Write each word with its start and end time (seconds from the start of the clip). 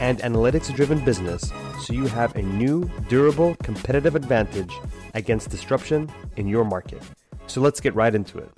and 0.00 0.18
analytics 0.20 0.74
driven 0.74 0.98
business 1.04 1.52
so 1.80 1.92
you 1.92 2.06
have 2.06 2.34
a 2.34 2.42
new, 2.42 2.90
durable, 3.08 3.54
competitive 3.62 4.16
advantage 4.16 4.72
against 5.14 5.50
disruption 5.50 6.10
in 6.36 6.48
your 6.48 6.64
market. 6.64 7.02
So 7.46 7.60
let's 7.60 7.80
get 7.80 7.94
right 7.94 8.14
into 8.14 8.38
it. 8.38 8.50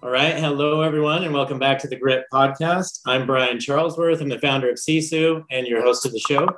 All 0.00 0.10
right. 0.10 0.36
Hello, 0.36 0.82
everyone, 0.82 1.24
and 1.24 1.34
welcome 1.34 1.58
back 1.58 1.80
to 1.80 1.88
the 1.88 1.96
Grit 1.96 2.24
Podcast. 2.32 3.00
I'm 3.04 3.26
Brian 3.26 3.58
Charlesworth. 3.58 4.20
I'm 4.20 4.28
the 4.28 4.38
founder 4.38 4.70
of 4.70 4.76
Sisu 4.76 5.44
and 5.50 5.66
your 5.66 5.82
host 5.82 6.06
of 6.06 6.12
the 6.12 6.20
show. 6.20 6.48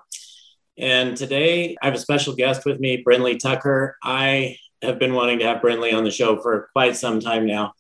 And 0.77 1.16
today 1.16 1.75
I 1.83 1.87
have 1.87 1.95
a 1.95 1.98
special 1.98 2.34
guest 2.34 2.66
with 2.66 2.80
me, 2.80 3.02
Brinley 3.02 3.39
Tucker. 3.39 3.97
I 4.02 4.56
have 4.83 4.98
been 4.98 5.14
wanting 5.14 5.39
to 5.39 5.47
have 5.47 5.62
Brinley 5.62 5.95
on 5.95 6.05
the 6.05 6.11
show 6.11 6.41
for 6.41 6.69
quite 6.75 6.97
some 6.97 7.20
time 7.20 7.47
now. 7.47 7.73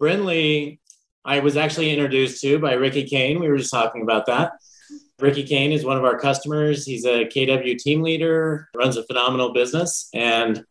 Brinley, 0.00 0.80
I 1.24 1.38
was 1.38 1.56
actually 1.56 1.92
introduced 1.92 2.40
to 2.42 2.58
by 2.58 2.72
Ricky 2.74 3.04
Kane. 3.04 3.38
We 3.38 3.48
were 3.48 3.58
just 3.58 3.72
talking 3.72 4.02
about 4.02 4.26
that. 4.26 4.52
Ricky 5.18 5.44
Kane 5.44 5.72
is 5.72 5.84
one 5.84 5.96
of 5.96 6.04
our 6.04 6.18
customers. 6.18 6.84
He's 6.84 7.06
a 7.06 7.24
KW 7.24 7.78
team 7.78 8.02
leader, 8.02 8.68
runs 8.76 8.96
a 8.96 9.04
phenomenal 9.04 9.52
business. 9.52 10.08
And 10.12 10.62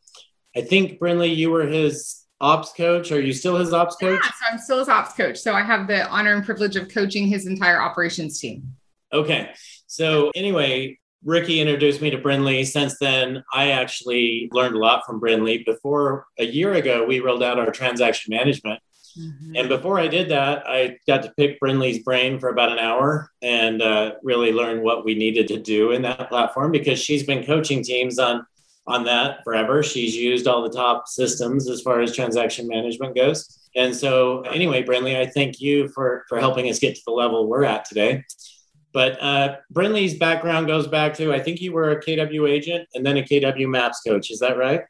I 0.56 0.62
think, 0.62 1.00
Brinley, 1.00 1.36
you 1.36 1.50
were 1.50 1.66
his 1.66 2.26
ops 2.40 2.72
coach. 2.74 3.12
Are 3.12 3.20
you 3.20 3.34
still 3.34 3.58
his 3.58 3.74
ops 3.74 3.96
coach? 3.96 4.20
Yeah, 4.24 4.30
so 4.30 4.52
I'm 4.52 4.60
still 4.60 4.80
his 4.80 4.90
ops 4.90 5.14
coach. 5.14 5.38
So 5.38 5.54
I 5.54 5.64
have 5.64 5.88
the 5.88 6.08
honor 6.08 6.36
and 6.36 6.46
privilege 6.46 6.76
of 6.76 6.90
coaching 6.90 7.28
his 7.28 7.48
entire 7.48 7.82
operations 7.82 8.40
team. 8.40 8.76
Okay. 9.12 9.50
So, 9.88 10.32
anyway, 10.36 11.00
Ricky 11.24 11.60
introduced 11.60 12.02
me 12.02 12.12
to 12.12 12.18
Brinley. 12.18 12.66
Since 12.66 13.00
then, 13.00 13.44
I 13.52 13.72
actually 13.72 14.50
learned 14.52 14.76
a 14.76 14.80
lot 14.80 15.06
from 15.08 15.20
Brinley. 15.20 15.66
Before 15.66 16.28
a 16.38 16.46
year 16.46 16.74
ago, 16.74 17.04
we 17.04 17.20
rolled 17.20 17.42
out 17.42 17.58
our 17.58 17.72
transaction 17.72 18.36
management 18.36 18.80
Mm-hmm. 19.18 19.56
And 19.56 19.70
before 19.70 20.00
I 20.00 20.08
did 20.08 20.30
that, 20.30 20.64
I 20.68 20.98
got 21.08 21.24
to 21.24 21.34
pick 21.38 21.60
Brinley's 21.60 22.04
brain 22.04 22.40
for 22.40 22.50
about 22.50 22.72
an 22.72 22.80
hour 22.80 23.32
and 23.42 23.82
uh, 23.82 24.14
really 24.24 24.52
learn 24.52 24.84
what 24.84 25.06
we 25.06 25.16
needed 25.16 25.48
to 25.50 25.60
do 25.60 25.92
in 25.92 26.02
that 26.02 26.30
platform 26.30 26.72
because 26.72 27.00
she's 27.00 27.24
been 27.24 27.46
coaching 27.46 27.84
teams 27.84 28.20
on 28.20 28.46
on 28.88 29.04
that 29.06 29.44
forever. 29.44 29.82
She's 29.82 30.16
used 30.16 30.48
all 30.48 30.62
the 30.62 30.70
top 30.70 31.08
systems 31.08 31.68
as 31.70 31.82
far 31.82 32.02
as 32.02 32.16
transaction 32.16 32.68
management 32.68 33.16
goes. 33.16 33.68
And 33.76 33.96
so, 33.96 34.42
anyway, 34.42 34.84
Brinley, 34.84 35.20
I 35.20 35.26
thank 35.26 35.60
you 35.60 35.88
for 35.90 36.24
for 36.30 36.40
helping 36.40 36.70
us 36.70 36.80
get 36.80 36.96
to 36.96 37.02
the 37.06 37.12
level 37.12 37.48
we're 37.48 37.64
at 37.64 37.86
today. 37.86 38.24
But 38.94 39.22
uh, 39.22 39.58
Brinley's 39.74 40.18
background 40.18 40.68
goes 40.68 40.88
back 40.88 41.14
to 41.16 41.34
I 41.34 41.40
think 41.40 41.62
you 41.62 41.74
were 41.74 41.92
a 41.92 42.02
KW 42.02 42.50
agent 42.50 42.88
and 42.94 43.06
then 43.06 43.18
a 43.18 43.24
KW 43.24 43.68
Maps 43.68 44.02
coach. 44.08 44.32
Is 44.32 44.40
that 44.40 44.58
right? 44.58 44.84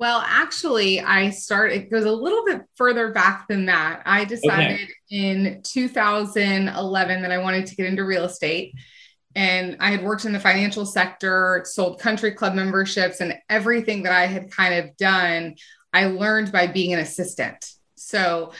Well, 0.00 0.24
actually, 0.26 1.02
I 1.02 1.28
started, 1.28 1.76
it 1.76 1.90
goes 1.90 2.06
a 2.06 2.10
little 2.10 2.42
bit 2.46 2.62
further 2.74 3.12
back 3.12 3.46
than 3.48 3.66
that. 3.66 4.00
I 4.06 4.24
decided 4.24 4.80
okay. 4.80 4.92
in 5.10 5.60
2011 5.62 7.20
that 7.20 7.30
I 7.30 7.36
wanted 7.36 7.66
to 7.66 7.76
get 7.76 7.84
into 7.84 8.06
real 8.06 8.24
estate. 8.24 8.72
And 9.36 9.76
I 9.78 9.90
had 9.90 10.02
worked 10.02 10.24
in 10.24 10.32
the 10.32 10.40
financial 10.40 10.86
sector, 10.86 11.64
sold 11.66 12.00
country 12.00 12.32
club 12.32 12.54
memberships, 12.54 13.20
and 13.20 13.34
everything 13.50 14.04
that 14.04 14.12
I 14.14 14.24
had 14.24 14.50
kind 14.50 14.72
of 14.82 14.96
done, 14.96 15.56
I 15.92 16.06
learned 16.06 16.50
by 16.50 16.66
being 16.66 16.94
an 16.94 17.00
assistant. 17.00 17.62
So, 17.96 18.54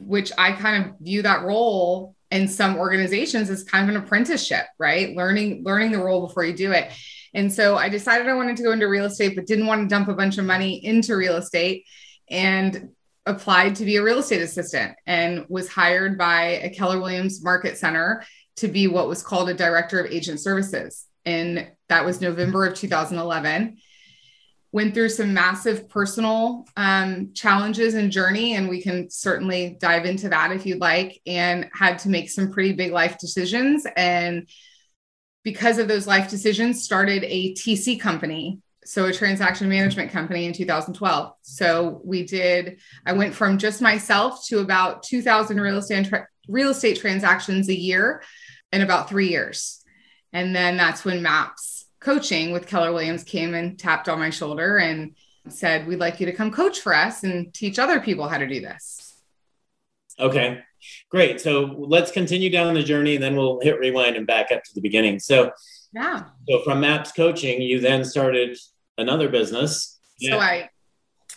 which 0.00 0.32
I 0.38 0.52
kind 0.52 0.86
of 0.86 0.98
view 1.00 1.20
that 1.20 1.42
role 1.42 2.16
in 2.30 2.48
some 2.48 2.78
organizations 2.78 3.50
as 3.50 3.62
kind 3.62 3.90
of 3.90 3.94
an 3.94 4.02
apprenticeship, 4.02 4.64
right? 4.78 5.14
Learning, 5.14 5.64
learning 5.64 5.92
the 5.92 5.98
role 5.98 6.26
before 6.26 6.46
you 6.46 6.56
do 6.56 6.72
it. 6.72 6.90
And 7.34 7.52
so 7.52 7.76
I 7.76 7.88
decided 7.88 8.28
I 8.28 8.34
wanted 8.34 8.56
to 8.56 8.62
go 8.62 8.72
into 8.72 8.88
real 8.88 9.04
estate, 9.04 9.36
but 9.36 9.46
didn't 9.46 9.66
want 9.66 9.82
to 9.82 9.88
dump 9.88 10.08
a 10.08 10.14
bunch 10.14 10.38
of 10.38 10.44
money 10.44 10.84
into 10.84 11.16
real 11.16 11.36
estate 11.36 11.84
and 12.30 12.90
applied 13.26 13.76
to 13.76 13.84
be 13.84 13.96
a 13.96 14.02
real 14.02 14.18
estate 14.18 14.40
assistant 14.40 14.96
and 15.06 15.44
was 15.48 15.68
hired 15.68 16.16
by 16.16 16.42
a 16.62 16.70
Keller 16.70 16.98
Williams 16.98 17.44
Market 17.44 17.76
Center 17.76 18.24
to 18.56 18.68
be 18.68 18.88
what 18.88 19.08
was 19.08 19.22
called 19.22 19.48
a 19.48 19.54
director 19.54 20.00
of 20.00 20.10
agent 20.10 20.40
services. 20.40 21.06
And 21.24 21.70
that 21.88 22.04
was 22.04 22.20
November 22.20 22.64
of 22.64 22.74
2011. 22.74 23.76
Went 24.72 24.94
through 24.94 25.10
some 25.10 25.32
massive 25.32 25.88
personal 25.88 26.66
um, 26.76 27.32
challenges 27.34 27.94
and 27.94 28.10
journey, 28.10 28.54
and 28.54 28.68
we 28.68 28.82
can 28.82 29.08
certainly 29.10 29.76
dive 29.80 30.04
into 30.04 30.28
that 30.28 30.52
if 30.52 30.66
you'd 30.66 30.80
like. 30.80 31.20
And 31.26 31.70
had 31.72 31.98
to 32.00 32.08
make 32.08 32.30
some 32.30 32.50
pretty 32.50 32.72
big 32.72 32.92
life 32.92 33.18
decisions 33.18 33.86
and 33.96 34.48
because 35.48 35.78
of 35.78 35.88
those 35.88 36.06
life 36.06 36.28
decisions, 36.28 36.82
started 36.82 37.24
a 37.24 37.54
TC 37.54 37.98
company, 37.98 38.60
so 38.84 39.06
a 39.06 39.12
transaction 39.14 39.66
management 39.66 40.12
company 40.12 40.44
in 40.44 40.52
2012. 40.52 41.32
So 41.40 42.02
we 42.04 42.24
did, 42.24 42.80
I 43.06 43.14
went 43.14 43.34
from 43.34 43.56
just 43.56 43.80
myself 43.80 44.44
to 44.48 44.58
about 44.58 45.04
2,000 45.04 45.58
real 45.58 45.78
estate, 45.78 46.12
real 46.48 46.68
estate 46.68 46.98
transactions 46.98 47.70
a 47.70 47.74
year 47.74 48.22
in 48.74 48.82
about 48.82 49.08
three 49.08 49.30
years. 49.30 49.82
And 50.34 50.54
then 50.54 50.76
that's 50.76 51.02
when 51.02 51.22
MAPS 51.22 51.86
coaching 51.98 52.52
with 52.52 52.66
Keller 52.66 52.92
Williams 52.92 53.24
came 53.24 53.54
and 53.54 53.78
tapped 53.78 54.10
on 54.10 54.18
my 54.18 54.28
shoulder 54.28 54.76
and 54.76 55.16
said, 55.48 55.86
We'd 55.86 55.98
like 55.98 56.20
you 56.20 56.26
to 56.26 56.32
come 56.34 56.50
coach 56.50 56.80
for 56.80 56.94
us 56.94 57.24
and 57.24 57.54
teach 57.54 57.78
other 57.78 58.00
people 58.00 58.28
how 58.28 58.36
to 58.36 58.46
do 58.46 58.60
this. 58.60 59.18
Okay. 60.20 60.62
Great. 61.10 61.40
So 61.40 61.74
let's 61.78 62.10
continue 62.10 62.50
down 62.50 62.74
the 62.74 62.82
journey 62.82 63.14
and 63.14 63.22
then 63.22 63.36
we'll 63.36 63.60
hit 63.60 63.78
rewind 63.78 64.16
and 64.16 64.26
back 64.26 64.52
up 64.52 64.62
to 64.64 64.74
the 64.74 64.80
beginning. 64.80 65.18
So, 65.18 65.52
yeah. 65.92 66.24
So 66.48 66.62
from 66.62 66.80
Maps 66.80 67.12
Coaching, 67.12 67.62
you 67.62 67.80
then 67.80 68.04
started 68.04 68.58
another 68.98 69.28
business. 69.28 69.98
So. 70.20 70.38
I 70.38 70.68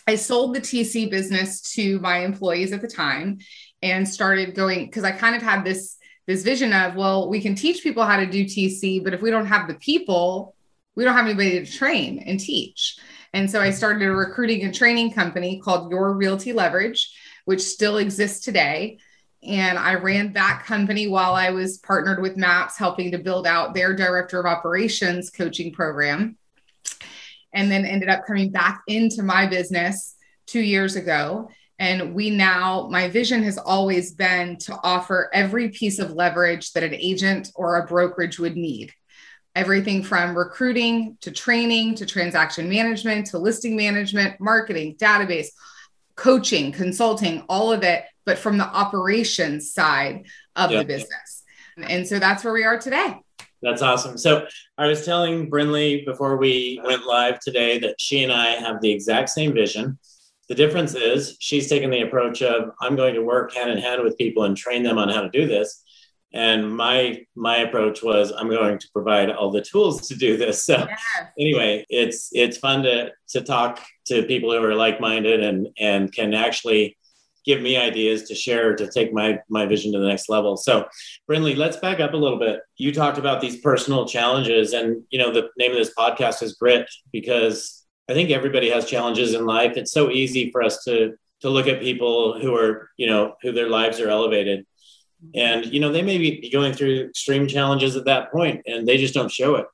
I 0.06 0.16
sold 0.16 0.54
the 0.54 0.60
TC 0.60 1.10
business 1.10 1.60
to 1.74 1.98
my 2.00 2.18
employees 2.18 2.72
at 2.72 2.80
the 2.80 2.88
time 2.88 3.38
and 3.82 4.08
started 4.08 4.54
going 4.54 4.86
because 4.86 5.04
I 5.04 5.12
kind 5.12 5.36
of 5.36 5.42
had 5.42 5.64
this 5.64 5.96
this 6.26 6.42
vision 6.42 6.72
of 6.72 6.94
well 6.96 7.28
we 7.28 7.40
can 7.40 7.54
teach 7.54 7.82
people 7.82 8.04
how 8.04 8.16
to 8.16 8.26
do 8.26 8.44
TC 8.44 9.02
but 9.02 9.14
if 9.14 9.22
we 9.22 9.30
don't 9.30 9.46
have 9.46 9.68
the 9.68 9.74
people 9.74 10.54
we 10.94 11.04
don't 11.04 11.14
have 11.14 11.24
anybody 11.24 11.64
to 11.64 11.70
train 11.70 12.18
and 12.26 12.38
teach. 12.38 12.98
And 13.32 13.50
so 13.50 13.62
I 13.62 13.70
started 13.70 14.06
a 14.06 14.12
recruiting 14.12 14.62
and 14.62 14.74
training 14.74 15.12
company 15.12 15.58
called 15.58 15.90
Your 15.90 16.12
Realty 16.14 16.52
Leverage 16.52 17.14
which 17.44 17.60
still 17.60 17.96
exists 17.96 18.44
today 18.44 18.98
and 19.44 19.76
I 19.76 19.94
ran 19.94 20.34
that 20.34 20.62
company 20.64 21.08
while 21.08 21.34
I 21.34 21.50
was 21.50 21.78
partnered 21.78 22.22
with 22.22 22.36
MAPS, 22.36 22.78
helping 22.78 23.10
to 23.10 23.18
build 23.18 23.46
out 23.46 23.74
their 23.74 23.94
director 23.94 24.38
of 24.38 24.46
operations 24.46 25.30
coaching 25.30 25.72
program. 25.72 26.36
And 27.52 27.70
then 27.70 27.84
ended 27.84 28.08
up 28.08 28.24
coming 28.24 28.50
back 28.50 28.82
into 28.86 29.22
my 29.22 29.46
business 29.46 30.14
two 30.46 30.60
years 30.60 30.96
ago. 30.96 31.50
And 31.78 32.14
we 32.14 32.30
now, 32.30 32.88
my 32.88 33.08
vision 33.08 33.42
has 33.42 33.58
always 33.58 34.12
been 34.12 34.58
to 34.58 34.78
offer 34.84 35.28
every 35.34 35.70
piece 35.70 35.98
of 35.98 36.12
leverage 36.12 36.72
that 36.72 36.84
an 36.84 36.94
agent 36.94 37.50
or 37.56 37.76
a 37.76 37.86
brokerage 37.86 38.38
would 38.38 38.56
need. 38.56 38.92
Everything 39.56 40.02
from 40.02 40.38
recruiting 40.38 41.18
to 41.20 41.30
training 41.32 41.96
to 41.96 42.06
transaction 42.06 42.68
management 42.68 43.26
to 43.26 43.38
listing 43.38 43.76
management, 43.76 44.40
marketing, 44.40 44.94
database, 44.96 45.48
coaching, 46.14 46.70
consulting, 46.70 47.42
all 47.48 47.72
of 47.72 47.82
it 47.82 48.04
but 48.24 48.38
from 48.38 48.58
the 48.58 48.66
operations 48.66 49.72
side 49.72 50.26
of 50.56 50.70
the 50.70 50.84
business. 50.84 51.42
And 51.88 52.06
so 52.06 52.18
that's 52.18 52.44
where 52.44 52.52
we 52.52 52.64
are 52.64 52.78
today. 52.78 53.20
That's 53.62 53.82
awesome. 53.82 54.18
So 54.18 54.46
I 54.76 54.86
was 54.86 55.04
telling 55.04 55.48
Brinley 55.48 56.04
before 56.04 56.36
we 56.36 56.80
went 56.84 57.06
live 57.06 57.38
today 57.38 57.78
that 57.78 58.00
she 58.00 58.24
and 58.24 58.32
I 58.32 58.50
have 58.52 58.80
the 58.80 58.90
exact 58.90 59.30
same 59.30 59.52
vision. 59.52 59.98
The 60.48 60.56
difference 60.56 60.94
is 60.94 61.36
she's 61.38 61.68
taken 61.68 61.88
the 61.88 62.02
approach 62.02 62.42
of 62.42 62.72
I'm 62.80 62.96
going 62.96 63.14
to 63.14 63.22
work 63.22 63.54
hand 63.54 63.70
in 63.70 63.78
hand 63.78 64.02
with 64.02 64.18
people 64.18 64.44
and 64.44 64.56
train 64.56 64.82
them 64.82 64.98
on 64.98 65.08
how 65.08 65.22
to 65.22 65.30
do 65.30 65.46
this. 65.46 65.82
And 66.34 66.74
my 66.76 67.24
my 67.36 67.58
approach 67.58 68.02
was 68.02 68.32
I'm 68.32 68.48
going 68.48 68.78
to 68.78 68.88
provide 68.92 69.30
all 69.30 69.50
the 69.50 69.60
tools 69.60 70.08
to 70.08 70.16
do 70.16 70.36
this. 70.36 70.64
So 70.64 70.76
yes. 70.76 71.00
anyway, 71.38 71.86
it's 71.88 72.30
it's 72.32 72.56
fun 72.56 72.82
to 72.82 73.12
to 73.28 73.42
talk 73.42 73.80
to 74.06 74.24
people 74.24 74.50
who 74.50 74.64
are 74.64 74.74
like-minded 74.74 75.42
and 75.42 75.68
and 75.78 76.12
can 76.12 76.34
actually 76.34 76.96
give 77.44 77.60
me 77.60 77.76
ideas 77.76 78.22
to 78.28 78.34
share 78.34 78.74
to 78.76 78.88
take 78.88 79.12
my 79.12 79.38
my 79.48 79.66
vision 79.66 79.92
to 79.92 79.98
the 79.98 80.06
next 80.06 80.28
level. 80.28 80.56
So, 80.56 80.86
Brinley, 81.30 81.56
let's 81.56 81.76
back 81.76 82.00
up 82.00 82.14
a 82.14 82.16
little 82.16 82.38
bit. 82.38 82.60
You 82.76 82.92
talked 82.92 83.18
about 83.18 83.40
these 83.40 83.60
personal 83.60 84.06
challenges, 84.06 84.72
and 84.72 85.02
you 85.10 85.18
know 85.18 85.32
the 85.32 85.48
name 85.56 85.72
of 85.72 85.78
this 85.78 85.94
podcast 85.94 86.42
is 86.42 86.54
Grit 86.54 86.88
because 87.12 87.84
I 88.08 88.14
think 88.14 88.30
everybody 88.30 88.70
has 88.70 88.88
challenges 88.88 89.34
in 89.34 89.46
life. 89.46 89.76
It's 89.76 89.92
so 89.92 90.10
easy 90.10 90.50
for 90.50 90.62
us 90.62 90.84
to 90.84 91.14
to 91.40 91.50
look 91.50 91.66
at 91.66 91.80
people 91.80 92.40
who 92.40 92.54
are 92.54 92.90
you 92.96 93.06
know 93.06 93.34
who 93.42 93.52
their 93.52 93.68
lives 93.68 94.00
are 94.00 94.08
elevated, 94.08 94.64
and 95.34 95.66
you 95.66 95.80
know 95.80 95.92
they 95.92 96.02
may 96.02 96.18
be 96.18 96.50
going 96.50 96.72
through 96.72 97.06
extreme 97.08 97.48
challenges 97.48 97.96
at 97.96 98.04
that 98.06 98.32
point, 98.32 98.62
and 98.66 98.86
they 98.86 98.96
just 98.96 99.14
don't 99.14 99.30
show 99.30 99.56
it. 99.56 99.66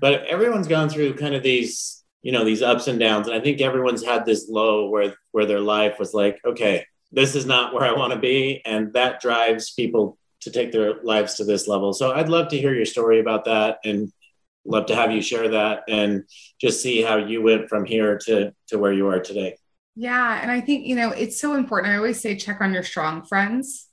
But 0.00 0.24
everyone's 0.26 0.68
gone 0.68 0.88
through 0.88 1.14
kind 1.14 1.34
of 1.34 1.42
these 1.42 1.99
you 2.22 2.32
know 2.32 2.44
these 2.44 2.62
ups 2.62 2.86
and 2.86 2.98
downs. 2.98 3.26
And 3.26 3.36
i 3.36 3.40
think 3.40 3.60
everyone's 3.60 4.04
had 4.04 4.24
this 4.24 4.48
low 4.48 4.88
where 4.88 5.14
where 5.32 5.46
their 5.46 5.60
life 5.60 5.98
was 5.98 6.14
like 6.14 6.38
okay 6.44 6.84
this 7.12 7.34
is 7.34 7.44
not 7.46 7.74
where 7.74 7.84
i 7.84 7.92
want 7.96 8.12
to 8.12 8.18
be. 8.18 8.62
And 8.64 8.92
that 8.92 9.20
drives 9.20 9.72
people 9.72 10.16
to 10.42 10.50
take 10.50 10.72
their 10.72 11.02
lives 11.02 11.34
to 11.34 11.44
this 11.44 11.66
level. 11.68 11.92
So 11.92 12.12
i'd 12.12 12.28
love 12.28 12.48
to 12.48 12.58
hear 12.58 12.74
your 12.74 12.86
story 12.86 13.20
about 13.20 13.44
that 13.46 13.78
and 13.84 14.12
love 14.64 14.86
to 14.86 14.94
have 14.94 15.10
you 15.10 15.22
share 15.22 15.48
that 15.48 15.84
and 15.88 16.24
just 16.60 16.82
see 16.82 17.00
how 17.02 17.16
you 17.16 17.42
went 17.42 17.68
from 17.68 17.84
here 17.84 18.18
to 18.26 18.52
to 18.68 18.78
where 18.78 18.92
you 18.92 19.08
are 19.08 19.20
today. 19.20 19.56
Yeah 19.96 20.40
and 20.40 20.50
i 20.50 20.60
think 20.60 20.86
you 20.86 20.96
know 20.96 21.10
it's 21.10 21.40
so 21.40 21.54
important. 21.54 21.92
I 21.92 21.96
always 21.96 22.20
say 22.20 22.36
check 22.36 22.60
on 22.60 22.72
your 22.74 22.82
strong 22.84 23.24
friends 23.24 23.86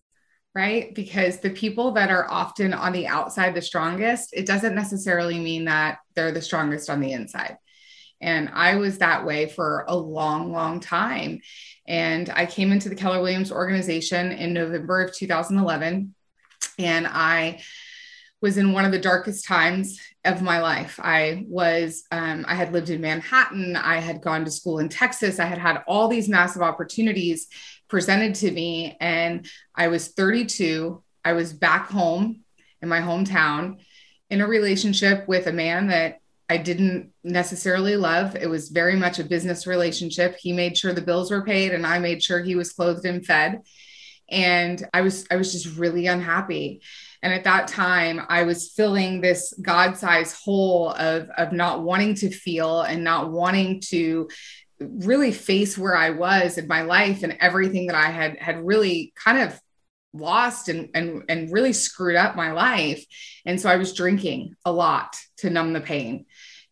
right? 0.56 0.96
Because 0.96 1.40
the 1.40 1.52
people 1.52 1.92
that 1.92 2.10
are 2.10 2.28
often 2.32 2.74
on 2.74 2.92
the 2.92 3.06
outside 3.06 3.54
the 3.54 3.62
strongest 3.62 4.30
it 4.34 4.48
doesn't 4.48 4.74
necessarily 4.74 5.40
mean 5.40 5.66
that 5.66 6.00
they're 6.16 6.32
the 6.32 6.42
strongest 6.42 6.90
on 6.90 7.00
the 7.00 7.12
inside 7.12 7.58
and 8.20 8.50
I 8.54 8.76
was 8.76 8.98
that 8.98 9.26
way 9.26 9.48
for 9.48 9.86
a 9.88 9.96
long, 9.96 10.52
long 10.52 10.80
time. 10.80 11.42
And 11.88 12.30
I 12.30 12.46
came 12.46 12.72
into 12.72 12.90
the 12.90 12.96
Keller 12.96 13.22
Williams 13.22 13.52
organization 13.52 14.32
in 14.32 14.54
November 14.54 15.02
of 15.02 15.14
2011. 15.16 16.14
And 16.80 17.08
I 17.08 17.62
was 18.42 18.58
in 18.58 18.74
one 18.74 18.86
of 18.86 18.92
the 18.92 19.00
darkest 19.00 19.46
times 19.46 20.00
of 20.26 20.42
my 20.42 20.62
life. 20.62 21.00
I 21.02 21.46
was, 21.48 22.04
um, 22.12 22.46
I 22.48 22.56
had 22.56 22.74
lived 22.74 22.90
in 22.90 23.02
Manhattan. 23.02 23.76
I 23.76 23.98
had 23.98 24.22
gone 24.22 24.46
to 24.46 24.52
school 24.52 24.80
in 24.80 24.90
Texas. 24.90 25.40
I 25.40 25.46
had 25.46 25.58
had 25.58 25.84
all 25.88 26.08
these 26.08 26.30
massive 26.30 26.62
opportunities 26.62 27.48
presented 27.88 28.36
to 28.36 28.52
me. 28.52 28.98
And 29.00 29.48
I 29.76 29.88
was 29.88 30.10
32. 30.10 31.04
I 31.24 31.34
was 31.34 31.54
back 31.54 31.90
home 31.90 32.42
in 32.82 32.90
my 32.90 33.00
hometown 33.00 33.78
in 34.30 34.42
a 34.42 34.48
relationship 34.48 35.28
with 35.28 35.48
a 35.48 35.54
man 35.54 35.88
that 35.88 36.20
I 36.50 36.58
didn't 36.58 37.12
necessarily 37.24 37.98
love. 37.98 38.36
It 38.36 38.50
was 38.50 38.70
very 38.70 38.96
much 38.96 39.20
a 39.20 39.26
business 39.26 39.68
relationship. 39.68 40.38
He 40.38 40.54
made 40.54 40.78
sure 40.78 40.94
the 40.94 41.02
bills 41.02 41.30
were 41.30 41.44
paid 41.44 41.74
and 41.74 41.86
I 41.86 42.00
made 42.00 42.24
sure 42.24 42.42
he 42.42 42.56
was 42.56 42.72
clothed 42.72 43.06
and 43.06 43.26
fed. 43.26 43.62
And 44.30 44.86
I 44.94 45.02
was 45.02 45.26
I 45.32 45.36
was 45.36 45.52
just 45.52 45.78
really 45.78 46.08
unhappy. 46.08 46.82
And 47.22 47.34
at 47.34 47.46
that 47.46 47.68
time, 47.68 48.22
I 48.30 48.44
was 48.44 48.72
filling 48.72 49.20
this 49.20 49.54
God-sized 49.62 50.36
hole 50.44 50.92
of 50.92 51.30
of 51.38 51.52
not 51.52 51.84
wanting 51.84 52.16
to 52.16 52.30
feel 52.30 52.82
and 52.82 53.04
not 53.04 53.32
wanting 53.32 53.82
to 53.88 54.30
really 54.80 55.32
face 55.32 55.78
where 55.78 55.96
I 55.96 56.12
was 56.12 56.58
in 56.58 56.68
my 56.68 56.84
life 56.84 57.24
and 57.24 57.38
everything 57.40 57.88
that 57.88 57.96
I 57.96 58.10
had 58.10 58.38
had 58.38 58.66
really 58.66 59.14
kind 59.16 59.40
of 59.40 59.60
lost 60.14 60.70
and 60.70 60.90
and 60.94 61.24
and 61.30 61.52
really 61.52 61.74
screwed 61.74 62.16
up 62.16 62.36
my 62.36 62.52
life 62.52 63.06
and 63.46 63.60
so 63.60 63.70
i 63.70 63.76
was 63.76 63.94
drinking 63.94 64.56
a 64.66 64.72
lot 64.72 65.16
to 65.38 65.50
numb 65.50 65.74
the 65.74 65.82
pain 65.82 66.26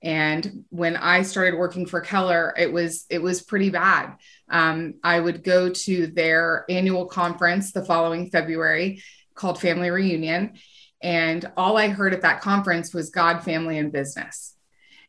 and 0.05 0.63
when 0.69 0.95
i 0.95 1.23
started 1.23 1.57
working 1.57 1.85
for 1.85 1.99
keller 1.99 2.53
it 2.57 2.71
was 2.71 3.05
it 3.09 3.21
was 3.21 3.41
pretty 3.41 3.69
bad. 3.69 4.15
Um, 4.49 4.93
i 5.03 5.19
would 5.19 5.43
go 5.43 5.69
to 5.69 6.07
their 6.07 6.63
annual 6.69 7.07
conference 7.07 7.73
the 7.73 7.83
following 7.83 8.29
february 8.29 9.01
called 9.33 9.59
family 9.59 9.89
reunion. 9.89 10.53
And 11.01 11.51
all 11.57 11.77
i 11.77 11.89
heard 11.89 12.13
at 12.13 12.21
that 12.21 12.41
conference 12.41 12.93
was 12.93 13.09
god 13.09 13.43
family 13.43 13.77
and 13.77 13.91
business. 13.91 14.55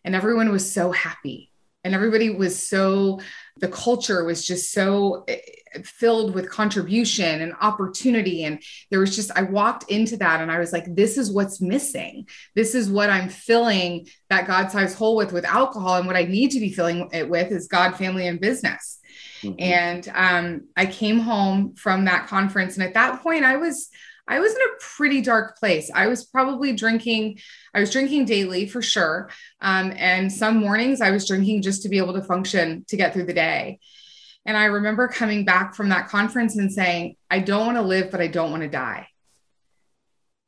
And 0.03 0.15
everyone 0.15 0.51
was 0.51 0.71
so 0.73 0.93
happy. 0.93 1.53
And 1.85 1.95
everybody 1.95 2.31
was 2.31 2.61
so 2.61 3.21
the 3.59 3.69
culture 3.69 4.25
was 4.25 4.45
just 4.45 4.73
so 4.73 5.25
filled 5.85 6.35
with 6.35 6.51
contribution 6.51 7.43
and 7.43 7.53
opportunity 7.61 8.45
and 8.45 8.63
there 8.91 9.01
was 9.01 9.15
just 9.15 9.31
i 9.37 9.43
walked 9.43 9.91
into 9.91 10.17
that 10.17 10.41
and 10.41 10.51
i 10.51 10.59
was 10.59 10.73
like 10.73 10.85
this 10.95 11.19
is 11.19 11.31
what's 11.31 11.61
missing 11.61 12.27
this 12.55 12.75
is 12.75 12.89
what 12.89 13.11
i'm 13.11 13.29
filling 13.29 14.07
that 14.31 14.47
god-sized 14.47 14.97
hole 14.97 15.17
with 15.17 15.33
with 15.33 15.45
alcohol 15.45 15.97
and 15.97 16.07
what 16.07 16.17
i 16.17 16.25
need 16.25 16.51
to 16.51 16.61
be 16.61 16.73
filling 16.73 17.09
it 17.13 17.29
with 17.29 17.51
is 17.51 17.69
god 17.69 17.97
family 17.97 18.27
and 18.27 18.41
business 18.41 18.99
mm-hmm. 19.43 19.55
and 19.59 20.09
um, 20.15 20.63
i 20.77 20.87
came 20.87 21.19
home 21.19 21.75
from 21.75 22.05
that 22.05 22.27
conference 22.27 22.77
and 22.77 22.87
at 22.87 22.95
that 22.95 23.23
point 23.23 23.45
i 23.45 23.57
was 23.57 23.91
I 24.29 24.41
was 24.41 24.53
in 24.53 24.61
a 24.61 24.79
pretty 24.81 25.21
dark 25.21 25.57
place. 25.57 25.91
I 25.95 26.09
was 26.09 26.25
probably 26.25 26.73
drinking, 26.73 27.39
I 27.73 27.81
was 27.81 27.93
drinking 27.93 28.25
daily 28.25 28.67
for 28.67 28.83
sure. 28.83 29.31
Um, 29.61 29.93
and 29.97 30.33
some 30.33 30.57
mornings 30.57 31.01
I 31.01 31.11
was 31.11 31.29
drinking 31.29 31.63
just 31.63 31.83
to 31.83 31.89
be 31.89 31.99
able 31.99 32.15
to 32.15 32.23
function 32.23 32.85
to 32.89 32.97
get 32.97 33.13
through 33.13 33.27
the 33.27 33.33
day. 33.33 33.79
And 34.47 34.57
I 34.57 34.67
remember 34.67 35.09
coming 35.09 35.45
back 35.45 35.75
from 35.75 35.91
that 35.91 36.09
conference 36.09 36.57
and 36.57 36.73
saying, 36.73 37.17
I 37.31 37.41
don't 37.41 37.67
want 37.67 37.77
to 37.77 37.83
live, 37.83 38.11
but 38.11 38.21
I 38.21 38.29
don't 38.29 38.51
want 38.51 38.63
to 38.63 38.69
die. 38.69 39.09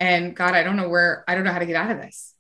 And 0.01 0.35
God, 0.35 0.55
I 0.55 0.63
don't 0.63 0.77
know 0.77 0.89
where, 0.89 1.25
I 1.29 1.35
don't 1.35 1.45
know 1.45 1.53
how 1.53 1.59
to 1.59 1.67
get 1.67 1.77
out 1.77 1.91
of 1.91 2.01
this. 2.01 2.35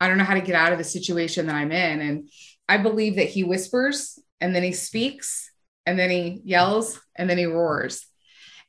I 0.00 0.08
don't 0.08 0.18
know 0.18 0.24
how 0.24 0.34
to 0.34 0.40
get 0.40 0.54
out 0.54 0.72
of 0.72 0.78
the 0.78 0.84
situation 0.84 1.46
that 1.46 1.54
I'm 1.54 1.70
in. 1.70 2.00
And 2.00 2.30
I 2.68 2.78
believe 2.78 3.16
that 3.16 3.28
He 3.28 3.44
whispers 3.44 4.18
and 4.40 4.54
then 4.56 4.62
He 4.62 4.72
speaks 4.72 5.52
and 5.86 5.98
then 5.98 6.10
He 6.10 6.40
yells 6.44 6.98
and 7.14 7.30
then 7.30 7.38
He 7.38 7.44
roars 7.44 8.06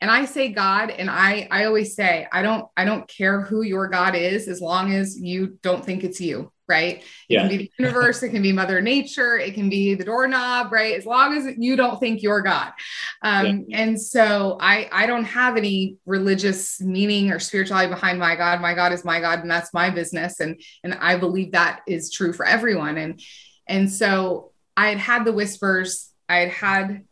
and 0.02 0.12
i 0.12 0.26
say 0.26 0.50
god 0.50 0.90
and 0.90 1.10
i 1.10 1.48
i 1.52 1.66
always 1.66 1.96
say 1.96 2.28
i 2.32 2.42
don't 2.42 2.68
i 2.76 2.86
don't 2.86 3.08
care 3.08 3.42
who 3.42 3.62
your 3.62 3.88
god 3.88 4.16
is 4.16 4.48
as 4.48 4.62
long 4.62 4.94
as 4.94 5.20
you 5.20 5.58
don't 5.62 5.86
think 5.86 6.04
it's 6.04 6.22
you 6.22 6.52
right? 6.68 6.98
It 6.98 7.04
yeah. 7.30 7.42
can 7.42 7.50
be 7.50 7.58
the 7.58 7.72
universe 7.80 8.24
it 8.24 8.30
can 8.30 8.42
be 8.42 8.52
mother 8.52 8.82
nature 8.82 9.38
it 9.38 9.54
can 9.54 9.70
be 9.70 9.96
the 9.96 10.04
doorknob 10.04 10.72
right? 10.72 10.96
As 10.96 11.06
long 11.06 11.38
as 11.38 11.56
you 11.58 11.76
don't 11.76 12.00
think 12.00 12.22
you're 12.22 12.42
god. 12.42 12.74
Um, 13.22 13.66
yeah. 13.68 13.80
and 13.80 14.02
so 14.02 14.58
i 14.60 14.90
i 14.92 15.06
don't 15.06 15.26
have 15.26 15.58
any 15.58 15.98
religious 16.06 16.82
meaning 16.82 17.32
or 17.32 17.40
spirituality 17.40 17.90
behind 17.90 18.20
my 18.20 18.36
god. 18.36 18.62
My 18.62 18.74
god 18.74 18.94
is 18.94 19.06
my 19.06 19.20
god 19.20 19.40
and 19.40 19.52
that's 19.52 19.74
my 19.74 19.90
business. 19.90 20.40
And 20.40 20.62
and 20.84 20.94
i 20.96 21.18
believe 21.18 21.52
that 21.52 21.82
is 21.88 22.12
true 22.12 22.34
for 22.34 22.46
everyone. 22.46 22.98
And 22.98 23.22
and 23.68 23.92
so 23.92 24.52
i 24.78 24.90
had 24.90 24.98
had 24.98 25.26
the 25.26 25.34
whispers 25.34 26.12
i 26.30 26.38
had 26.38 26.50
had 26.50 27.06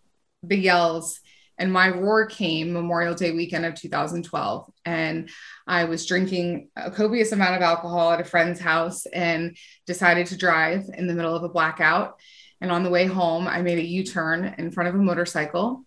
the 0.44 0.58
yells 0.58 1.20
and 1.58 1.72
my 1.72 1.90
roar 1.90 2.26
came 2.26 2.74
Memorial 2.74 3.14
Day 3.14 3.32
weekend 3.32 3.66
of 3.66 3.76
2012. 3.76 4.72
And 4.86 5.30
I 5.68 5.86
was 5.86 6.06
drinking 6.06 6.70
a 6.76 6.90
copious 6.90 7.32
amount 7.32 7.56
of 7.56 7.62
alcohol 7.62 8.12
at 8.12 8.22
a 8.22 8.26
friend's 8.26 8.60
house 8.60 9.06
and 9.06 9.56
decided 9.86 10.28
to 10.28 10.38
drive 10.38 10.86
in 10.96 11.08
the 11.08 11.14
middle 11.14 11.36
of 11.36 11.44
a 11.44 11.50
blackout. 11.50 12.20
And 12.60 12.72
on 12.72 12.84
the 12.84 12.90
way 12.90 13.06
home, 13.06 13.48
I 13.48 13.62
made 13.62 13.78
a 13.78 13.86
U 13.86 14.04
turn 14.04 14.56
in 14.58 14.72
front 14.72 14.90
of 14.90 14.96
a 14.96 15.04
motorcycle. 15.04 15.86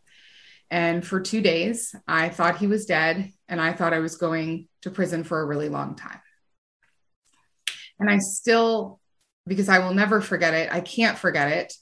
And 0.71 1.05
for 1.07 1.21
two 1.21 1.41
days, 1.41 1.95
I 2.07 2.29
thought 2.29 2.59
he 2.59 2.67
was 2.67 2.87
dead. 2.87 3.33
And 3.49 3.61
I 3.61 3.73
thought 3.73 3.95
I 3.95 4.01
was 4.01 4.17
going 4.17 4.69
to 4.83 4.91
prison 4.91 5.25
for 5.25 5.41
a 5.41 5.47
really 5.47 5.69
long 5.69 5.97
time. 5.97 6.21
And 7.99 8.11
I 8.11 8.19
still, 8.19 9.01
because 9.47 9.69
I 9.69 9.81
will 9.81 9.95
never 9.95 10.21
forget 10.21 10.55
it, 10.55 10.73
I 10.73 10.81
can't 10.81 11.19
forget 11.19 11.51
it. 11.51 11.73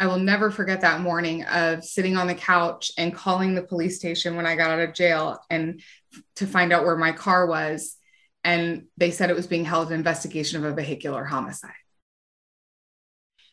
I 0.00 0.06
will 0.06 0.18
never 0.18 0.50
forget 0.50 0.82
that 0.82 1.00
morning 1.00 1.42
of 1.44 1.82
sitting 1.82 2.16
on 2.16 2.28
the 2.28 2.34
couch 2.34 2.92
and 2.96 3.14
calling 3.14 3.54
the 3.54 3.64
police 3.64 3.96
station 3.96 4.36
when 4.36 4.46
I 4.46 4.54
got 4.54 4.70
out 4.70 4.80
of 4.80 4.94
jail 4.94 5.40
and 5.50 5.82
to 6.36 6.46
find 6.46 6.72
out 6.72 6.84
where 6.84 6.96
my 6.96 7.10
car 7.10 7.46
was. 7.46 7.96
And 8.44 8.86
they 8.96 9.10
said 9.10 9.28
it 9.28 9.36
was 9.36 9.48
being 9.48 9.64
held 9.64 9.88
in 9.88 9.98
investigation 9.98 10.64
of 10.64 10.70
a 10.70 10.74
vehicular 10.74 11.24
homicide. 11.24 11.72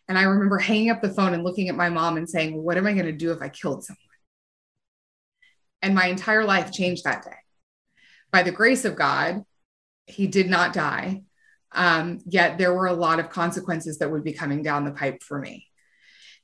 And 0.08 0.20
I 0.20 0.24
remember 0.24 0.60
hanging 0.60 0.92
up 0.92 1.02
the 1.02 1.10
phone 1.10 1.34
and 1.34 1.44
looking 1.44 1.68
at 1.68 1.76
my 1.76 1.90
mom 1.90 2.16
and 2.16 2.30
saying, 2.30 2.62
What 2.62 2.78
am 2.78 2.86
I 2.86 2.94
going 2.94 3.08
to 3.08 3.12
do 3.12 3.32
if 3.32 3.42
I 3.42 3.50
killed 3.50 3.84
someone? 3.84 4.00
And 5.82 5.96
my 5.96 6.06
entire 6.06 6.46
life 6.46 6.72
changed 6.72 7.06
that 7.06 7.24
day. 7.24 7.38
By 8.32 8.44
the 8.44 8.52
grace 8.52 8.86
of 8.86 8.96
God, 8.96 9.44
he 10.06 10.28
did 10.28 10.48
not 10.48 10.74
die. 10.74 11.24
Um, 11.72 12.20
yet 12.28 12.60
there 12.60 12.74
were 12.74 12.86
a 12.86 12.94
lot 12.94 13.20
of 13.20 13.32
consequences 13.32 13.98
that 13.98 14.12
would 14.12 14.24
be 14.24 14.34
coming 14.34 14.62
down 14.62 14.86
the 14.86 14.92
pipe 14.92 15.24
for 15.24 15.40
me 15.40 15.65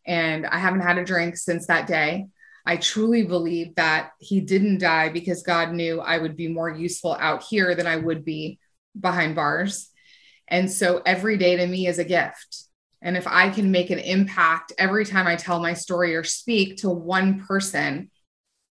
and 0.05 0.45
I 0.45 0.57
haven't 0.57 0.81
had 0.81 0.97
a 0.97 1.05
drink 1.05 1.37
since 1.37 1.67
that 1.67 1.87
day. 1.87 2.27
I 2.65 2.77
truly 2.77 3.23
believe 3.23 3.75
that 3.75 4.11
he 4.19 4.39
didn't 4.41 4.79
die 4.79 5.09
because 5.09 5.43
God 5.43 5.73
knew 5.73 5.99
I 5.99 6.17
would 6.17 6.35
be 6.35 6.47
more 6.47 6.69
useful 6.69 7.15
out 7.19 7.43
here 7.43 7.75
than 7.75 7.87
I 7.87 7.97
would 7.97 8.23
be 8.23 8.59
behind 8.99 9.35
bars. 9.35 9.89
And 10.47 10.69
so 10.69 11.01
every 11.05 11.37
day 11.37 11.55
to 11.57 11.65
me 11.65 11.87
is 11.87 11.97
a 11.97 12.03
gift. 12.03 12.65
And 13.01 13.17
if 13.17 13.25
I 13.25 13.49
can 13.49 13.71
make 13.71 13.89
an 13.89 13.99
impact 13.99 14.73
every 14.77 15.05
time 15.05 15.25
I 15.25 15.35
tell 15.35 15.59
my 15.59 15.73
story 15.73 16.15
or 16.15 16.23
speak 16.23 16.77
to 16.77 16.89
one 16.89 17.45
person, 17.45 18.11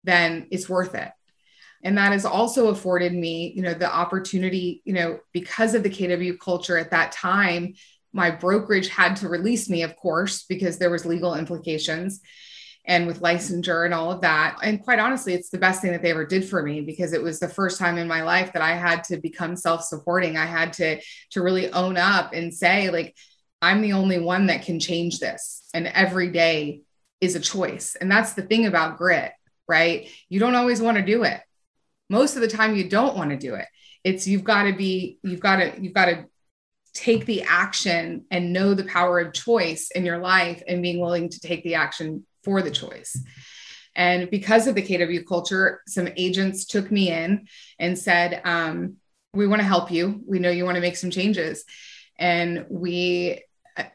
then 0.02 0.46
it's 0.50 0.68
worth 0.68 0.94
it. 0.94 1.10
And 1.82 1.98
that 1.98 2.12
has 2.12 2.24
also 2.24 2.68
afforded 2.68 3.12
me, 3.12 3.52
you 3.54 3.60
know, 3.60 3.74
the 3.74 3.92
opportunity, 3.92 4.80
you 4.84 4.94
know, 4.94 5.18
because 5.32 5.74
of 5.74 5.82
the 5.82 5.90
KW 5.90 6.38
culture 6.38 6.78
at 6.78 6.92
that 6.92 7.12
time 7.12 7.74
my 8.14 8.30
brokerage 8.30 8.88
had 8.88 9.16
to 9.16 9.28
release 9.28 9.68
me 9.68 9.82
of 9.82 9.96
course 9.96 10.44
because 10.44 10.78
there 10.78 10.90
was 10.90 11.04
legal 11.04 11.34
implications 11.34 12.20
and 12.86 13.06
with 13.06 13.22
licensure 13.22 13.86
and 13.86 13.94
all 13.94 14.12
of 14.12 14.20
that. 14.20 14.58
And 14.62 14.82
quite 14.82 14.98
honestly 14.98 15.34
it's 15.34 15.50
the 15.50 15.58
best 15.58 15.82
thing 15.82 15.92
that 15.92 16.02
they 16.02 16.10
ever 16.10 16.26
did 16.26 16.44
for 16.44 16.62
me 16.62 16.80
because 16.82 17.12
it 17.12 17.22
was 17.22 17.40
the 17.40 17.48
first 17.48 17.78
time 17.78 17.98
in 17.98 18.06
my 18.06 18.22
life 18.22 18.52
that 18.52 18.62
i 18.62 18.74
had 18.74 19.04
to 19.04 19.16
become 19.16 19.56
self-supporting. 19.56 20.36
I 20.36 20.46
had 20.46 20.72
to 20.74 21.00
to 21.30 21.42
really 21.42 21.70
own 21.72 21.96
up 21.96 22.32
and 22.32 22.52
say 22.52 22.90
like 22.90 23.16
i'm 23.60 23.82
the 23.82 23.94
only 23.94 24.18
one 24.18 24.46
that 24.46 24.64
can 24.64 24.80
change 24.80 25.18
this 25.18 25.68
and 25.74 25.86
every 25.86 26.30
day 26.30 26.82
is 27.20 27.36
a 27.36 27.40
choice. 27.40 27.96
And 27.98 28.10
that's 28.10 28.34
the 28.34 28.42
thing 28.42 28.66
about 28.66 28.98
grit 28.98 29.32
right? 29.68 30.08
You 30.28 30.40
don't 30.40 30.54
always 30.54 30.80
want 30.80 30.96
to 30.98 31.04
do 31.04 31.24
it. 31.24 31.40
Most 32.10 32.36
of 32.36 32.42
the 32.42 32.48
time 32.48 32.76
you 32.76 32.88
don't 32.88 33.16
want 33.16 33.30
to 33.30 33.36
do 33.36 33.54
it. 33.54 33.66
It's 34.02 34.26
you've 34.26 34.44
got 34.44 34.64
to 34.64 34.74
be 34.74 35.18
you've 35.22 35.40
got 35.40 35.56
to 35.56 35.80
you've 35.80 35.94
got 35.94 36.06
to 36.06 36.26
take 36.94 37.26
the 37.26 37.42
action 37.42 38.24
and 38.30 38.52
know 38.52 38.72
the 38.72 38.84
power 38.84 39.18
of 39.18 39.32
choice 39.32 39.90
in 39.90 40.06
your 40.06 40.18
life 40.18 40.62
and 40.66 40.82
being 40.82 41.00
willing 41.00 41.28
to 41.28 41.40
take 41.40 41.64
the 41.64 41.74
action 41.74 42.24
for 42.44 42.62
the 42.62 42.70
choice. 42.70 43.20
And 43.96 44.30
because 44.30 44.66
of 44.66 44.74
the 44.74 44.82
KW 44.82 45.26
culture, 45.26 45.82
some 45.86 46.08
agents 46.16 46.64
took 46.64 46.90
me 46.90 47.10
in 47.10 47.46
and 47.78 47.98
said, 47.98 48.40
um, 48.44 48.96
We 49.32 49.46
want 49.46 49.60
to 49.60 49.66
help 49.66 49.90
you. 49.90 50.22
We 50.26 50.38
know 50.38 50.50
you 50.50 50.64
want 50.64 50.76
to 50.76 50.80
make 50.80 50.96
some 50.96 51.10
changes. 51.10 51.64
And 52.18 52.66
we, 52.68 53.42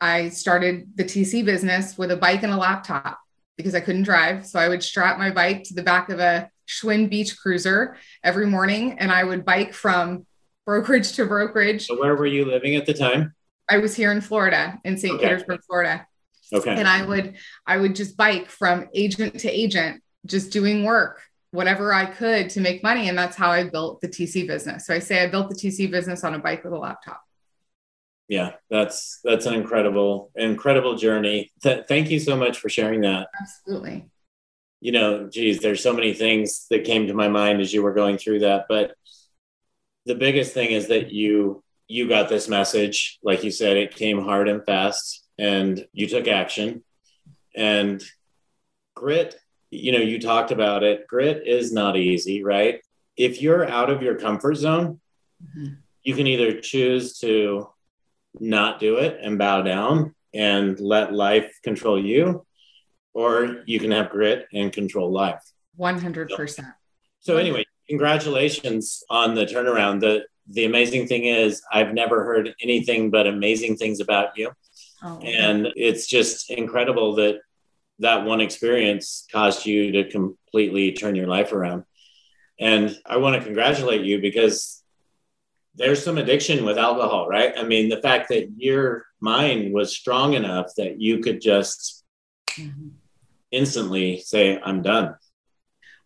I 0.01 0.29
started 0.29 0.91
the 0.95 1.05
TC 1.05 1.45
business 1.45 1.97
with 1.97 2.11
a 2.11 2.17
bike 2.17 2.43
and 2.43 2.51
a 2.51 2.57
laptop 2.57 3.19
because 3.55 3.75
I 3.75 3.79
couldn't 3.79 4.03
drive. 4.03 4.45
So 4.45 4.59
I 4.59 4.67
would 4.67 4.83
strap 4.83 5.17
my 5.17 5.31
bike 5.31 5.63
to 5.65 5.73
the 5.73 5.83
back 5.83 6.09
of 6.09 6.19
a 6.19 6.49
Schwinn 6.67 7.09
Beach 7.09 7.37
Cruiser 7.37 7.97
every 8.23 8.45
morning 8.45 8.99
and 8.99 9.11
I 9.11 9.23
would 9.23 9.43
bike 9.43 9.73
from 9.73 10.25
brokerage 10.65 11.13
to 11.13 11.25
brokerage. 11.25 11.87
So 11.87 11.99
where 11.99 12.15
were 12.15 12.25
you 12.25 12.45
living 12.45 12.75
at 12.75 12.85
the 12.85 12.93
time? 12.93 13.33
I 13.69 13.77
was 13.77 13.95
here 13.95 14.11
in 14.11 14.21
Florida, 14.21 14.79
in 14.83 14.97
St. 14.97 15.13
Okay. 15.15 15.23
Petersburg, 15.23 15.61
Florida. 15.67 16.07
Okay. 16.51 16.75
And 16.75 16.87
I 16.87 17.05
would 17.05 17.35
I 17.67 17.77
would 17.77 17.95
just 17.95 18.17
bike 18.17 18.49
from 18.49 18.87
agent 18.93 19.39
to 19.41 19.49
agent, 19.49 20.01
just 20.25 20.51
doing 20.51 20.83
work, 20.83 21.21
whatever 21.51 21.93
I 21.93 22.05
could 22.05 22.49
to 22.51 22.61
make 22.61 22.81
money. 22.83 23.09
And 23.09 23.17
that's 23.17 23.35
how 23.35 23.51
I 23.51 23.69
built 23.69 24.01
the 24.01 24.07
TC 24.07 24.47
business. 24.47 24.87
So 24.87 24.93
I 24.93 24.99
say 24.99 25.23
I 25.23 25.27
built 25.27 25.49
the 25.49 25.55
TC 25.55 25.91
business 25.91 26.23
on 26.23 26.33
a 26.33 26.39
bike 26.39 26.63
with 26.63 26.73
a 26.73 26.77
laptop. 26.77 27.21
Yeah, 28.27 28.53
that's 28.69 29.19
that's 29.23 29.47
an 29.47 29.55
incredible, 29.55 30.31
incredible 30.35 30.95
journey. 30.95 31.51
Th- 31.63 31.85
thank 31.87 32.11
you 32.11 32.19
so 32.19 32.35
much 32.35 32.59
for 32.59 32.69
sharing 32.69 33.01
that. 33.01 33.27
Absolutely. 33.41 34.07
You 34.81 34.91
know, 34.91 35.27
geez, 35.27 35.59
there's 35.59 35.83
so 35.83 35.93
many 35.93 36.13
things 36.13 36.67
that 36.69 36.85
came 36.85 37.07
to 37.07 37.13
my 37.13 37.27
mind 37.27 37.59
as 37.59 37.73
you 37.73 37.81
were 37.81 37.93
going 37.93 38.17
through 38.17 38.39
that, 38.39 38.65
but 38.69 38.93
the 40.09 40.15
biggest 40.15 40.55
thing 40.55 40.71
is 40.71 40.87
that 40.87 41.11
you 41.11 41.63
you 41.87 42.09
got 42.09 42.29
this 42.29 42.47
message. 42.49 43.19
Like 43.21 43.43
you 43.43 43.51
said 43.51 43.77
it 43.77 43.95
came 43.95 44.19
hard 44.23 44.49
and 44.49 44.65
fast 44.65 45.23
and 45.37 45.85
you 45.93 46.07
took 46.07 46.27
action. 46.27 46.83
And 47.55 48.03
grit 48.95 49.35
you 49.69 49.91
know 49.91 49.99
you 49.99 50.19
talked 50.19 50.49
about 50.49 50.81
it. 50.83 51.05
Grit 51.07 51.47
is 51.47 51.71
not 51.71 51.95
easy 51.95 52.43
right? 52.43 52.81
If 53.17 53.39
you're 53.39 53.69
out 53.69 53.91
of 53.91 54.01
your 54.01 54.15
comfort 54.15 54.55
zone 54.55 54.99
mm-hmm. 55.43 55.75
you 56.03 56.15
can 56.15 56.25
either 56.25 56.59
choose 56.59 57.19
to 57.19 57.69
not 58.39 58.79
do 58.79 58.97
it 58.97 59.19
and 59.21 59.37
bow 59.37 59.61
down 59.61 60.15
and 60.33 60.79
let 60.79 61.13
life 61.13 61.59
control 61.63 62.03
you 62.03 62.47
or 63.13 63.61
you 63.67 63.79
can 63.79 63.91
have 63.91 64.09
grit 64.09 64.47
and 64.53 64.73
control 64.73 65.11
life. 65.11 65.43
100% 65.79 66.49
so, 66.49 66.63
so 67.19 67.37
anyway 67.37 67.63
congratulations 67.89 69.03
on 69.09 69.35
the 69.35 69.45
turnaround. 69.45 69.99
The 69.99 70.25
the 70.51 70.65
amazing 70.65 71.07
thing 71.07 71.25
is 71.25 71.61
I've 71.71 71.93
never 71.93 72.23
heard 72.23 72.55
anything 72.61 73.11
but 73.11 73.27
amazing 73.27 73.77
things 73.77 73.99
about 73.99 74.37
you. 74.37 74.51
Oh, 75.03 75.19
and 75.19 75.67
it's 75.75 76.07
just 76.07 76.49
incredible 76.49 77.15
that 77.15 77.39
that 77.99 78.25
one 78.25 78.41
experience 78.41 79.27
caused 79.31 79.65
you 79.65 79.91
to 79.91 80.09
completely 80.09 80.93
turn 80.93 81.15
your 81.15 81.27
life 81.27 81.51
around. 81.51 81.83
And 82.59 82.97
I 83.05 83.17
want 83.17 83.35
to 83.37 83.43
congratulate 83.43 84.01
you 84.01 84.19
because 84.19 84.83
there's 85.75 86.03
some 86.03 86.17
addiction 86.17 86.65
with 86.65 86.77
alcohol, 86.77 87.27
right? 87.27 87.53
I 87.57 87.63
mean, 87.63 87.89
the 87.89 88.01
fact 88.01 88.29
that 88.29 88.49
your 88.57 89.05
mind 89.21 89.73
was 89.73 89.95
strong 89.95 90.33
enough 90.33 90.67
that 90.77 90.99
you 90.99 91.19
could 91.19 91.41
just 91.41 92.03
mm-hmm. 92.51 92.89
instantly 93.51 94.19
say, 94.19 94.59
I'm 94.61 94.81
done. 94.81 95.15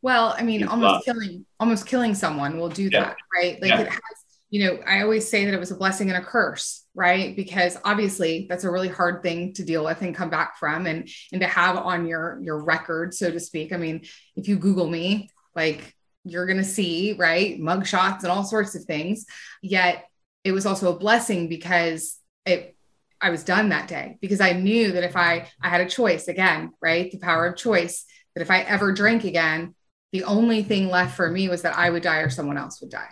Well, 0.04 0.36
I 0.38 0.44
mean, 0.44 0.68
almost 0.68 1.06
killing 1.06 1.46
almost 1.62 1.88
killing 1.88 2.14
someone 2.14 2.60
will 2.60 2.70
do 2.70 2.90
that, 2.90 3.16
right? 3.34 3.60
Like 3.62 3.70
yeah. 3.70 3.80
it 3.80 3.88
has, 3.88 4.02
you 4.50 4.66
know, 4.66 4.78
I 4.86 5.02
always 5.02 5.28
say 5.30 5.46
that 5.46 5.54
it 5.54 5.60
was 5.60 5.72
a 5.72 5.78
blessing 5.78 6.10
and 6.10 6.22
a 6.22 6.26
curse, 6.26 6.86
right? 6.94 7.34
Because 7.34 7.78
obviously 7.86 8.46
that's 8.50 8.66
a 8.66 8.70
really 8.70 8.90
hard 8.90 9.24
thing 9.24 9.54
to 9.54 9.64
deal 9.64 9.86
with 9.86 10.02
and 10.02 10.14
come 10.14 10.30
back 10.30 10.58
from 10.58 10.88
and 10.88 11.08
and 11.32 11.40
to 11.40 11.48
have 11.48 11.78
on 11.78 12.06
your 12.06 12.38
your 12.44 12.62
record, 12.62 13.14
so 13.14 13.32
to 13.32 13.40
speak. 13.40 13.72
I 13.72 13.78
mean, 13.78 14.02
if 14.36 14.50
you 14.50 14.58
Google 14.58 14.90
me, 14.90 15.30
like 15.56 15.96
you're 16.26 16.48
gonna 16.48 16.66
see, 16.66 17.14
right, 17.14 17.58
mug 17.58 17.88
shots 17.88 18.26
and 18.26 18.32
all 18.32 18.44
sorts 18.44 18.76
of 18.76 18.84
things. 18.84 19.26
Yet 19.62 20.04
it 20.44 20.52
was 20.52 20.66
also 20.66 20.94
a 20.94 21.00
blessing 21.00 21.48
because 21.48 22.20
it 22.46 22.76
I 23.22 23.30
was 23.30 23.46
done 23.46 23.70
that 23.70 23.88
day 23.88 24.18
because 24.20 24.42
I 24.42 24.52
knew 24.52 24.92
that 24.92 25.06
if 25.06 25.16
I 25.16 25.48
I 25.62 25.70
had 25.70 25.80
a 25.80 25.88
choice 25.88 26.28
again, 26.28 26.74
right? 26.82 27.10
The 27.10 27.20
power 27.20 27.46
of 27.46 27.56
choice, 27.56 28.04
that 28.36 28.42
if 28.42 28.52
I 28.52 28.64
ever 28.64 28.92
drank 28.92 29.24
again, 29.24 29.76
the 30.14 30.24
only 30.24 30.62
thing 30.62 30.90
left 30.90 31.18
for 31.18 31.30
me 31.30 31.50
was 31.50 31.64
that 31.64 31.76
I 31.76 31.90
would 31.90 32.04
die 32.04 32.20
or 32.20 32.30
someone 32.30 32.58
else 32.58 32.80
would 32.80 32.92
die. 32.92 33.10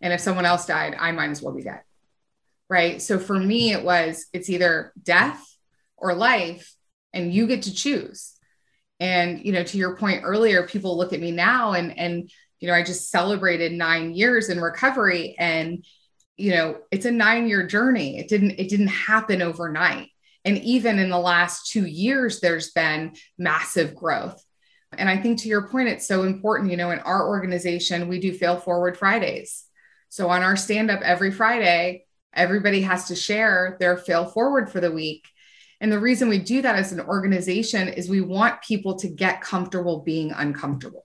And 0.00 0.12
if 0.12 0.20
someone 0.20 0.46
else 0.46 0.64
died, 0.64 0.96
I 0.98 1.10
might 1.10 1.30
as 1.30 1.42
well 1.42 1.52
be 1.52 1.64
dead. 1.64 1.82
Right. 2.70 3.02
So 3.02 3.18
for 3.18 3.38
me, 3.38 3.72
it 3.72 3.84
was 3.84 4.26
it's 4.32 4.48
either 4.48 4.92
death 5.02 5.44
or 5.96 6.14
life, 6.14 6.72
and 7.12 7.34
you 7.34 7.46
get 7.46 7.62
to 7.62 7.74
choose. 7.74 8.34
And, 9.00 9.44
you 9.44 9.52
know, 9.52 9.64
to 9.64 9.76
your 9.76 9.96
point 9.96 10.22
earlier, 10.24 10.66
people 10.66 10.96
look 10.96 11.12
at 11.12 11.20
me 11.20 11.32
now 11.32 11.72
and, 11.72 11.98
and, 11.98 12.30
you 12.60 12.68
know, 12.68 12.74
I 12.74 12.84
just 12.84 13.10
celebrated 13.10 13.72
nine 13.72 14.14
years 14.14 14.48
in 14.48 14.60
recovery 14.60 15.34
and, 15.38 15.84
you 16.36 16.52
know, 16.52 16.78
it's 16.90 17.04
a 17.04 17.10
nine 17.10 17.48
year 17.48 17.66
journey. 17.66 18.18
It 18.18 18.28
didn't, 18.28 18.52
it 18.52 18.68
didn't 18.68 18.88
happen 18.88 19.42
overnight. 19.42 20.10
And 20.44 20.58
even 20.58 20.98
in 20.98 21.10
the 21.10 21.18
last 21.18 21.70
two 21.70 21.86
years, 21.86 22.40
there's 22.40 22.70
been 22.70 23.14
massive 23.36 23.94
growth 23.94 24.42
and 24.98 25.08
I 25.08 25.16
think 25.16 25.40
to 25.40 25.48
your 25.48 25.68
point, 25.68 25.88
it's 25.88 26.06
so 26.06 26.22
important. 26.22 26.70
You 26.70 26.76
know, 26.76 26.90
in 26.90 27.00
our 27.00 27.28
organization, 27.28 28.08
we 28.08 28.20
do 28.20 28.32
fail 28.32 28.56
forward 28.56 28.96
Fridays. 28.96 29.64
So 30.08 30.28
on 30.30 30.42
our 30.42 30.56
stand 30.56 30.90
up 30.90 31.00
every 31.02 31.30
Friday, 31.30 32.06
everybody 32.32 32.82
has 32.82 33.08
to 33.08 33.16
share 33.16 33.76
their 33.80 33.96
fail 33.96 34.26
forward 34.26 34.70
for 34.70 34.80
the 34.80 34.92
week. 34.92 35.26
And 35.80 35.90
the 35.90 35.98
reason 35.98 36.28
we 36.28 36.38
do 36.38 36.62
that 36.62 36.76
as 36.76 36.92
an 36.92 37.00
organization 37.00 37.88
is 37.88 38.08
we 38.08 38.20
want 38.20 38.62
people 38.62 38.96
to 38.98 39.08
get 39.08 39.40
comfortable 39.40 40.02
being 40.02 40.32
uncomfortable. 40.32 41.04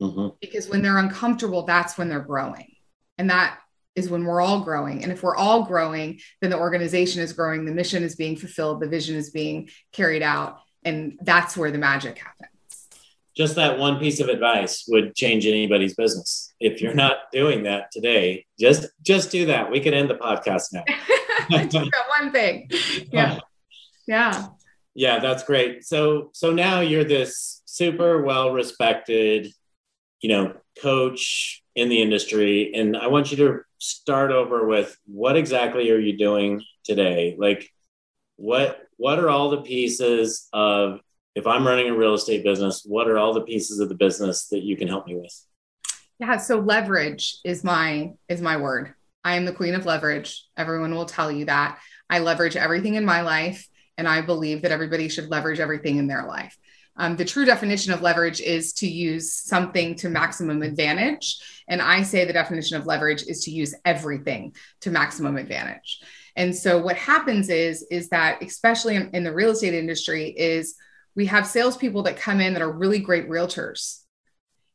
Mm-hmm. 0.00 0.36
Because 0.40 0.68
when 0.68 0.82
they're 0.82 0.98
uncomfortable, 0.98 1.64
that's 1.64 1.98
when 1.98 2.08
they're 2.08 2.20
growing. 2.20 2.74
And 3.18 3.28
that 3.30 3.58
is 3.94 4.08
when 4.08 4.24
we're 4.24 4.40
all 4.40 4.62
growing. 4.62 5.02
And 5.02 5.12
if 5.12 5.22
we're 5.22 5.36
all 5.36 5.64
growing, 5.64 6.20
then 6.40 6.50
the 6.50 6.58
organization 6.58 7.22
is 7.22 7.34
growing, 7.34 7.64
the 7.66 7.72
mission 7.72 8.02
is 8.02 8.16
being 8.16 8.36
fulfilled, 8.36 8.80
the 8.80 8.88
vision 8.88 9.16
is 9.16 9.30
being 9.30 9.68
carried 9.92 10.22
out. 10.22 10.60
And 10.84 11.18
that's 11.22 11.56
where 11.56 11.70
the 11.70 11.78
magic 11.78 12.18
happens 12.18 12.50
just 13.40 13.54
that 13.54 13.78
one 13.78 13.98
piece 13.98 14.20
of 14.20 14.28
advice 14.28 14.84
would 14.86 15.14
change 15.14 15.46
anybody's 15.46 15.94
business. 15.94 16.52
If 16.60 16.82
you're 16.82 16.92
not 16.92 17.32
doing 17.32 17.62
that 17.62 17.90
today, 17.90 18.44
just 18.58 18.86
just 19.00 19.30
do 19.30 19.46
that. 19.46 19.70
We 19.70 19.80
can 19.80 19.94
end 19.94 20.10
the 20.10 20.14
podcast 20.14 20.74
now. 20.74 20.84
one 22.20 22.32
thing. 22.32 22.68
Yeah. 23.10 23.38
Yeah. 24.06 24.48
Yeah, 24.94 25.20
that's 25.20 25.44
great. 25.44 25.84
So 25.84 26.30
so 26.32 26.52
now 26.52 26.80
you're 26.80 27.04
this 27.04 27.62
super 27.64 28.22
well 28.22 28.52
respected, 28.52 29.52
you 30.20 30.30
know, 30.30 30.54
coach 30.82 31.62
in 31.76 31.88
the 31.88 32.02
industry 32.02 32.72
and 32.74 32.96
I 32.96 33.06
want 33.06 33.30
you 33.30 33.36
to 33.36 33.60
start 33.78 34.32
over 34.32 34.66
with 34.66 34.98
what 35.06 35.36
exactly 35.36 35.90
are 35.92 35.98
you 35.98 36.18
doing 36.18 36.64
today? 36.84 37.36
Like 37.38 37.70
what 38.34 38.80
what 38.96 39.20
are 39.20 39.30
all 39.30 39.50
the 39.50 39.62
pieces 39.62 40.48
of 40.52 41.00
if 41.34 41.46
I'm 41.46 41.66
running 41.66 41.88
a 41.88 41.96
real 41.96 42.14
estate 42.14 42.44
business, 42.44 42.84
what 42.84 43.08
are 43.08 43.18
all 43.18 43.32
the 43.32 43.42
pieces 43.42 43.78
of 43.78 43.88
the 43.88 43.94
business 43.94 44.46
that 44.48 44.62
you 44.62 44.76
can 44.76 44.88
help 44.88 45.06
me 45.06 45.16
with? 45.16 45.46
Yeah, 46.18 46.36
so 46.36 46.58
leverage 46.58 47.38
is 47.44 47.64
my 47.64 48.12
is 48.28 48.40
my 48.40 48.56
word. 48.56 48.94
I 49.24 49.36
am 49.36 49.44
the 49.44 49.52
queen 49.52 49.74
of 49.74 49.86
leverage. 49.86 50.44
Everyone 50.56 50.94
will 50.94 51.06
tell 51.06 51.30
you 51.30 51.46
that. 51.46 51.78
I 52.08 52.18
leverage 52.18 52.56
everything 52.56 52.94
in 52.94 53.04
my 53.04 53.20
life 53.22 53.68
and 53.96 54.08
I 54.08 54.20
believe 54.22 54.62
that 54.62 54.72
everybody 54.72 55.08
should 55.08 55.28
leverage 55.28 55.60
everything 55.60 55.98
in 55.98 56.06
their 56.06 56.26
life. 56.26 56.56
Um, 56.96 57.16
the 57.16 57.24
true 57.24 57.44
definition 57.44 57.92
of 57.92 58.02
leverage 58.02 58.40
is 58.40 58.72
to 58.74 58.88
use 58.88 59.32
something 59.32 59.94
to 59.96 60.08
maximum 60.08 60.62
advantage. 60.62 61.38
And 61.68 61.80
I 61.80 62.02
say 62.02 62.24
the 62.24 62.32
definition 62.32 62.76
of 62.76 62.86
leverage 62.86 63.22
is 63.22 63.44
to 63.44 63.50
use 63.50 63.74
everything 63.84 64.54
to 64.80 64.90
maximum 64.90 65.36
advantage. 65.36 66.00
And 66.36 66.54
so 66.54 66.82
what 66.82 66.96
happens 66.96 67.48
is, 67.48 67.86
is 67.90 68.08
that 68.10 68.42
especially 68.42 68.96
in, 68.96 69.10
in 69.14 69.24
the 69.24 69.32
real 69.32 69.50
estate 69.50 69.74
industry 69.74 70.28
is 70.30 70.74
we 71.20 71.26
have 71.26 71.46
salespeople 71.46 72.04
that 72.04 72.16
come 72.16 72.40
in 72.40 72.54
that 72.54 72.62
are 72.62 72.72
really 72.72 72.98
great 72.98 73.28
realtors, 73.28 74.04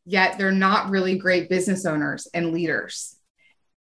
yet 0.06 0.38
they're 0.38 0.52
not 0.52 0.92
really 0.92 1.18
great 1.18 1.50
business 1.50 1.88
owners 1.88 2.28
and 2.36 2.52
leaders. 2.52 3.16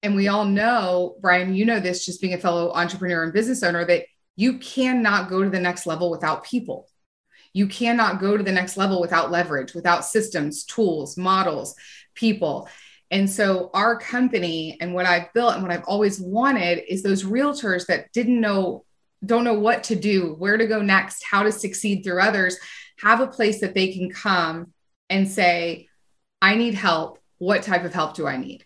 And 0.02 0.16
we 0.16 0.28
all 0.28 0.46
know, 0.46 1.16
Brian, 1.20 1.54
you 1.54 1.66
know 1.66 1.78
this 1.78 2.06
just 2.06 2.22
being 2.22 2.32
a 2.32 2.38
fellow 2.38 2.72
entrepreneur 2.72 3.22
and 3.22 3.34
business 3.34 3.62
owner, 3.62 3.84
that 3.84 4.06
you 4.36 4.56
cannot 4.56 5.28
go 5.28 5.44
to 5.44 5.50
the 5.50 5.60
next 5.60 5.84
level 5.84 6.10
without 6.10 6.42
people. 6.42 6.88
You 7.52 7.66
cannot 7.66 8.18
go 8.18 8.34
to 8.34 8.42
the 8.42 8.50
next 8.50 8.78
level 8.78 8.98
without 8.98 9.30
leverage, 9.30 9.74
without 9.74 10.06
systems, 10.06 10.64
tools, 10.64 11.18
models, 11.18 11.74
people. 12.14 12.66
And 13.10 13.28
so, 13.28 13.68
our 13.74 13.98
company 13.98 14.78
and 14.80 14.94
what 14.94 15.04
I've 15.04 15.30
built 15.34 15.52
and 15.52 15.62
what 15.62 15.70
I've 15.70 15.84
always 15.84 16.18
wanted 16.18 16.82
is 16.88 17.02
those 17.02 17.24
realtors 17.24 17.84
that 17.88 18.10
didn't 18.12 18.40
know 18.40 18.86
don't 19.24 19.44
know 19.44 19.58
what 19.58 19.84
to 19.84 19.96
do, 19.96 20.34
where 20.38 20.56
to 20.56 20.66
go 20.66 20.82
next, 20.82 21.24
how 21.24 21.42
to 21.42 21.52
succeed 21.52 22.02
through 22.02 22.20
others, 22.20 22.56
have 22.98 23.20
a 23.20 23.26
place 23.26 23.60
that 23.60 23.74
they 23.74 23.92
can 23.92 24.10
come 24.10 24.72
and 25.10 25.28
say, 25.28 25.88
I 26.40 26.56
need 26.56 26.74
help. 26.74 27.18
What 27.38 27.62
type 27.62 27.84
of 27.84 27.94
help 27.94 28.14
do 28.14 28.26
I 28.26 28.36
need? 28.36 28.64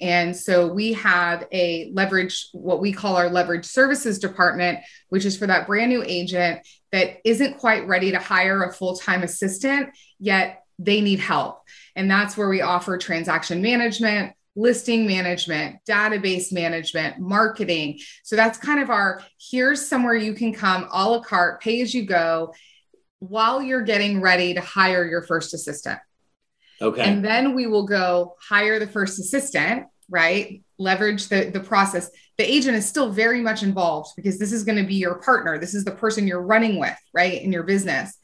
And 0.00 0.36
so 0.36 0.72
we 0.72 0.92
have 0.92 1.46
a 1.50 1.90
leverage, 1.92 2.48
what 2.52 2.80
we 2.80 2.92
call 2.92 3.16
our 3.16 3.28
leverage 3.28 3.64
services 3.64 4.18
department, 4.18 4.78
which 5.08 5.24
is 5.24 5.36
for 5.36 5.46
that 5.48 5.66
brand 5.66 5.90
new 5.90 6.04
agent 6.06 6.60
that 6.92 7.18
isn't 7.24 7.58
quite 7.58 7.88
ready 7.88 8.12
to 8.12 8.18
hire 8.18 8.62
a 8.62 8.72
full 8.72 8.96
time 8.96 9.22
assistant, 9.22 9.90
yet 10.20 10.62
they 10.78 11.00
need 11.00 11.18
help. 11.18 11.62
And 11.96 12.08
that's 12.08 12.36
where 12.36 12.48
we 12.48 12.60
offer 12.60 12.96
transaction 12.96 13.60
management, 13.60 14.34
listing 14.58 15.06
management, 15.06 15.76
database 15.88 16.52
management, 16.52 17.18
marketing. 17.20 18.00
So 18.24 18.34
that's 18.34 18.58
kind 18.58 18.80
of 18.80 18.90
our 18.90 19.22
here's 19.40 19.86
somewhere 19.86 20.16
you 20.16 20.34
can 20.34 20.52
come 20.52 20.88
a 20.92 21.08
la 21.08 21.20
carte, 21.20 21.60
pay 21.60 21.80
as 21.80 21.94
you 21.94 22.04
go 22.04 22.52
while 23.20 23.62
you're 23.62 23.82
getting 23.82 24.20
ready 24.20 24.54
to 24.54 24.60
hire 24.60 25.06
your 25.06 25.22
first 25.22 25.54
assistant. 25.54 26.00
Okay. 26.80 27.02
And 27.02 27.24
then 27.24 27.54
we 27.54 27.66
will 27.66 27.86
go 27.86 28.36
hire 28.40 28.78
the 28.78 28.86
first 28.86 29.18
assistant, 29.18 29.86
right? 30.08 30.62
Leverage 30.78 31.28
the, 31.28 31.50
the 31.50 31.60
process. 31.60 32.10
The 32.36 32.50
agent 32.50 32.76
is 32.76 32.86
still 32.86 33.10
very 33.10 33.40
much 33.40 33.62
involved 33.62 34.10
because 34.16 34.38
this 34.38 34.52
is 34.52 34.64
going 34.64 34.78
to 34.78 34.86
be 34.86 34.94
your 34.94 35.16
partner. 35.16 35.58
This 35.58 35.74
is 35.74 35.84
the 35.84 35.90
person 35.92 36.26
you're 36.26 36.42
running 36.42 36.78
with, 36.78 36.96
right? 37.12 37.42
In 37.42 37.52
your 37.52 37.64
business. 37.64 38.16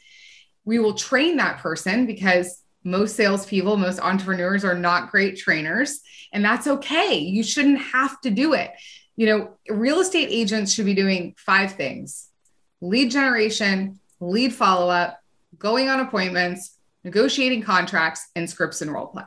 We 0.64 0.78
will 0.78 0.94
train 0.94 1.36
that 1.36 1.58
person 1.58 2.06
because 2.06 2.63
most 2.84 3.16
salespeople, 3.16 3.76
most 3.76 3.98
entrepreneurs 3.98 4.64
are 4.64 4.74
not 4.74 5.10
great 5.10 5.36
trainers. 5.36 6.00
And 6.32 6.44
that's 6.44 6.66
okay. 6.66 7.16
You 7.16 7.42
shouldn't 7.42 7.80
have 7.80 8.20
to 8.20 8.30
do 8.30 8.52
it. 8.52 8.70
You 9.16 9.26
know, 9.26 9.56
real 9.68 10.00
estate 10.00 10.28
agents 10.30 10.72
should 10.72 10.84
be 10.84 10.94
doing 10.94 11.34
five 11.38 11.72
things 11.72 12.28
lead 12.80 13.10
generation, 13.10 13.98
lead 14.20 14.52
follow 14.52 14.90
up, 14.90 15.18
going 15.58 15.88
on 15.88 16.00
appointments, 16.00 16.76
negotiating 17.02 17.62
contracts, 17.62 18.28
and 18.36 18.48
scripts 18.48 18.82
and 18.82 18.92
role 18.92 19.06
play. 19.06 19.24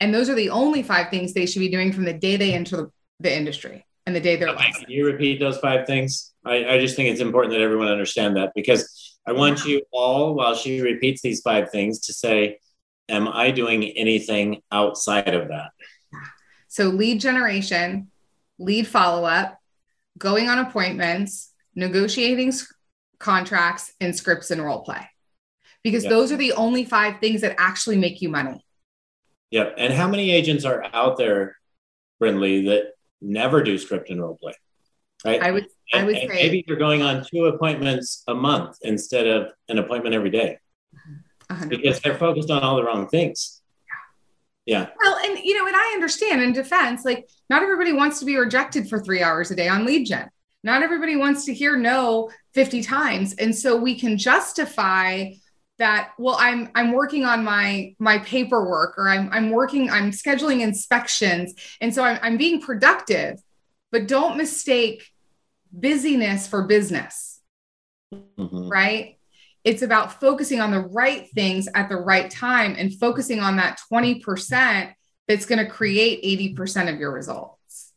And 0.00 0.14
those 0.14 0.28
are 0.28 0.34
the 0.34 0.50
only 0.50 0.82
five 0.82 1.08
things 1.08 1.32
they 1.32 1.46
should 1.46 1.60
be 1.60 1.70
doing 1.70 1.92
from 1.92 2.04
the 2.04 2.12
day 2.12 2.36
they 2.36 2.52
enter 2.52 2.90
the 3.20 3.34
industry 3.34 3.86
and 4.06 4.14
the 4.14 4.20
day 4.20 4.36
they're 4.36 4.48
okay, 4.48 4.70
Can 4.72 4.90
you 4.90 5.06
repeat 5.06 5.38
those 5.38 5.58
five 5.58 5.86
things? 5.86 6.32
I, 6.44 6.64
I 6.64 6.80
just 6.80 6.96
think 6.96 7.10
it's 7.10 7.20
important 7.20 7.52
that 7.52 7.60
everyone 7.60 7.88
understand 7.88 8.36
that 8.36 8.52
because 8.54 9.07
I 9.28 9.32
want 9.32 9.64
you 9.64 9.82
all, 9.92 10.34
while 10.34 10.54
she 10.54 10.80
repeats 10.80 11.20
these 11.22 11.40
five 11.40 11.70
things, 11.70 12.00
to 12.06 12.12
say, 12.12 12.58
Am 13.10 13.28
I 13.28 13.50
doing 13.50 13.84
anything 13.84 14.62
outside 14.70 15.34
of 15.34 15.48
that? 15.48 15.70
So, 16.68 16.84
lead 16.88 17.20
generation, 17.20 18.10
lead 18.58 18.86
follow 18.86 19.24
up, 19.24 19.58
going 20.18 20.48
on 20.48 20.58
appointments, 20.58 21.52
negotiating 21.74 22.52
contracts, 23.18 23.92
and 24.00 24.14
scripts 24.14 24.50
and 24.50 24.62
role 24.64 24.82
play 24.82 25.08
because 25.82 26.04
yep. 26.04 26.10
those 26.10 26.32
are 26.32 26.36
the 26.36 26.52
only 26.52 26.84
five 26.84 27.20
things 27.20 27.40
that 27.40 27.54
actually 27.58 27.96
make 27.96 28.20
you 28.20 28.28
money. 28.28 28.64
Yep. 29.50 29.74
And 29.78 29.92
how 29.92 30.08
many 30.08 30.30
agents 30.30 30.64
are 30.64 30.84
out 30.92 31.16
there, 31.16 31.56
Brinley, 32.20 32.66
that 32.66 32.92
never 33.20 33.62
do 33.62 33.78
script 33.78 34.10
and 34.10 34.20
role 34.20 34.36
play? 34.36 34.54
Right. 35.24 35.42
I 35.42 35.50
would. 35.50 35.66
And, 35.92 36.02
I 36.02 36.04
would 36.04 36.16
say 36.16 36.26
maybe 36.28 36.64
you're 36.68 36.76
going 36.76 37.02
on 37.02 37.24
two 37.24 37.46
appointments 37.46 38.22
a 38.28 38.34
month 38.34 38.76
instead 38.82 39.26
of 39.26 39.48
an 39.68 39.78
appointment 39.78 40.14
every 40.14 40.30
day 40.30 40.58
100. 41.48 41.70
because 41.70 42.00
they're 42.00 42.18
focused 42.18 42.50
on 42.50 42.62
all 42.62 42.76
the 42.76 42.84
wrong 42.84 43.08
things. 43.08 43.62
Yeah. 44.66 44.88
Well, 45.02 45.16
and 45.24 45.38
you 45.38 45.56
know, 45.56 45.66
and 45.66 45.74
I 45.74 45.92
understand 45.94 46.42
in 46.42 46.52
defense, 46.52 47.04
like 47.04 47.28
not 47.48 47.62
everybody 47.62 47.94
wants 47.94 48.18
to 48.20 48.26
be 48.26 48.36
rejected 48.36 48.88
for 48.88 49.00
three 49.00 49.22
hours 49.22 49.50
a 49.50 49.56
day 49.56 49.66
on 49.66 49.86
lead 49.86 50.06
gen. 50.06 50.28
Not 50.62 50.82
everybody 50.82 51.16
wants 51.16 51.46
to 51.46 51.54
hear 51.54 51.76
no 51.76 52.30
50 52.52 52.82
times. 52.82 53.34
And 53.34 53.56
so 53.56 53.76
we 53.76 53.98
can 53.98 54.18
justify 54.18 55.32
that 55.78 56.10
well 56.18 56.36
i'm 56.40 56.68
i'm 56.74 56.92
working 56.92 57.24
on 57.24 57.44
my 57.44 57.94
my 57.98 58.18
paperwork 58.18 58.98
or 58.98 59.08
i'm 59.08 59.28
i'm 59.32 59.50
working 59.50 59.88
i'm 59.90 60.10
scheduling 60.10 60.60
inspections 60.60 61.54
and 61.80 61.94
so 61.94 62.02
i'm, 62.02 62.18
I'm 62.20 62.36
being 62.36 62.60
productive 62.60 63.38
but 63.92 64.08
don't 64.08 64.36
mistake 64.36 65.06
busyness 65.72 66.46
for 66.46 66.62
business 66.64 67.40
mm-hmm. 68.12 68.68
right 68.68 69.18
it's 69.64 69.82
about 69.82 70.20
focusing 70.20 70.60
on 70.60 70.70
the 70.70 70.80
right 70.80 71.28
things 71.34 71.68
at 71.74 71.88
the 71.88 71.96
right 71.96 72.30
time 72.30 72.74
and 72.78 72.94
focusing 72.98 73.40
on 73.40 73.56
that 73.56 73.78
20% 73.92 74.94
that's 75.26 75.46
going 75.46 75.62
to 75.62 75.70
create 75.70 76.56
80% 76.56 76.92
of 76.92 76.98
your 76.98 77.12
results 77.12 77.92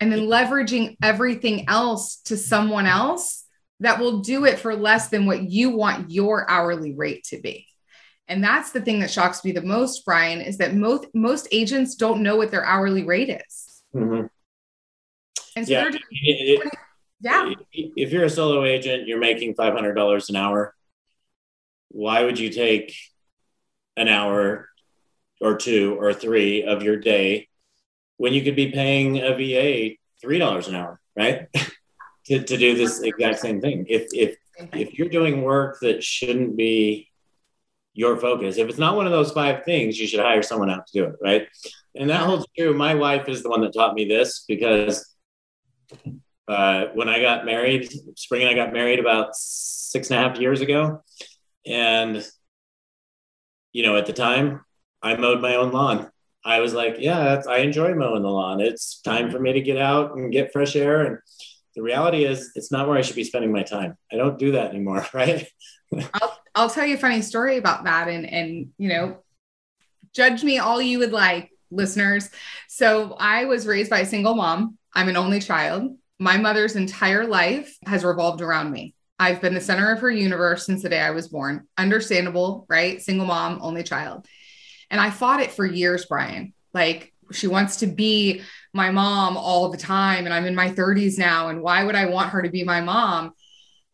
and 0.00 0.12
then 0.12 0.20
leveraging 0.20 0.96
everything 1.02 1.68
else 1.68 2.16
to 2.22 2.36
someone 2.36 2.86
else 2.86 3.44
that 3.80 3.98
will 3.98 4.20
do 4.20 4.44
it 4.44 4.58
for 4.58 4.74
less 4.74 5.08
than 5.08 5.26
what 5.26 5.42
you 5.42 5.70
want 5.70 6.10
your 6.10 6.48
hourly 6.50 6.94
rate 6.94 7.24
to 7.24 7.40
be. 7.40 7.66
And 8.26 8.42
that's 8.42 8.70
the 8.70 8.80
thing 8.80 9.00
that 9.00 9.10
shocks 9.10 9.44
me 9.44 9.52
the 9.52 9.62
most, 9.62 10.04
Brian, 10.04 10.40
is 10.40 10.58
that 10.58 10.74
most 10.74 11.06
most 11.12 11.48
agents 11.52 11.94
don't 11.94 12.22
know 12.22 12.36
what 12.36 12.50
their 12.50 12.64
hourly 12.64 13.04
rate 13.04 13.28
is. 13.28 13.82
Mm-hmm. 13.94 14.26
And 15.56 15.66
so 15.66 15.72
yeah, 15.72 15.90
doing, 15.90 16.02
it, 16.10 16.72
yeah. 17.20 17.52
If 17.72 18.12
you're 18.12 18.24
a 18.24 18.30
solo 18.30 18.64
agent, 18.64 19.06
you're 19.06 19.18
making 19.18 19.54
five 19.54 19.72
hundred 19.72 19.94
dollars 19.94 20.28
an 20.30 20.36
hour. 20.36 20.74
Why 21.90 22.24
would 22.24 22.38
you 22.38 22.50
take 22.50 22.94
an 23.96 24.08
hour 24.08 24.68
or 25.40 25.56
two 25.56 25.96
or 25.98 26.12
three 26.12 26.64
of 26.64 26.82
your 26.82 26.96
day 26.96 27.48
when 28.16 28.32
you 28.32 28.42
could 28.42 28.56
be 28.56 28.72
paying 28.72 29.18
a 29.18 29.34
VA 29.34 29.96
three 30.20 30.38
dollars 30.38 30.68
an 30.68 30.74
hour, 30.74 31.00
right? 31.16 31.48
to, 32.26 32.42
to 32.42 32.56
do 32.56 32.74
this 32.74 33.02
exact 33.02 33.40
same 33.40 33.60
thing. 33.60 33.86
If 33.88 34.08
if 34.12 34.36
if 34.72 34.98
you're 34.98 35.08
doing 35.08 35.42
work 35.42 35.78
that 35.80 36.02
shouldn't 36.02 36.56
be 36.56 37.10
your 37.92 38.16
focus, 38.16 38.56
if 38.58 38.68
it's 38.68 38.78
not 38.78 38.96
one 38.96 39.06
of 39.06 39.12
those 39.12 39.32
five 39.32 39.64
things, 39.64 39.98
you 39.98 40.06
should 40.06 40.20
hire 40.20 40.42
someone 40.42 40.70
out 40.70 40.86
to 40.88 40.92
do 40.92 41.04
it, 41.04 41.16
right? 41.22 41.46
And 41.94 42.10
that 42.10 42.22
holds 42.22 42.46
true. 42.56 42.74
My 42.74 42.94
wife 42.94 43.28
is 43.28 43.42
the 43.42 43.50
one 43.50 43.60
that 43.60 43.72
taught 43.72 43.94
me 43.94 44.04
this 44.06 44.44
because 44.48 45.13
uh, 46.48 46.86
when 46.94 47.08
I 47.08 47.20
got 47.20 47.44
married, 47.44 47.90
Spring 48.16 48.42
and 48.42 48.50
I 48.50 48.54
got 48.54 48.72
married 48.72 48.98
about 48.98 49.34
six 49.34 50.10
and 50.10 50.18
a 50.18 50.28
half 50.28 50.38
years 50.38 50.60
ago, 50.60 51.02
and 51.66 52.26
you 53.72 53.82
know, 53.82 53.96
at 53.96 54.06
the 54.06 54.12
time, 54.12 54.64
I 55.02 55.16
mowed 55.16 55.40
my 55.40 55.56
own 55.56 55.72
lawn. 55.72 56.10
I 56.44 56.60
was 56.60 56.74
like, 56.74 56.96
yeah, 56.98 57.42
I 57.48 57.58
enjoy 57.58 57.94
mowing 57.94 58.22
the 58.22 58.28
lawn. 58.28 58.60
It's 58.60 59.00
time 59.00 59.30
for 59.30 59.40
me 59.40 59.54
to 59.54 59.60
get 59.60 59.78
out 59.78 60.14
and 60.14 60.30
get 60.30 60.52
fresh 60.52 60.76
air 60.76 61.00
and 61.00 61.18
the 61.74 61.82
reality 61.82 62.24
is 62.24 62.52
it's 62.54 62.70
not 62.70 62.88
where 62.88 62.96
I 62.96 63.02
should 63.02 63.16
be 63.16 63.24
spending 63.24 63.52
my 63.52 63.62
time. 63.62 63.96
I 64.12 64.16
don't 64.16 64.38
do 64.38 64.52
that 64.52 64.70
anymore, 64.70 65.06
right? 65.14 65.46
I'll, 66.14 66.38
I'll 66.54 66.70
tell 66.70 66.86
you 66.86 66.94
a 66.94 66.98
funny 66.98 67.22
story 67.22 67.56
about 67.56 67.84
that 67.84 68.08
and 68.08 68.26
and 68.26 68.70
you 68.78 68.88
know 68.88 69.18
judge 70.14 70.44
me 70.44 70.58
all 70.58 70.80
you 70.80 70.98
would 71.00 71.12
like 71.12 71.50
listeners. 71.70 72.30
So 72.68 73.16
I 73.18 73.46
was 73.46 73.66
raised 73.66 73.90
by 73.90 74.00
a 74.00 74.06
single 74.06 74.34
mom. 74.34 74.78
I'm 74.94 75.08
an 75.08 75.16
only 75.16 75.40
child. 75.40 75.96
My 76.18 76.36
mother's 76.36 76.76
entire 76.76 77.26
life 77.26 77.76
has 77.86 78.04
revolved 78.04 78.40
around 78.40 78.70
me. 78.70 78.94
I've 79.18 79.40
been 79.40 79.54
the 79.54 79.60
center 79.60 79.92
of 79.92 80.00
her 80.00 80.10
universe 80.10 80.66
since 80.66 80.82
the 80.82 80.88
day 80.88 81.00
I 81.00 81.10
was 81.10 81.28
born. 81.28 81.66
Understandable, 81.78 82.66
right? 82.68 83.00
Single 83.00 83.26
mom, 83.26 83.58
only 83.62 83.82
child. 83.82 84.26
And 84.90 85.00
I 85.00 85.10
fought 85.10 85.40
it 85.40 85.52
for 85.52 85.66
years, 85.66 86.06
Brian. 86.06 86.52
Like 86.72 87.12
she 87.32 87.46
wants 87.46 87.76
to 87.76 87.86
be 87.86 88.42
my 88.72 88.90
mom 88.90 89.36
all 89.36 89.70
the 89.70 89.78
time 89.78 90.24
and 90.24 90.34
I'm 90.34 90.46
in 90.46 90.54
my 90.54 90.70
30s 90.70 91.18
now 91.18 91.48
and 91.48 91.62
why 91.62 91.84
would 91.84 91.94
I 91.94 92.06
want 92.06 92.30
her 92.30 92.42
to 92.42 92.50
be 92.50 92.64
my 92.64 92.80
mom? 92.80 93.32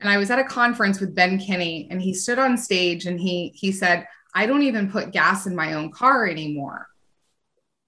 And 0.00 0.08
I 0.08 0.16
was 0.16 0.30
at 0.30 0.38
a 0.38 0.44
conference 0.44 1.00
with 1.00 1.14
Ben 1.14 1.38
Kinney 1.38 1.88
and 1.90 2.00
he 2.00 2.14
stood 2.14 2.38
on 2.38 2.56
stage 2.56 3.06
and 3.06 3.20
he 3.20 3.52
he 3.54 3.70
said, 3.70 4.06
"I 4.34 4.46
don't 4.46 4.62
even 4.62 4.90
put 4.90 5.12
gas 5.12 5.46
in 5.46 5.54
my 5.54 5.74
own 5.74 5.92
car 5.92 6.26
anymore." 6.26 6.86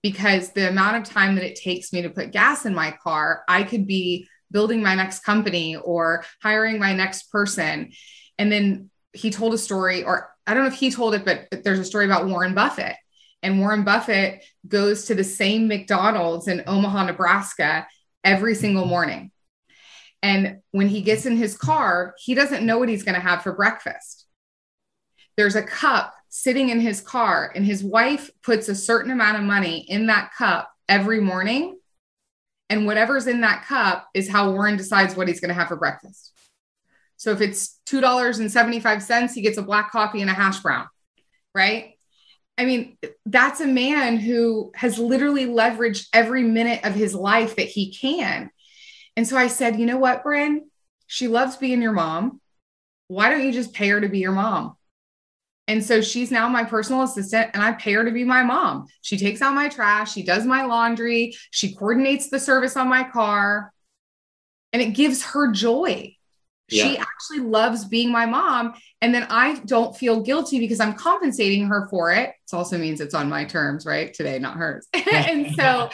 Because 0.03 0.51
the 0.51 0.69
amount 0.69 0.97
of 0.97 1.05
time 1.05 1.37
that 1.37 1.45
it 1.45 1.57
takes 1.57 1.93
me 1.93 2.03
to 2.03 2.11
put 2.11 2.33
gas 2.33 2.67
in 2.67 2.75
my 2.75 2.91
car, 2.91 3.45
I 3.49 3.63
could 3.63 3.87
be 3.87 4.29
building 4.51 4.83
my 4.83 4.95
next 4.95 5.21
company 5.21 5.77
or 5.77 6.25
hiring 6.43 6.79
my 6.79 6.93
next 6.93 7.31
person. 7.31 7.93
And 8.37 8.51
then 8.51 8.91
he 9.13 9.31
told 9.31 9.55
a 9.55 9.59
story 9.59 10.03
or 10.03 10.31
I 10.47 10.55
don't 10.55 10.65
know 10.65 10.69
if 10.69 10.79
he 10.79 10.91
told 10.91 11.15
it, 11.15 11.25
but 11.25 11.63
there's 11.63 11.79
a 11.79 11.85
story 11.85 12.05
about 12.05 12.27
Warren 12.27 12.55
Buffett 12.55 12.97
and 13.43 13.59
Warren 13.59 13.83
Buffett 13.83 14.45
goes 14.67 15.07
to 15.07 15.15
the 15.15 15.25
same 15.25 15.67
McDonald's 15.67 16.49
in 16.49 16.63
Omaha, 16.67 17.07
Nebraska 17.07 17.87
every 18.23 18.55
single 18.55 18.87
morning. 18.87 19.33
And 20.23 20.61
when 20.71 20.89
he 20.89 21.03
gets 21.03 21.27
in 21.27 21.37
his 21.37 21.57
car, 21.57 22.15
he 22.19 22.35
doesn't 22.35 22.65
know 22.65 22.79
what 22.79 22.89
he's 22.89 23.03
going 23.03 23.17
to 23.17 23.21
have 23.21 23.43
for 23.43 23.53
breakfast. 23.53 24.27
There's 25.37 25.57
a 25.57 25.63
cup 25.63 26.15
sitting 26.35 26.71
in 26.71 26.81
his 26.81 27.03
car, 27.03 27.53
and 27.55 27.63
his 27.63 27.85
wife 27.85 28.31
puts 28.43 28.67
a 28.71 28.75
certain 28.75 29.11
amount 29.11 29.37
of 29.37 29.43
money 29.43 29.81
in 29.81 30.07
that 30.07 30.33
cup 30.33 30.73
every 30.89 31.21
morning. 31.21 31.79
And 32.71 32.87
whatever's 32.87 33.27
in 33.27 33.43
that 33.43 33.67
cup 33.67 34.09
is 34.15 34.31
how 34.31 34.51
Warren 34.51 34.79
decides 34.79 35.15
what 35.15 35.29
he's 35.29 35.41
going 35.41 35.51
to 35.51 35.55
have 35.55 35.69
for 35.69 35.77
breakfast. 35.77 36.33
So 37.19 37.33
if 37.33 37.43
it's 37.43 37.79
$2.75, 37.85 39.35
he 39.35 39.43
gets 39.43 39.59
a 39.59 39.63
black 39.63 39.93
coffee 39.93 40.23
and 40.23 40.31
a 40.31 40.33
hash 40.33 40.61
brown, 40.61 40.87
right? 41.55 41.99
I 42.57 42.65
mean, 42.65 42.97
that's 43.27 43.61
a 43.61 43.67
man 43.67 44.17
who 44.17 44.73
has 44.75 44.99
literally 44.99 45.45
leveraged 45.45 46.07
every 46.15 46.45
minute 46.45 46.81
of 46.83 46.95
his 46.95 47.15
life 47.15 47.57
that 47.57 47.69
he 47.69 47.93
can. 47.93 48.51
And 49.19 49.29
so 49.29 49.37
I 49.37 49.49
said, 49.49 49.79
you 49.79 49.85
know 49.85 49.99
what, 49.99 50.23
Bryn? 50.23 50.71
She 51.09 51.29
loves 51.29 51.59
being 51.59 51.83
your 51.83 51.93
mom. 51.93 52.41
Why 53.09 53.29
don't 53.29 53.45
you 53.45 53.53
just 53.53 53.75
pay 53.75 53.91
her 53.91 54.01
to 54.01 54.09
be 54.09 54.21
your 54.21 54.33
mom? 54.33 54.79
And 55.73 55.83
so 55.83 56.03
she's 56.03 56.31
now 56.31 56.51
my 56.51 56.65
personal 56.65 57.01
assistant, 57.01 57.49
and 57.55 57.63
I 57.63 57.73
pay 57.73 57.95
her 57.95 58.05
to 58.05 58.11
be 58.11 58.25
my 58.25 58.43
mom. 58.43 58.89
She 59.01 59.17
takes 59.17 59.41
out 59.41 59.55
my 59.55 59.71
trash, 59.71 60.13
she 60.13 60.23
does 60.23 60.45
my 60.45 60.67
laundry, 60.67 61.35
she 61.51 61.75
coordinates 61.75 62.29
the 62.29 62.39
service 62.39 62.77
on 62.77 62.91
my 62.91 63.05
car, 63.05 63.73
and 64.75 64.83
it 64.83 64.91
gives 64.91 65.25
her 65.25 65.51
joy. 65.51 66.15
Yeah. 66.69 66.85
She 66.85 66.99
actually 66.99 67.39
loves 67.39 67.87
being 67.87 68.13
my 68.13 68.27
mom. 68.27 68.75
And 69.01 69.15
then 69.15 69.27
I 69.31 69.61
don't 69.65 69.97
feel 69.97 70.21
guilty 70.21 70.59
because 70.59 70.79
I'm 70.79 70.93
compensating 70.93 71.67
her 71.69 71.89
for 71.89 72.13
it. 72.13 72.29
It 72.31 72.55
also 72.55 72.77
means 72.77 73.01
it's 73.01 73.15
on 73.15 73.31
my 73.31 73.47
terms, 73.47 73.87
right? 73.87 74.13
Today, 74.13 74.39
not 74.39 74.59
hers. 74.59 74.87
and 75.11 75.55
so, 75.55 75.89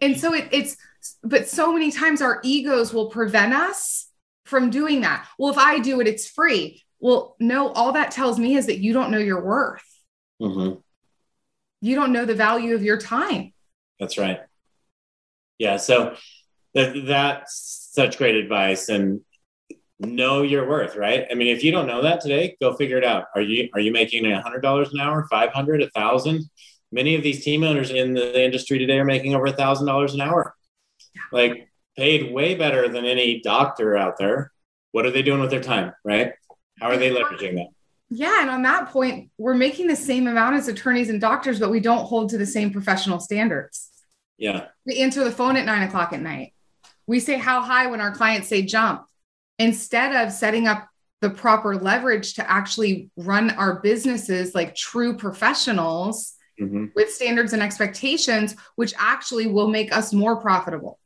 and 0.00 0.16
so 0.16 0.34
it, 0.34 0.46
it's, 0.52 0.76
but 1.24 1.48
so 1.48 1.72
many 1.72 1.90
times 1.90 2.22
our 2.22 2.38
egos 2.44 2.94
will 2.94 3.10
prevent 3.10 3.54
us 3.54 4.08
from 4.44 4.70
doing 4.70 5.00
that. 5.00 5.26
Well, 5.36 5.50
if 5.50 5.58
I 5.58 5.80
do 5.80 6.00
it, 6.00 6.06
it's 6.06 6.28
free. 6.28 6.85
Well, 7.00 7.36
no, 7.38 7.70
all 7.72 7.92
that 7.92 8.10
tells 8.10 8.38
me 8.38 8.56
is 8.56 8.66
that 8.66 8.78
you 8.78 8.92
don't 8.92 9.10
know 9.10 9.18
your 9.18 9.44
worth. 9.44 9.84
Mm-hmm. 10.40 10.78
You 11.80 11.94
don't 11.94 12.12
know 12.12 12.24
the 12.24 12.34
value 12.34 12.74
of 12.74 12.82
your 12.82 12.98
time. 12.98 13.52
That's 14.00 14.18
right. 14.18 14.40
Yeah. 15.58 15.76
So 15.76 16.16
that, 16.74 17.06
that's 17.06 17.90
such 17.92 18.18
great 18.18 18.34
advice. 18.34 18.88
And 18.88 19.20
know 19.98 20.42
your 20.42 20.68
worth, 20.68 20.96
right? 20.96 21.26
I 21.30 21.34
mean, 21.34 21.48
if 21.54 21.64
you 21.64 21.72
don't 21.72 21.86
know 21.86 22.02
that 22.02 22.20
today, 22.20 22.56
go 22.60 22.74
figure 22.74 22.98
it 22.98 23.04
out. 23.04 23.24
Are 23.34 23.40
you 23.40 23.68
are 23.74 23.80
you 23.80 23.92
making 23.92 24.26
a 24.26 24.42
hundred 24.42 24.60
dollars 24.60 24.92
an 24.92 25.00
hour, 25.00 25.26
five 25.30 25.52
hundred, 25.52 25.82
a 25.82 25.90
thousand? 25.90 26.42
Many 26.92 27.14
of 27.14 27.22
these 27.22 27.44
team 27.44 27.64
owners 27.64 27.90
in 27.90 28.14
the 28.14 28.44
industry 28.44 28.78
today 28.78 28.98
are 28.98 29.04
making 29.04 29.34
over 29.34 29.46
a 29.46 29.52
thousand 29.52 29.86
dollars 29.86 30.14
an 30.14 30.20
hour, 30.20 30.54
like 31.32 31.68
paid 31.96 32.32
way 32.32 32.54
better 32.54 32.88
than 32.88 33.04
any 33.04 33.40
doctor 33.40 33.96
out 33.96 34.18
there. 34.18 34.52
What 34.92 35.06
are 35.06 35.10
they 35.10 35.22
doing 35.22 35.40
with 35.40 35.50
their 35.50 35.62
time, 35.62 35.92
right? 36.04 36.32
How 36.80 36.90
are 36.90 36.96
they 36.96 37.10
leveraging 37.10 37.54
that? 37.54 37.68
Yeah, 38.08 38.40
and 38.40 38.50
on 38.50 38.62
that 38.62 38.90
point, 38.90 39.30
we're 39.36 39.54
making 39.54 39.88
the 39.88 39.96
same 39.96 40.28
amount 40.28 40.56
as 40.56 40.68
attorneys 40.68 41.10
and 41.10 41.20
doctors, 41.20 41.58
but 41.58 41.70
we 41.70 41.80
don't 41.80 42.04
hold 42.04 42.30
to 42.30 42.38
the 42.38 42.46
same 42.46 42.70
professional 42.70 43.18
standards. 43.18 43.90
Yeah. 44.38 44.66
We 44.84 44.98
answer 44.98 45.24
the 45.24 45.32
phone 45.32 45.56
at 45.56 45.66
nine 45.66 45.82
o'clock 45.82 46.12
at 46.12 46.20
night. 46.20 46.52
We 47.06 47.20
say 47.20 47.36
how 47.38 47.62
high 47.62 47.86
when 47.86 48.00
our 48.00 48.12
clients 48.12 48.48
say 48.48 48.62
jump 48.62 49.06
instead 49.58 50.14
of 50.14 50.32
setting 50.32 50.68
up 50.68 50.88
the 51.20 51.30
proper 51.30 51.76
leverage 51.76 52.34
to 52.34 52.48
actually 52.50 53.10
run 53.16 53.50
our 53.50 53.80
businesses 53.80 54.54
like 54.54 54.74
true 54.74 55.16
professionals 55.16 56.34
mm-hmm. 56.60 56.86
with 56.94 57.10
standards 57.10 57.52
and 57.52 57.62
expectations, 57.62 58.54
which 58.76 58.92
actually 58.98 59.46
will 59.46 59.68
make 59.68 59.96
us 59.96 60.12
more 60.12 60.36
profitable. 60.36 60.98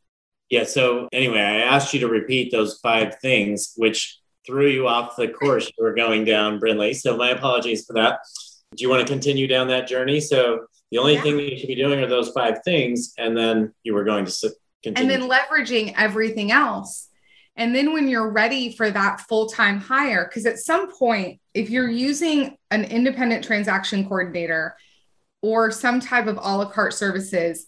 Yeah. 0.51 0.65
So, 0.65 1.09
anyway, 1.13 1.41
I 1.41 1.61
asked 1.61 1.95
you 1.95 2.01
to 2.01 2.09
repeat 2.09 2.51
those 2.51 2.79
five 2.81 3.19
things, 3.21 3.73
which 3.77 4.20
threw 4.51 4.69
you 4.69 4.89
off 4.89 5.17
the 5.17 5.29
course 5.29 5.67
you 5.67 5.85
were 5.85 5.95
going 5.95 6.25
down, 6.25 6.61
Brinley. 6.61 6.95
So, 6.95 7.17
my 7.17 7.31
apologies 7.31 7.87
for 7.87 7.95
that. 7.95 8.21
Do 8.77 8.83
you 8.83 8.91
want 8.91 9.07
to 9.07 9.13
continue 9.13 9.47
down 9.47 9.69
that 9.69 9.89
journey? 9.89 10.21
So, 10.21 10.67
the 10.91 10.99
only 10.99 11.15
yeah. 11.15 11.23
thing 11.23 11.37
that 11.37 11.51
you 11.51 11.59
should 11.59 11.69
be 11.69 11.77
doing 11.77 12.01
are 12.01 12.09
those 12.09 12.31
five 12.31 12.59
things, 12.65 13.15
and 13.17 13.37
then 13.37 13.73
you 13.83 13.95
were 13.95 14.05
going 14.05 14.27
to 14.27 14.51
continue. 14.83 15.13
And 15.13 15.23
then 15.23 15.31
leveraging 15.31 15.95
everything 15.97 16.51
else 16.51 17.11
and 17.61 17.75
then 17.75 17.93
when 17.93 18.09
you're 18.09 18.31
ready 18.31 18.73
for 18.73 18.91
that 18.91 19.21
full 19.29 19.47
time 19.47 19.81
hire, 19.81 20.25
because 20.25 20.47
at 20.47 20.59
some 20.59 20.91
point, 20.91 21.41
if 21.53 21.69
you're 21.69 21.91
using 21.91 22.57
an 22.71 22.85
independent 22.85 23.45
transaction 23.45 24.07
coordinator 24.07 24.77
or 25.43 25.71
some 25.71 26.01
type 26.01 26.27
of 26.27 26.39
a 26.39 26.41
la 26.41 26.71
carte 26.71 26.95
services, 26.95 27.67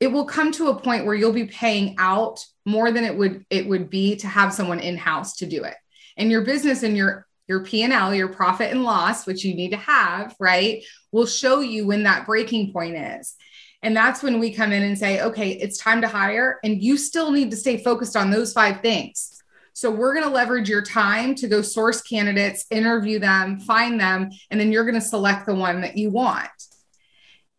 it 0.00 0.08
will 0.08 0.24
come 0.24 0.50
to 0.52 0.68
a 0.68 0.80
point 0.80 1.04
where 1.04 1.14
you'll 1.14 1.32
be 1.32 1.46
paying 1.46 1.94
out 1.98 2.44
more 2.64 2.90
than 2.90 3.04
it 3.04 3.16
would 3.16 3.44
it 3.48 3.68
would 3.68 3.90
be 3.90 4.16
to 4.16 4.26
have 4.26 4.52
someone 4.52 4.80
in 4.80 4.96
house 4.96 5.36
to 5.36 5.46
do 5.46 5.62
it. 5.62 5.74
And 6.18 6.30
your 6.30 6.42
business 6.42 6.82
and 6.82 6.96
your 6.96 7.26
your 7.48 7.64
P&L, 7.64 8.14
your 8.14 8.28
profit 8.28 8.70
and 8.70 8.84
loss, 8.84 9.26
which 9.26 9.42
you 9.42 9.54
need 9.54 9.70
to 9.70 9.78
have, 9.78 10.36
right, 10.38 10.84
will 11.12 11.24
show 11.24 11.60
you 11.60 11.86
when 11.86 12.02
that 12.02 12.26
breaking 12.26 12.74
point 12.74 12.94
is. 12.94 13.36
And 13.82 13.96
that's 13.96 14.22
when 14.22 14.38
we 14.38 14.52
come 14.52 14.70
in 14.70 14.82
and 14.82 14.98
say, 14.98 15.22
okay, 15.22 15.52
it's 15.52 15.78
time 15.78 16.02
to 16.02 16.08
hire. 16.08 16.58
And 16.62 16.82
you 16.82 16.98
still 16.98 17.30
need 17.30 17.50
to 17.52 17.56
stay 17.56 17.82
focused 17.82 18.16
on 18.16 18.30
those 18.30 18.52
five 18.52 18.80
things. 18.80 19.42
So 19.72 19.90
we're 19.90 20.12
going 20.12 20.26
to 20.26 20.32
leverage 20.32 20.68
your 20.68 20.82
time 20.82 21.36
to 21.36 21.48
go 21.48 21.62
source 21.62 22.02
candidates, 22.02 22.66
interview 22.70 23.18
them, 23.20 23.60
find 23.60 23.98
them, 23.98 24.30
and 24.50 24.60
then 24.60 24.72
you're 24.72 24.84
going 24.84 24.94
to 24.96 25.00
select 25.00 25.46
the 25.46 25.54
one 25.54 25.80
that 25.82 25.96
you 25.96 26.10
want. 26.10 26.50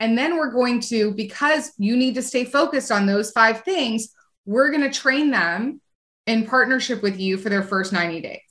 And 0.02 0.18
then 0.18 0.36
we're 0.36 0.52
going 0.52 0.82
to, 0.82 1.14
because 1.14 1.72
you 1.78 1.96
need 1.96 2.16
to 2.16 2.22
stay 2.22 2.44
focused 2.44 2.92
on 2.92 3.06
those 3.06 3.32
five 3.32 3.62
things, 3.62 4.10
we're 4.46 4.70
going 4.70 4.90
to 4.90 5.00
train 5.00 5.32
them 5.32 5.82
in 6.28 6.46
partnership 6.46 7.02
with 7.02 7.20
you 7.20 7.38
for 7.38 7.50
their 7.50 7.64
first 7.64 7.94
90 7.94 8.22
days. 8.22 8.49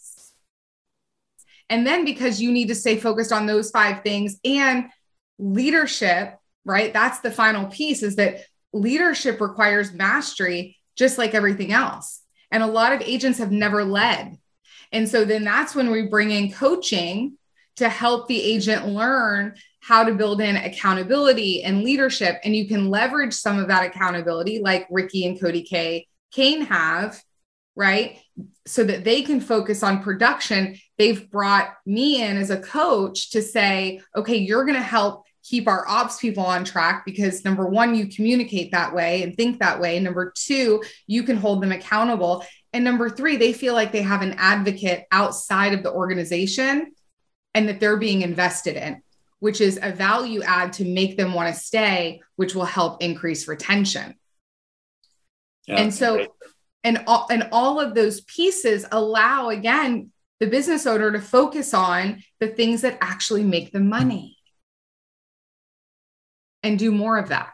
And 1.71 1.87
then 1.87 2.05
because 2.05 2.41
you 2.41 2.51
need 2.51 2.69
to 2.69 2.75
stay 2.75 2.97
focused 2.97 3.33
on 3.33 3.47
those 3.47 3.71
five 3.71 4.03
things 4.03 4.39
and 4.45 4.87
leadership 5.39 6.39
right? 6.69 6.93
That's 6.93 7.21
the 7.21 7.31
final 7.31 7.67
piece 7.67 8.03
is 8.03 8.17
that 8.17 8.45
leadership 8.73 9.41
requires 9.41 9.93
mastery 9.93 10.77
just 10.97 11.17
like 11.17 11.35
everything 11.35 11.73
else. 11.73 12.21
And 12.51 12.63
a 12.63 12.67
lot 12.67 12.93
of 12.93 13.01
agents 13.01 13.39
have 13.39 13.51
never 13.51 13.85
led. 13.85 14.37
And 14.93 15.09
so 15.09 15.25
then 15.25 15.45
that's 15.45 15.75
when 15.75 15.91
we 15.91 16.09
bring 16.09 16.31
in 16.31 16.53
coaching 16.53 17.39
to 17.77 17.89
help 17.89 18.29
the 18.29 18.41
agent 18.41 18.87
learn 18.87 19.55
how 19.81 20.05
to 20.05 20.15
build 20.15 20.41
in 20.41 20.57
accountability 20.57 21.63
and 21.63 21.83
leadership. 21.83 22.39
And 22.45 22.55
you 22.55 22.69
can 22.69 22.91
leverage 22.91 23.33
some 23.33 23.59
of 23.59 23.69
that 23.69 23.87
accountability, 23.87 24.61
like 24.61 24.87
Ricky 24.91 25.27
and 25.27 25.41
Cody 25.41 25.63
K. 25.63 26.07
Kane 26.33 26.63
have, 26.63 27.23
right? 27.77 28.19
So 28.67 28.85
that 28.85 29.05
they 29.05 29.23
can 29.23 29.41
focus 29.41 29.83
on 29.83 30.03
production. 30.03 30.79
They've 30.99 31.31
brought 31.31 31.75
me 31.87 32.23
in 32.23 32.37
as 32.37 32.51
a 32.51 32.61
coach 32.61 33.31
to 33.31 33.41
say, 33.41 34.01
okay, 34.17 34.37
you're 34.37 34.65
going 34.65 34.75
to 34.75 34.83
help 34.83 35.25
keep 35.45 35.67
our 35.67 35.89
ops 35.89 36.19
people 36.19 36.45
on 36.45 36.65
track 36.65 37.05
because 37.07 37.45
number 37.45 37.67
one, 37.67 37.95
you 37.95 38.09
communicate 38.09 38.73
that 38.73 38.95
way 38.95 39.23
and 39.23 39.37
think 39.37 39.61
that 39.61 39.81
way. 39.81 39.99
Number 39.99 40.33
two, 40.37 40.83
you 41.07 41.23
can 41.23 41.37
hold 41.37 41.63
them 41.63 41.73
accountable. 41.73 42.45
And 42.73 42.85
number 42.85 43.09
three, 43.09 43.37
they 43.37 43.53
feel 43.53 43.73
like 43.73 43.93
they 43.93 44.03
have 44.03 44.21
an 44.21 44.35
advocate 44.37 45.07
outside 45.11 45.73
of 45.73 45.83
the 45.83 45.93
organization 45.93 46.93
and 47.55 47.69
that 47.69 47.81
they're 47.81 47.97
being 47.97 48.23
invested 48.23 48.77
in, 48.77 49.01
which 49.39 49.61
is 49.61 49.79
a 49.81 49.93
value 49.93 50.43
add 50.43 50.75
to 50.75 50.85
make 50.85 51.17
them 51.17 51.33
want 51.33 51.55
to 51.55 51.59
stay, 51.59 52.21
which 52.37 52.55
will 52.55 52.67
help 52.67 53.03
increase 53.03 53.49
retention. 53.49 54.15
Yeah, 55.67 55.77
and 55.77 55.95
so, 55.95 56.27
and 56.85 57.05
all, 57.07 57.27
and 57.31 57.49
all 57.53 57.81
of 57.81 57.95
those 57.95 58.21
pieces 58.23 58.85
allow, 58.93 59.49
again, 59.49 60.11
the 60.41 60.47
business 60.47 60.87
owner 60.87 61.11
to 61.11 61.21
focus 61.21 61.75
on 61.75 62.23
the 62.41 62.49
things 62.49 62.83
that 62.83 62.99
actually 63.01 63.43
make 63.43 63.73
them 63.73 63.89
money 63.89 64.37
and 66.63 66.79
do 66.79 66.91
more 66.91 67.19
of 67.19 67.29
that. 67.29 67.53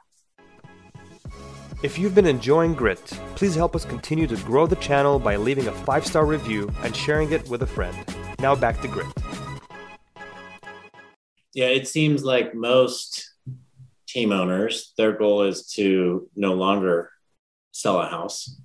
If 1.83 1.99
you've 1.99 2.15
been 2.15 2.27
enjoying 2.27 2.75
Grit, 2.75 3.05
please 3.37 3.55
help 3.55 3.77
us 3.77 3.85
continue 3.85 4.27
to 4.27 4.37
grow 4.37 4.67
the 4.67 4.77
channel 4.77 5.19
by 5.19 5.37
leaving 5.37 5.67
a 5.67 5.73
five 5.73 6.07
star 6.07 6.25
review 6.25 6.73
and 6.83 6.97
sharing 6.97 7.33
it 7.33 7.47
with 7.49 7.63
a 7.63 7.67
friend. 7.67 7.97
Now 8.39 8.55
back 8.55 8.81
to 8.81 8.89
Grit. 8.89 9.07
Yeah, 11.53 11.67
it 11.67 11.87
seems 11.87 12.25
like 12.25 12.55
most 12.55 13.31
team 14.09 14.33
owners, 14.33 14.93
their 14.97 15.13
goal 15.13 15.43
is 15.43 15.67
to 15.75 16.29
no 16.35 16.55
longer 16.55 17.11
sell 17.73 18.01
a 18.01 18.09
house. 18.09 18.61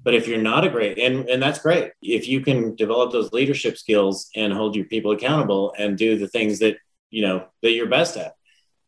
But 0.00 0.14
if 0.14 0.28
you're 0.28 0.40
not 0.40 0.64
a 0.64 0.70
great, 0.70 0.98
and, 0.98 1.28
and 1.28 1.42
that's 1.42 1.58
great, 1.58 1.92
if 2.00 2.28
you 2.28 2.40
can 2.40 2.76
develop 2.76 3.12
those 3.12 3.32
leadership 3.32 3.76
skills 3.76 4.30
and 4.36 4.52
hold 4.52 4.76
your 4.76 4.84
people 4.84 5.10
accountable 5.10 5.74
and 5.76 5.98
do 5.98 6.16
the 6.16 6.28
things 6.28 6.60
that, 6.60 6.76
you 7.10 7.22
know, 7.22 7.46
that 7.62 7.72
you're 7.72 7.88
best 7.88 8.16
at, 8.16 8.34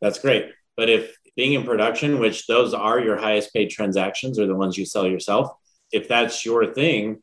that's 0.01 0.21
great. 0.21 0.51
But 0.77 0.89
if 0.89 1.17
being 1.37 1.55
in 1.55 1.65
production, 1.65 2.21
which 2.21 2.47
those 2.47 2.75
are 2.75 3.01
your 3.01 3.17
highest 3.17 3.53
paid 3.53 3.71
transactions 3.71 4.39
or 4.39 4.47
the 4.47 4.55
ones 4.55 4.79
you 4.79 4.87
sell 4.87 5.07
yourself, 5.07 5.51
if 5.93 6.07
that's 6.07 6.45
your 6.45 6.73
thing, 6.73 7.23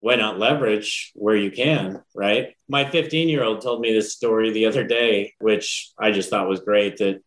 why 0.00 0.16
not 0.16 0.38
leverage 0.38 1.12
where 1.14 1.34
you 1.34 1.50
can, 1.50 2.02
right? 2.14 2.54
My 2.68 2.84
15 2.84 3.28
year 3.28 3.42
old 3.42 3.62
told 3.62 3.80
me 3.80 3.92
this 3.92 4.12
story 4.12 4.52
the 4.52 4.66
other 4.66 4.84
day, 4.84 5.32
which 5.38 5.92
I 5.98 6.10
just 6.10 6.28
thought 6.28 6.48
was 6.48 6.60
great 6.60 6.98
that 6.98 7.22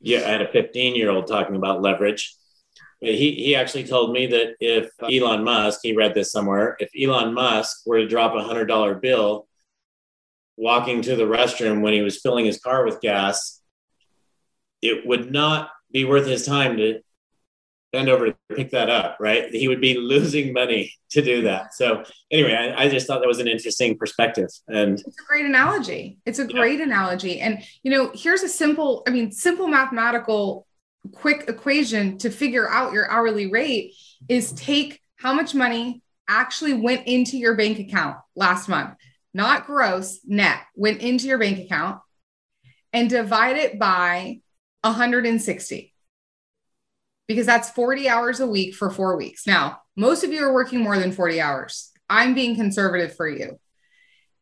yeah, 0.00 0.18
I 0.18 0.28
had 0.28 0.42
a 0.42 0.52
15 0.52 0.94
year 0.94 1.10
old 1.10 1.26
talking 1.26 1.56
about 1.56 1.82
leverage. 1.82 2.36
He, 3.06 3.34
he 3.34 3.56
actually 3.56 3.84
told 3.84 4.12
me 4.12 4.26
that 4.26 4.56
if 4.60 4.90
Elon 5.02 5.44
Musk, 5.44 5.80
he 5.82 5.96
read 5.96 6.14
this 6.14 6.32
somewhere, 6.32 6.76
if 6.80 6.90
Elon 7.00 7.34
Musk 7.34 7.86
were 7.86 7.98
to 7.98 8.08
drop 8.08 8.34
a 8.34 8.38
$100 8.38 9.00
bill 9.00 9.46
walking 10.56 11.02
to 11.02 11.16
the 11.16 11.24
restroom 11.24 11.82
when 11.82 11.92
he 11.92 12.02
was 12.02 12.20
filling 12.20 12.46
his 12.46 12.58
car 12.58 12.84
with 12.84 13.00
gas, 13.00 13.60
it 14.82 15.06
would 15.06 15.30
not 15.30 15.70
be 15.92 16.04
worth 16.04 16.26
his 16.26 16.44
time 16.44 16.76
to 16.76 17.00
bend 17.92 18.08
over 18.08 18.26
to 18.26 18.36
pick 18.54 18.70
that 18.70 18.90
up, 18.90 19.16
right? 19.20 19.50
He 19.50 19.68
would 19.68 19.80
be 19.80 19.96
losing 19.96 20.52
money 20.52 20.92
to 21.10 21.22
do 21.22 21.42
that. 21.42 21.74
So 21.74 22.04
anyway, 22.30 22.54
I, 22.54 22.84
I, 22.84 22.88
just 22.88 23.06
thought 23.06 23.20
that 23.20 23.28
was 23.28 23.38
an 23.38 23.48
interesting 23.48 23.96
perspective. 23.96 24.48
And 24.68 24.98
it's 24.98 25.20
a 25.20 25.24
great 25.26 25.46
analogy. 25.46 26.18
It's 26.26 26.38
a 26.38 26.46
great 26.46 26.80
analogy. 26.80 27.40
And 27.40 27.62
you 27.82 27.90
know, 27.90 28.10
here's 28.14 28.42
a 28.42 28.48
simple, 28.48 29.02
I 29.06 29.10
mean, 29.10 29.30
simple 29.32 29.68
mathematical 29.68 30.66
quick 31.08 31.44
equation 31.48 32.18
to 32.18 32.30
figure 32.30 32.68
out 32.68 32.92
your 32.92 33.10
hourly 33.10 33.50
rate 33.50 33.94
is 34.28 34.52
take 34.52 35.00
how 35.16 35.32
much 35.32 35.54
money 35.54 36.02
actually 36.28 36.74
went 36.74 37.06
into 37.06 37.36
your 37.36 37.54
bank 37.54 37.78
account 37.78 38.16
last 38.34 38.68
month, 38.68 38.94
not 39.32 39.66
gross, 39.66 40.20
net, 40.24 40.60
went 40.74 41.00
into 41.00 41.26
your 41.26 41.38
bank 41.38 41.58
account 41.58 42.00
and 42.92 43.08
divide 43.08 43.56
it 43.56 43.78
by 43.78 44.40
160 44.82 45.94
because 47.28 47.46
that's 47.46 47.70
40 47.70 48.08
hours 48.08 48.40
a 48.40 48.46
week 48.46 48.74
for 48.74 48.90
four 48.90 49.16
weeks. 49.16 49.46
Now, 49.46 49.80
most 49.96 50.24
of 50.24 50.32
you 50.32 50.42
are 50.44 50.52
working 50.52 50.80
more 50.80 50.98
than 50.98 51.12
40 51.12 51.40
hours. 51.40 51.90
I'm 52.08 52.34
being 52.34 52.56
conservative 52.56 53.16
for 53.16 53.28
you. 53.28 53.58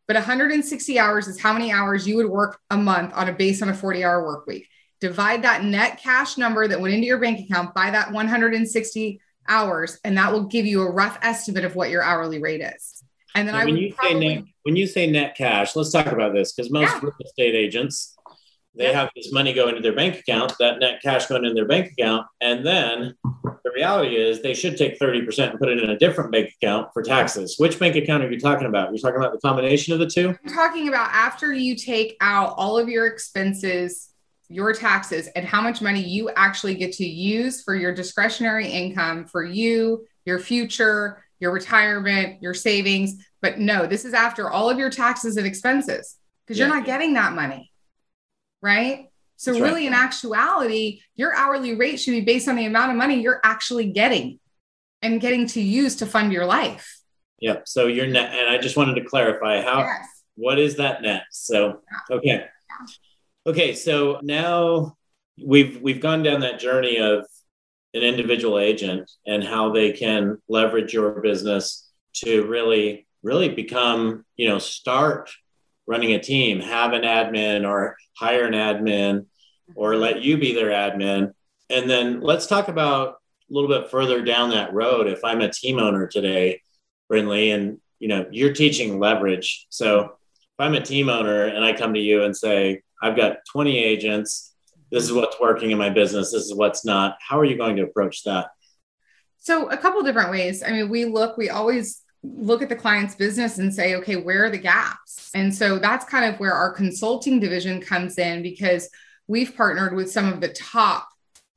But 0.07 0.17
160 0.17 0.99
hours 0.99 1.29
is 1.29 1.41
how 1.41 1.55
many 1.55 1.73
hours 1.73 2.07
you 2.07 2.17
would 2.17 2.29
work 2.29 2.59
a 2.69 2.77
month 2.77 3.13
on 3.15 3.29
a 3.29 3.33
base 3.33 3.63
on 3.63 3.71
a 3.71 3.75
40 3.75 4.05
hour 4.05 4.25
work 4.25 4.47
week. 4.47 4.69
Divide 5.05 5.43
that 5.43 5.63
net 5.63 6.01
cash 6.03 6.39
number 6.39 6.67
that 6.67 6.81
went 6.81 6.95
into 6.95 7.07
your 7.07 7.19
bank 7.19 7.39
account 7.39 7.75
by 7.75 7.91
that 7.91 8.11
160 8.11 9.21
hours, 9.47 9.99
and 10.03 10.17
that 10.17 10.33
will 10.33 10.45
give 10.45 10.65
you 10.65 10.81
a 10.81 10.91
rough 10.91 11.19
estimate 11.21 11.63
of 11.63 11.77
what 11.77 11.91
your 11.91 12.03
hourly 12.03 12.41
rate 12.41 12.63
is. 12.63 13.05
And 13.35 13.47
then 13.47 13.55
when 13.55 13.63
I 13.63 13.65
would 13.67 13.79
you 13.79 13.93
probably, 13.93 14.29
say 14.29 14.35
net, 14.37 14.45
when 14.63 14.77
you 14.77 14.87
say 14.87 15.07
net 15.07 15.37
cash, 15.37 15.77
let's 15.77 15.93
talk 15.93 16.07
about 16.07 16.33
this 16.33 16.53
because 16.55 16.73
most 16.73 16.95
Yeah. 16.95 17.01
real 17.03 17.13
estate 17.23 17.55
agents 17.55 18.17
they 18.77 18.87
Yeah. 18.87 18.93
have 19.03 19.11
this 19.15 19.31
money 19.31 19.53
go 19.53 19.69
into 19.69 19.83
their 19.83 19.93
bank 19.95 20.19
account, 20.19 20.55
that 20.59 20.79
net 20.81 21.01
cash 21.03 21.27
going 21.27 21.45
in 21.45 21.55
their 21.55 21.67
bank 21.67 21.93
account, 21.93 22.27
and 22.41 22.65
then 22.67 23.15
the 23.23 23.71
reality 23.75 24.17
is 24.17 24.41
they 24.41 24.55
should 24.55 24.77
take 24.79 24.99
30% 24.99 25.51
and 25.51 25.61
put 25.61 25.69
it 25.69 25.81
in 25.83 25.91
a 25.91 25.99
different 25.99 26.33
bank 26.33 26.51
account 26.61 26.89
for 26.95 27.03
taxes. 27.03 27.57
Which 27.59 27.79
bank 27.79 27.95
account 27.95 28.25
are 28.25 28.31
you 28.33 28.41
talking 28.41 28.67
about? 28.67 28.89
You're 28.89 28.99
talking 28.99 29.19
about 29.21 29.33
the 29.33 29.41
combination 29.47 29.93
of 29.93 29.99
the 30.01 30.07
two? 30.07 30.31
I'm 30.45 30.53
talking 30.53 30.89
about 30.89 31.11
after 31.13 31.53
you 31.53 31.77
take 31.77 32.17
out 32.23 32.55
all 32.57 32.79
of 32.79 32.89
your 32.89 33.07
expenses, 33.07 34.09
your 34.49 34.73
taxes, 34.73 35.29
and 35.29 35.47
how 35.47 35.61
much 35.61 35.81
money 35.81 36.01
you 36.03 36.31
actually 36.37 36.75
get 36.75 36.93
to 36.95 37.05
use 37.07 37.63
for 37.63 37.75
your 37.75 37.95
discretionary 37.95 38.67
income 38.69 39.27
for 39.27 39.45
you, 39.45 40.07
your 40.25 40.39
future, 40.39 41.25
your 41.41 41.53
retirement, 41.53 42.43
your 42.43 42.55
savings. 42.55 43.25
But 43.43 43.59
no, 43.59 43.87
this 43.87 44.05
is 44.05 44.15
after 44.15 44.51
all 44.51 44.71
of 44.71 44.79
your 44.79 44.91
taxes 44.91 45.37
and 45.37 45.47
expenses 45.47 46.17
because 46.47 46.59
Yeah. 46.59 46.67
you're 46.67 46.77
not 46.77 46.87
getting 46.87 47.15
that 47.15 47.33
money. 47.33 47.73
Right. 48.63 49.09
So, 49.37 49.51
That's 49.53 49.61
right. 49.63 49.69
really, 49.69 49.87
in 49.87 49.93
actuality, 49.95 51.01
your 51.17 51.35
hourly 51.35 51.75
rate 51.75 51.99
should 52.01 52.13
be 52.13 52.21
based 52.21 52.49
on 52.49 52.57
the 52.57 52.65
amount 52.67 52.93
of 52.93 52.97
money 52.97 53.21
you're 53.21 53.41
actually 53.45 53.91
getting 53.91 54.39
and 55.03 55.21
getting 55.21 55.47
to 55.49 55.61
use 55.61 55.97
to 55.97 56.07
fund 56.07 56.33
your 56.33 56.47
life. 56.47 56.99
Yep. 57.41 57.69
So 57.69 57.87
your 57.89 58.07
net, 58.07 58.33
and 58.33 58.49
I 58.49 58.59
just 58.59 58.77
wanted 58.77 58.95
to 58.95 59.05
clarify 59.05 59.61
how 59.61 59.81
Yes. 59.81 60.07
what 60.37 60.59
is 60.59 60.77
that 60.77 61.03
net? 61.03 61.25
So 61.31 61.83
okay. 62.11 62.47
Okay, 63.47 63.75
so 63.75 64.21
now 64.23 64.97
we've 65.45 65.81
we've 65.83 66.01
gone 66.01 66.23
down 66.23 66.41
that 66.41 66.59
journey 66.59 66.99
of 66.99 67.27
an 67.93 68.01
individual 68.03 68.59
agent 68.59 69.11
and 69.27 69.45
how 69.45 69.71
they 69.71 69.93
can 69.93 70.39
leverage 70.49 70.95
your 70.95 71.21
business 71.21 71.91
to 72.15 72.47
really 72.47 73.07
really 73.23 73.51
become, 73.51 74.25
you 74.37 74.49
know, 74.49 74.59
start 74.59 75.31
running 75.87 76.13
a 76.15 76.19
team, 76.19 76.61
have 76.61 76.95
an 76.95 77.03
admin 77.03 77.69
or 77.69 77.97
hire 78.17 78.47
an 78.47 78.55
admin 78.55 79.27
or 79.75 79.93
mm-hmm. 79.93 80.01
let 80.01 80.23
you 80.23 80.39
be 80.39 80.55
their 80.55 80.71
admin. 80.71 81.33
And 81.69 81.89
then 81.89 82.21
let's 82.21 82.47
talk 82.47 82.69
about 82.69 83.17
a 83.51 83.53
little 83.53 83.69
bit 83.69 83.91
further 83.91 84.23
down 84.23 84.51
that 84.51 84.73
road 84.73 85.07
if 85.07 85.23
I'm 85.23 85.43
a 85.43 85.53
team 85.53 85.79
owner 85.79 86.07
today, 86.07 86.63
Brinley, 87.13 87.55
and 87.55 87.79
you 87.99 88.09
know, 88.09 88.27
you're 88.31 88.55
teaching 88.55 88.99
leverage. 88.99 89.67
So 89.69 90.01
if 90.05 90.59
I'm 90.59 90.75
a 90.75 90.81
team 90.81 91.11
owner 91.11 91.45
and 91.45 91.63
I 91.63 91.75
come 91.75 91.93
to 91.93 92.01
you 92.01 92.25
and 92.25 92.35
say, 92.35 92.81
I've 93.05 93.17
got 93.17 93.37
20 93.53 93.77
agents, 93.77 94.55
this 94.91 95.05
is 95.05 95.13
what's 95.13 95.39
working 95.39 95.71
in 95.71 95.77
my 95.77 95.91
business, 95.91 96.33
this 96.33 96.45
is 96.45 96.55
what's 96.55 96.87
not, 96.87 97.19
how 97.21 97.39
are 97.39 97.45
you 97.45 97.59
going 97.59 97.77
to 97.77 97.83
approach 97.83 98.25
that? 98.25 98.49
So 99.41 99.69
a 99.69 99.77
couple 99.77 100.03
different 100.03 100.31
ways. 100.31 100.63
I 100.63 100.71
mean, 100.71 100.89
we 100.89 101.05
look, 101.05 101.37
we 101.37 101.51
always 101.51 102.01
look 102.23 102.63
at 102.63 102.71
the 102.71 102.77
client's 102.77 103.15
business 103.15 103.59
and 103.59 103.75
say, 103.75 103.97
okay, 103.97 104.17
where 104.17 104.47
are 104.47 104.51
the 104.51 104.57
gaps? 104.57 105.31
And 105.35 105.55
so 105.55 105.79
that's 105.79 106.07
kind 106.07 106.25
of 106.25 106.41
where 106.41 106.55
our 106.55 106.73
consulting 106.73 107.41
division 107.41 107.83
comes 107.83 108.17
in 108.17 108.43
because 108.43 108.89
we've 109.29 109.55
partnered 109.55 109.95
with 109.95 110.11
some 110.11 110.33
of 110.33 110.41
the 110.41 110.49
top 110.49 111.07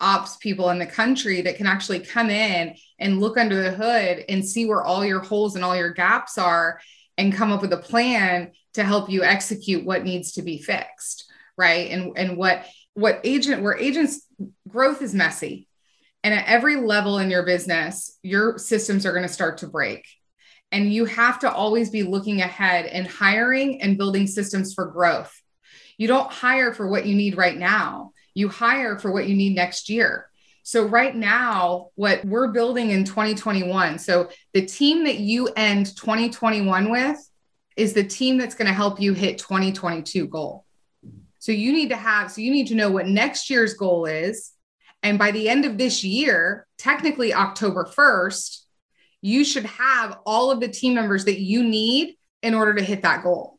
ops 0.01 0.35
people 0.35 0.69
in 0.71 0.79
the 0.79 0.85
country 0.85 1.39
that 1.41 1.55
can 1.55 1.65
actually 1.65 2.01
come 2.01 2.29
in 2.29 2.75
and 2.99 3.21
look 3.21 3.37
under 3.37 3.63
the 3.63 3.71
hood 3.71 4.25
and 4.27 4.45
see 4.45 4.65
where 4.65 4.83
all 4.83 5.05
your 5.05 5.21
holes 5.21 5.55
and 5.55 5.63
all 5.63 5.77
your 5.77 5.93
gaps 5.93 6.37
are 6.37 6.81
and 7.17 7.33
come 7.33 7.53
up 7.53 7.61
with 7.61 7.71
a 7.71 7.77
plan 7.77 8.51
to 8.73 8.83
help 8.83 9.09
you 9.09 9.23
execute 9.23 9.85
what 9.85 10.03
needs 10.03 10.33
to 10.33 10.41
be 10.41 10.57
fixed 10.61 11.26
right? 11.57 11.89
And 11.91 12.17
and 12.17 12.37
what 12.37 12.65
what 12.93 13.21
agent 13.23 13.63
where 13.63 13.77
agents 13.77 14.25
growth 14.67 15.01
is 15.01 15.13
messy. 15.13 15.67
And 16.23 16.33
at 16.33 16.47
every 16.47 16.75
level 16.77 17.19
in 17.19 17.29
your 17.29 17.45
business 17.45 18.17
your 18.23 18.57
systems 18.57 19.05
are 19.05 19.11
going 19.11 19.27
to 19.27 19.33
start 19.33 19.59
to 19.59 19.67
break. 19.67 20.05
And 20.71 20.91
you 20.91 21.05
have 21.05 21.39
to 21.39 21.51
always 21.51 21.89
be 21.89 22.03
looking 22.03 22.41
ahead 22.41 22.85
and 22.85 23.07
hiring 23.07 23.81
and 23.81 23.97
building 23.97 24.27
systems 24.27 24.73
for 24.73 24.87
growth. 24.87 25.33
You 25.97 26.07
don't 26.07 26.31
hire 26.31 26.73
for 26.73 26.87
what 26.87 27.05
you 27.05 27.15
need 27.15 27.37
right 27.37 27.57
now. 27.57 28.11
You 28.33 28.49
hire 28.49 28.99
for 28.99 29.11
what 29.11 29.27
you 29.27 29.35
need 29.35 29.55
next 29.55 29.89
year. 29.89 30.27
So 30.63 30.83
right 30.83 31.15
now 31.15 31.91
what 31.95 32.25
we're 32.25 32.51
building 32.51 32.89
in 32.89 33.05
2021 33.05 33.99
so 33.99 34.29
the 34.53 34.65
team 34.65 35.05
that 35.05 35.17
you 35.17 35.47
end 35.55 35.95
2021 35.95 36.91
with 36.91 37.17
is 37.77 37.93
the 37.93 38.03
team 38.03 38.37
that's 38.37 38.55
going 38.55 38.67
to 38.67 38.73
help 38.73 38.99
you 38.99 39.13
hit 39.13 39.37
2022 39.37 40.27
goal 40.27 40.65
so 41.47 41.53
you 41.53 41.71
need 41.71 41.87
to 41.87 41.95
have 41.95 42.29
so 42.29 42.41
you 42.41 42.51
need 42.51 42.67
to 42.67 42.75
know 42.75 42.91
what 42.91 43.07
next 43.07 43.49
year's 43.49 43.73
goal 43.73 44.05
is 44.05 44.51
and 45.01 45.17
by 45.17 45.31
the 45.31 45.47
end 45.47 45.63
of 45.63 45.77
this 45.77 46.03
year 46.03 46.67
technically 46.77 47.33
october 47.33 47.85
1st 47.85 48.63
you 49.21 49.45
should 49.45 49.63
have 49.65 50.19
all 50.25 50.51
of 50.51 50.59
the 50.59 50.67
team 50.67 50.93
members 50.93 51.23
that 51.23 51.39
you 51.39 51.63
need 51.63 52.17
in 52.43 52.53
order 52.53 52.73
to 52.73 52.83
hit 52.83 53.01
that 53.03 53.23
goal 53.23 53.57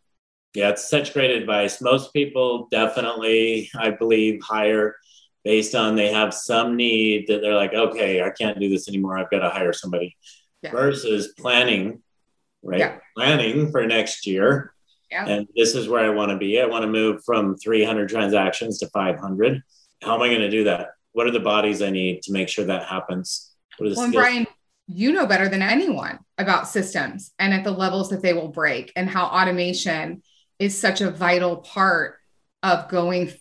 Yeah, 0.54 0.68
it's 0.68 0.88
such 0.90 1.14
great 1.14 1.30
advice. 1.30 1.80
Most 1.80 2.12
people 2.12 2.68
definitely, 2.70 3.70
I 3.74 3.88
believe, 3.90 4.42
hire 4.42 4.96
based 5.44 5.74
on 5.74 5.96
they 5.96 6.10
have 6.12 6.32
some 6.34 6.76
need 6.76 7.26
that 7.28 7.40
they're 7.40 7.54
like, 7.64 7.72
okay, 7.72 8.22
I 8.22 8.30
can't 8.30 8.60
do 8.60 8.68
this 8.68 8.88
anymore. 8.88 9.16
I've 9.18 9.30
got 9.30 9.40
to 9.46 9.50
hire 9.50 9.72
somebody 9.72 10.16
Yeah. 10.62 10.72
versus 10.72 11.22
planning, 11.42 12.02
right? 12.62 12.80
Yeah. 12.80 12.98
Planning 13.16 13.70
for 13.72 13.86
next 13.86 14.26
year. 14.26 14.74
Yeah. 15.10 15.26
And 15.26 15.46
this 15.56 15.74
is 15.74 15.88
where 15.88 16.04
I 16.04 16.10
want 16.10 16.30
to 16.30 16.36
be. 16.36 16.60
I 16.60 16.66
want 16.66 16.82
to 16.82 16.88
move 16.88 17.24
from 17.24 17.56
300 17.56 18.08
transactions 18.08 18.78
to 18.78 18.88
500. 18.88 19.62
How 20.02 20.14
am 20.14 20.22
I 20.22 20.28
going 20.28 20.40
to 20.40 20.50
do 20.50 20.64
that? 20.64 20.88
What 21.12 21.26
are 21.26 21.30
the 21.30 21.40
bodies 21.40 21.82
I 21.82 21.90
need 21.90 22.22
to 22.22 22.32
make 22.32 22.48
sure 22.48 22.66
that 22.66 22.84
happens? 22.86 23.52
What 23.78 23.86
are 23.86 23.94
the 23.94 24.00
well 24.00 24.12
brian 24.12 24.46
you 24.88 25.12
know 25.12 25.26
better 25.26 25.48
than 25.48 25.62
anyone 25.62 26.18
about 26.38 26.66
systems 26.66 27.32
and 27.38 27.52
at 27.52 27.62
the 27.62 27.70
levels 27.70 28.08
that 28.08 28.22
they 28.22 28.32
will 28.32 28.48
break 28.48 28.90
and 28.96 29.08
how 29.08 29.26
automation 29.26 30.22
is 30.58 30.78
such 30.78 31.00
a 31.00 31.10
vital 31.10 31.58
part 31.58 32.16
of 32.62 32.88
going 32.88 33.32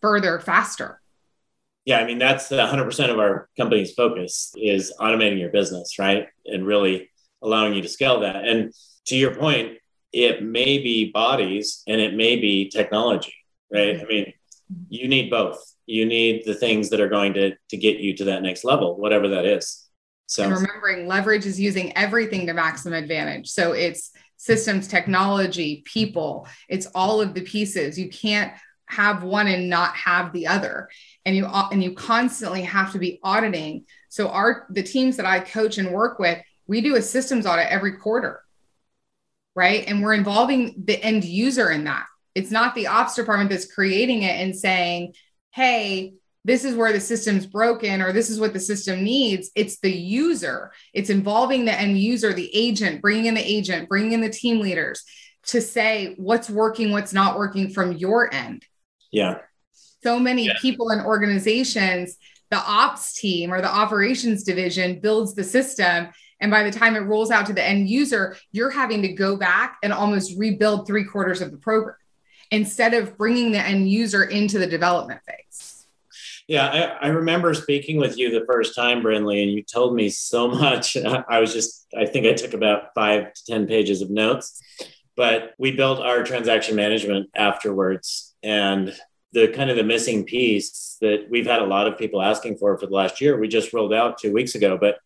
further 0.00 0.40
faster 0.40 1.00
Yeah, 1.84 1.98
I 1.98 2.04
mean 2.04 2.18
that's 2.18 2.48
100% 2.48 3.10
of 3.10 3.18
our 3.18 3.48
company's 3.56 3.94
focus 3.94 4.52
is 4.56 4.92
automating 5.00 5.38
your 5.38 5.50
business, 5.50 5.98
right? 5.98 6.26
And 6.44 6.66
really 6.66 7.10
allowing 7.42 7.74
you 7.74 7.82
to 7.82 7.88
scale 7.88 8.20
that. 8.20 8.44
And 8.44 8.72
to 9.06 9.16
your 9.16 9.34
point, 9.34 9.78
it 10.14 10.42
may 10.42 10.78
be 10.78 11.10
bodies 11.10 11.82
and 11.88 12.00
it 12.00 12.14
may 12.14 12.36
be 12.36 12.70
technology, 12.70 13.34
right? 13.72 13.96
Mm-hmm. 13.96 14.04
I 14.04 14.08
mean, 14.08 14.32
you 14.88 15.08
need 15.08 15.28
both. 15.28 15.62
You 15.86 16.06
need 16.06 16.44
the 16.46 16.54
things 16.54 16.88
that 16.90 17.00
are 17.00 17.08
going 17.08 17.34
to 17.34 17.54
to 17.70 17.76
get 17.76 17.98
you 17.98 18.16
to 18.16 18.24
that 18.24 18.42
next 18.42 18.64
level, 18.64 18.96
whatever 18.96 19.28
that 19.28 19.44
is. 19.44 19.86
So 20.26 20.44
and 20.44 20.52
remembering 20.52 21.06
leverage 21.06 21.44
is 21.44 21.60
using 21.60 21.94
everything 21.96 22.46
to 22.46 22.54
maximum 22.54 22.94
advantage. 22.94 23.48
So 23.48 23.72
it's 23.72 24.12
systems, 24.36 24.88
technology, 24.88 25.82
people, 25.84 26.48
it's 26.68 26.86
all 26.94 27.20
of 27.20 27.34
the 27.34 27.42
pieces. 27.42 27.98
You 27.98 28.08
can't 28.08 28.52
have 28.86 29.22
one 29.22 29.48
and 29.48 29.68
not 29.68 29.94
have 29.96 30.32
the 30.32 30.46
other. 30.46 30.88
And 31.26 31.36
you 31.36 31.46
and 31.46 31.82
you 31.82 31.92
constantly 31.92 32.62
have 32.62 32.92
to 32.92 32.98
be 32.98 33.18
auditing. 33.22 33.84
So 34.08 34.28
our 34.28 34.66
the 34.70 34.82
teams 34.82 35.16
that 35.16 35.26
I 35.26 35.40
coach 35.40 35.78
and 35.78 35.90
work 35.90 36.18
with, 36.18 36.38
we 36.66 36.80
do 36.80 36.96
a 36.96 37.02
systems 37.02 37.46
audit 37.46 37.66
every 37.68 37.98
quarter. 37.98 38.43
Right? 39.54 39.84
And 39.86 40.02
we're 40.02 40.14
involving 40.14 40.82
the 40.84 41.00
end 41.02 41.24
user 41.24 41.70
in 41.70 41.84
that. 41.84 42.06
It's 42.34 42.50
not 42.50 42.74
the 42.74 42.88
ops 42.88 43.14
department 43.14 43.50
that's 43.50 43.72
creating 43.72 44.22
it 44.22 44.40
and 44.40 44.56
saying, 44.56 45.14
"Hey, 45.52 46.14
this 46.44 46.64
is 46.64 46.74
where 46.74 46.92
the 46.92 47.00
system's 47.00 47.46
broken 47.46 48.02
or 48.02 48.12
this 48.12 48.28
is 48.28 48.38
what 48.38 48.52
the 48.52 48.60
system 48.60 49.02
needs 49.02 49.50
it's 49.54 49.78
the 49.80 49.90
user 49.90 50.70
it's 50.92 51.08
involving 51.08 51.64
the 51.64 51.72
end 51.72 51.98
user 51.98 52.34
the 52.34 52.54
agent 52.54 53.00
bringing 53.00 53.24
in 53.26 53.34
the 53.34 53.40
agent 53.40 53.88
bringing 53.88 54.12
in 54.12 54.20
the 54.20 54.28
team 54.28 54.60
leaders 54.60 55.02
to 55.46 55.60
say 55.60 56.14
what's 56.18 56.50
working 56.50 56.92
what's 56.92 57.14
not 57.14 57.38
working 57.38 57.70
from 57.70 57.92
your 57.92 58.32
end 58.34 58.62
yeah, 59.10 59.38
so 60.02 60.18
many 60.18 60.46
Yeah. 60.46 60.58
people 60.60 60.90
and 60.90 61.00
organizations 61.06 62.16
the 62.50 62.58
ops 62.58 63.14
team 63.14 63.50
or 63.50 63.62
the 63.62 63.74
operations 63.74 64.44
division 64.44 65.00
builds 65.00 65.34
the 65.34 65.44
system 65.44 66.08
and 66.44 66.50
by 66.50 66.62
the 66.62 66.70
time 66.70 66.94
it 66.94 67.00
rolls 67.00 67.30
out 67.30 67.46
to 67.46 67.54
the 67.54 67.66
end 67.66 67.88
user 67.88 68.36
you're 68.52 68.70
having 68.70 69.00
to 69.00 69.08
go 69.08 69.34
back 69.34 69.78
and 69.82 69.92
almost 69.92 70.38
rebuild 70.38 70.86
three 70.86 71.02
quarters 71.02 71.40
of 71.40 71.50
the 71.50 71.56
program 71.56 71.96
instead 72.50 72.92
of 72.92 73.16
bringing 73.16 73.50
the 73.50 73.58
end 73.58 73.88
user 73.88 74.24
into 74.24 74.58
the 74.58 74.66
development 74.66 75.20
phase 75.26 75.86
Yeah, 76.46 76.96
I, 77.00 77.06
I 77.06 77.08
remember 77.08 77.54
speaking 77.54 77.96
with 77.96 78.18
you 78.18 78.30
the 78.30 78.44
first 78.44 78.76
time, 78.76 79.02
Brinley, 79.02 79.42
and 79.42 79.52
you 79.52 79.62
told 79.62 79.94
me 79.94 80.10
so 80.10 80.48
much. 80.62 80.94
I 80.96 81.40
was 81.40 81.54
just, 81.54 81.86
I 81.96 82.04
think 82.04 82.26
I 82.26 82.34
took 82.34 82.52
about 82.52 82.94
five 82.94 83.32
to 83.32 83.44
10 83.46 83.66
pages 83.66 84.02
of 84.02 84.10
notes, 84.10 84.60
but 85.16 85.54
we 85.58 85.72
built 85.72 86.00
our 86.00 86.22
transaction 86.22 86.76
management 86.76 87.30
afterwards. 87.34 88.34
and 88.42 88.94
the 89.34 89.48
kind 89.48 89.68
of 89.68 89.76
the 89.76 89.82
missing 89.82 90.24
piece 90.24 90.96
that 91.00 91.26
we've 91.28 91.46
had 91.46 91.60
a 91.60 91.66
lot 91.66 91.88
of 91.88 91.98
people 91.98 92.22
asking 92.22 92.56
for 92.56 92.78
for 92.78 92.86
the 92.86 92.94
last 92.94 93.20
year. 93.20 93.36
We 93.36 93.48
just 93.48 93.72
rolled 93.72 93.92
out 93.92 94.16
two 94.16 94.32
weeks 94.32 94.54
ago, 94.54 94.78
but 94.80 94.98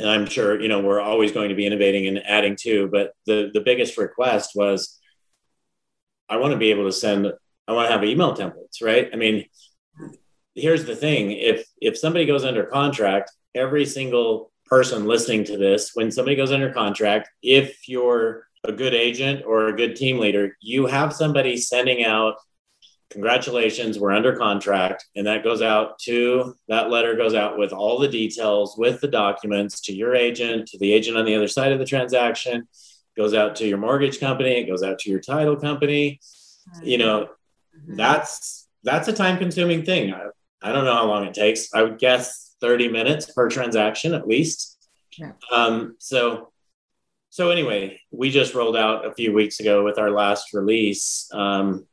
and 0.00 0.08
I'm 0.08 0.26
sure 0.26 0.60
you 0.60 0.68
know 0.68 0.80
we're 0.80 1.00
always 1.00 1.30
going 1.30 1.50
to 1.50 1.54
be 1.54 1.66
innovating 1.66 2.06
and 2.06 2.18
adding 2.26 2.56
to. 2.62 2.88
But 2.88 3.12
the 3.26 3.50
the 3.52 3.60
biggest 3.60 3.98
request 3.98 4.52
was, 4.54 4.98
I 6.28 6.38
want 6.38 6.52
to 6.52 6.58
be 6.58 6.70
able 6.70 6.84
to 6.84 6.92
send. 6.92 7.30
I 7.68 7.72
want 7.72 7.86
to 7.86 7.92
have 7.92 8.02
email 8.02 8.34
templates, 8.34 8.82
right? 8.82 9.10
I 9.12 9.16
mean, 9.16 9.44
here's 10.54 10.86
the 10.86 10.96
thing: 10.96 11.32
if 11.32 11.66
if 11.80 11.98
somebody 11.98 12.24
goes 12.24 12.44
under 12.44 12.64
contract, 12.64 13.30
every 13.54 13.84
single 13.84 14.50
person 14.66 15.04
listening 15.04 15.44
to 15.44 15.58
this, 15.58 15.90
when 15.94 16.10
somebody 16.10 16.36
goes 16.36 16.52
under 16.52 16.72
contract, 16.72 17.28
if 17.42 17.88
you're 17.88 18.46
a 18.64 18.72
good 18.72 18.94
agent 18.94 19.44
or 19.44 19.68
a 19.68 19.76
good 19.76 19.96
team 19.96 20.18
leader, 20.18 20.56
you 20.60 20.86
have 20.86 21.12
somebody 21.12 21.56
sending 21.56 22.04
out 22.04 22.36
congratulations, 23.10 23.98
we're 23.98 24.12
under 24.12 24.36
contract. 24.36 25.06
And 25.16 25.26
that 25.26 25.44
goes 25.44 25.62
out 25.62 25.98
to 26.00 26.54
that 26.68 26.90
letter 26.90 27.16
goes 27.16 27.34
out 27.34 27.58
with 27.58 27.72
all 27.72 27.98
the 27.98 28.08
details, 28.08 28.76
with 28.78 29.00
the 29.00 29.08
documents 29.08 29.80
to 29.82 29.92
your 29.92 30.14
agent, 30.14 30.68
to 30.68 30.78
the 30.78 30.92
agent 30.92 31.16
on 31.16 31.24
the 31.24 31.34
other 31.34 31.48
side 31.48 31.72
of 31.72 31.78
the 31.78 31.84
transaction, 31.84 32.66
goes 33.16 33.34
out 33.34 33.56
to 33.56 33.66
your 33.66 33.78
mortgage 33.78 34.20
company, 34.20 34.60
it 34.60 34.66
goes 34.66 34.82
out 34.82 34.98
to 35.00 35.10
your 35.10 35.20
title 35.20 35.56
company. 35.56 36.20
You 36.82 36.98
know, 36.98 37.28
mm-hmm. 37.76 37.96
that's 37.96 38.68
that's 38.84 39.08
a 39.08 39.12
time 39.12 39.38
consuming 39.38 39.84
thing. 39.84 40.14
I, 40.14 40.26
I 40.62 40.72
don't 40.72 40.84
know 40.84 40.94
how 40.94 41.06
long 41.06 41.24
it 41.24 41.34
takes. 41.34 41.74
I 41.74 41.82
would 41.82 41.98
guess 41.98 42.54
30 42.60 42.88
minutes 42.88 43.30
per 43.32 43.48
transaction 43.48 44.14
at 44.14 44.28
least. 44.28 44.78
Yeah. 45.18 45.32
Um, 45.50 45.96
so 45.98 46.52
so 47.30 47.50
anyway, 47.50 48.00
we 48.10 48.30
just 48.30 48.54
rolled 48.54 48.76
out 48.76 49.06
a 49.06 49.14
few 49.14 49.32
weeks 49.32 49.60
ago 49.60 49.84
with 49.84 49.98
our 49.98 50.10
last 50.10 50.52
release 50.52 51.28
um, 51.32 51.86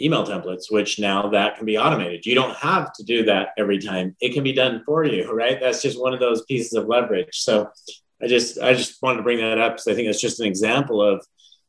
email 0.00 0.26
templates, 0.26 0.70
which 0.70 0.98
now 0.98 1.28
that 1.30 1.56
can 1.56 1.66
be 1.66 1.78
automated. 1.78 2.26
You 2.26 2.34
don't 2.34 2.56
have 2.56 2.92
to 2.94 3.04
do 3.04 3.24
that 3.24 3.48
every 3.56 3.78
time. 3.78 4.14
It 4.20 4.34
can 4.34 4.44
be 4.44 4.52
done 4.52 4.82
for 4.84 5.04
you, 5.04 5.30
right? 5.32 5.58
That's 5.60 5.82
just 5.82 6.00
one 6.00 6.12
of 6.12 6.20
those 6.20 6.44
pieces 6.44 6.74
of 6.74 6.86
leverage. 6.86 7.40
So 7.40 7.70
I 8.22 8.26
just 8.26 8.60
I 8.60 8.74
just 8.74 9.02
wanted 9.02 9.18
to 9.18 9.22
bring 9.22 9.38
that 9.38 9.58
up 9.58 9.74
because 9.74 9.88
I 9.88 9.94
think 9.94 10.08
it's 10.08 10.20
just 10.20 10.40
an 10.40 10.46
example 10.46 11.02
of 11.02 11.24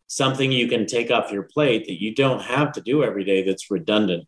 something 0.08 0.52
you 0.52 0.68
can 0.68 0.86
take 0.86 1.12
off 1.12 1.32
your 1.32 1.44
plate 1.44 1.86
that 1.88 2.02
you 2.02 2.16
don't 2.16 2.42
have 2.42 2.72
to 2.74 2.82
do 2.82 3.04
every 3.04 3.24
day 3.24 3.44
that's 3.44 3.72
redundant, 3.72 4.28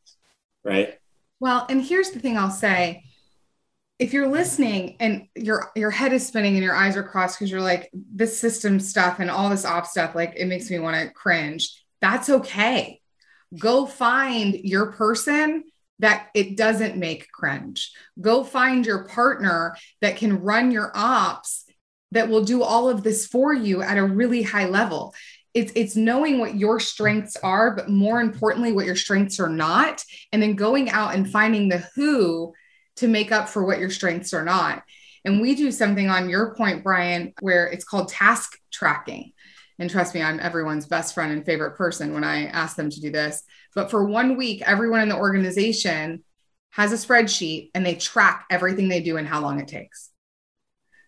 right? 0.64 0.98
Well, 1.40 1.66
and 1.70 1.82
here's 1.82 2.12
the 2.12 2.20
thing 2.20 2.38
I'll 2.38 2.50
say. 2.50 3.04
If 3.98 4.14
you're 4.14 4.30
listening 4.30 4.96
and 5.02 5.28
your 5.36 5.72
your 5.76 5.92
head 5.92 6.14
is 6.14 6.26
spinning 6.26 6.56
and 6.56 6.64
your 6.64 6.76
eyes 6.76 6.96
are 6.96 7.04
crossed 7.04 7.38
because 7.38 7.52
you're 7.52 7.60
like 7.60 7.90
this 7.94 8.40
system 8.40 8.80
stuff 8.80 9.20
and 9.20 9.30
all 9.30 9.50
this 9.50 9.66
op 9.66 9.86
stuff 9.86 10.16
like 10.16 10.36
it 10.38 10.46
makes 10.46 10.70
me 10.70 10.80
want 10.80 10.96
to 10.96 11.14
cringe. 11.14 11.84
That's 12.00 12.30
okay 12.30 12.99
Go 13.58 13.86
find 13.86 14.56
your 14.56 14.92
person 14.92 15.64
that 16.00 16.28
it 16.34 16.56
doesn't 16.56 16.98
make 16.98 17.32
cringe. 17.32 17.92
Go 18.20 18.44
find 18.44 18.86
your 18.86 19.08
partner 19.08 19.76
that 20.02 20.18
can 20.18 20.42
run 20.42 20.72
your 20.72 20.92
ops 20.96 21.66
that 22.12 22.30
will 22.30 22.44
do 22.44 22.64
all 22.64 22.90
of 22.90 23.04
this 23.04 23.28
for 23.28 23.54
you 23.54 23.82
at 23.82 23.98
a 23.98 24.04
really 24.04 24.42
high 24.42 24.66
level. 24.66 25.14
It's, 25.54 25.72
it's 25.76 25.96
knowing 25.96 26.40
what 26.40 26.56
your 26.56 26.80
strengths 26.80 27.36
are, 27.38 27.76
but 27.76 27.90
more 27.90 28.22
importantly, 28.22 28.72
what 28.72 28.86
your 28.86 28.96
strengths 28.96 29.40
are 29.40 29.50
not, 29.50 30.04
and 30.32 30.42
then 30.42 30.56
going 30.56 30.90
out 30.90 31.16
and 31.16 31.30
finding 31.30 31.70
the 31.70 31.84
who 31.96 32.54
to 32.98 33.08
make 33.08 33.32
up 33.32 33.50
for 33.50 33.66
what 33.66 33.80
your 33.80 33.90
strengths 33.90 34.34
are 34.34 34.44
not. 34.44 34.84
And 35.26 35.42
we 35.42 35.56
do 35.56 35.72
something 35.72 36.10
on 36.10 36.30
your 36.30 36.56
point, 36.56 36.84
Brian, 36.84 37.34
where 37.42 37.68
it's 37.68 37.84
called 37.84 38.10
task 38.10 38.58
tracking. 38.72 39.34
And 39.80 39.90
trust 39.90 40.14
me, 40.14 40.22
I'm 40.22 40.40
everyone's 40.40 40.86
best 40.86 41.14
friend 41.14 41.32
and 41.32 41.46
favorite 41.46 41.78
person 41.78 42.14
when 42.14 42.26
I 42.26 42.48
ask 42.48 42.76
them 42.76 42.90
to 42.90 43.00
do 43.00 43.10
this. 43.10 43.44
But 43.74 43.90
for 43.90 44.04
one 44.04 44.36
week, 44.36 44.62
everyone 44.66 45.00
in 45.00 45.10
the 45.10 45.18
organization 45.18 46.24
has 46.72 46.92
a 46.92 46.96
spreadsheet 46.96 47.72
and 47.74 47.86
they 47.86 47.96
track 47.96 48.46
everything 48.50 48.90
they 48.90 49.02
do 49.02 49.18
and 49.18 49.28
how 49.28 49.42
long 49.42 49.60
it 49.60 49.68
takes. 49.68 50.10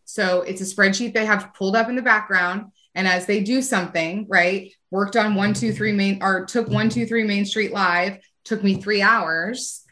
So 0.06 0.42
it's 0.42 0.62
a 0.62 0.76
spreadsheet 0.76 1.14
they 1.14 1.26
have 1.26 1.54
pulled 1.54 1.76
up 1.76 1.90
in 1.90 1.96
the 1.96 2.02
background. 2.02 2.72
And 2.96 3.08
as 3.08 3.26
they 3.26 3.42
do 3.42 3.62
something, 3.62 4.26
right, 4.30 4.74
worked 4.90 5.16
on 5.16 5.36
one, 5.36 5.54
two, 5.54 5.72
three 5.72 5.94
main 5.94 6.22
or 6.22 6.46
took 6.46 6.68
one, 6.68 6.90
two, 6.90 7.06
three 7.06 7.24
Main 7.24 7.46
Street 7.46 7.72
Live, 7.72 8.18
took 8.44 8.64
me 8.64 8.76
three 8.76 9.02
hours. 9.02 9.86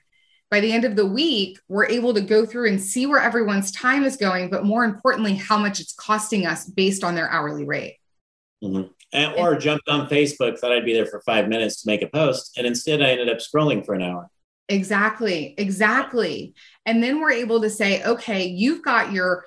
By 0.51 0.59
the 0.61 0.71
end 0.71 0.83
of 0.83 0.95
the 0.95 1.05
week, 1.05 1.59
we're 1.67 1.85
able 1.85 2.13
to 2.15 2.21
go 2.21 2.45
through 2.45 2.69
and 2.69 2.81
see 2.81 3.05
where 3.05 3.21
everyone's 3.21 3.71
time 3.71 4.03
is 4.03 4.17
going, 4.17 4.49
but 4.49 4.65
more 4.65 4.83
importantly, 4.83 5.35
how 5.35 5.57
much 5.57 5.79
it's 5.79 5.93
costing 5.93 6.45
us 6.45 6.65
based 6.65 7.03
on 7.03 7.15
their 7.15 7.29
hourly 7.29 7.65
rate. 7.65 7.98
Mm-hmm. 8.63 8.91
And, 9.11 9.33
or 9.35 9.57
jumped 9.57 9.87
on 9.87 10.07
Facebook, 10.07 10.59
thought 10.59 10.71
I'd 10.71 10.85
be 10.85 10.93
there 10.93 11.05
for 11.05 11.21
five 11.21 11.47
minutes 11.47 11.81
to 11.81 11.87
make 11.87 12.01
a 12.01 12.07
post. 12.07 12.57
And 12.57 12.67
instead, 12.67 13.01
I 13.01 13.09
ended 13.09 13.29
up 13.29 13.39
scrolling 13.39 13.85
for 13.85 13.95
an 13.95 14.01
hour. 14.01 14.29
Exactly. 14.67 15.55
Exactly. 15.57 16.53
And 16.85 17.01
then 17.01 17.19
we're 17.19 17.31
able 17.31 17.61
to 17.61 17.69
say, 17.69 18.03
okay, 18.03 18.45
you've 18.45 18.83
got 18.83 19.11
your, 19.11 19.45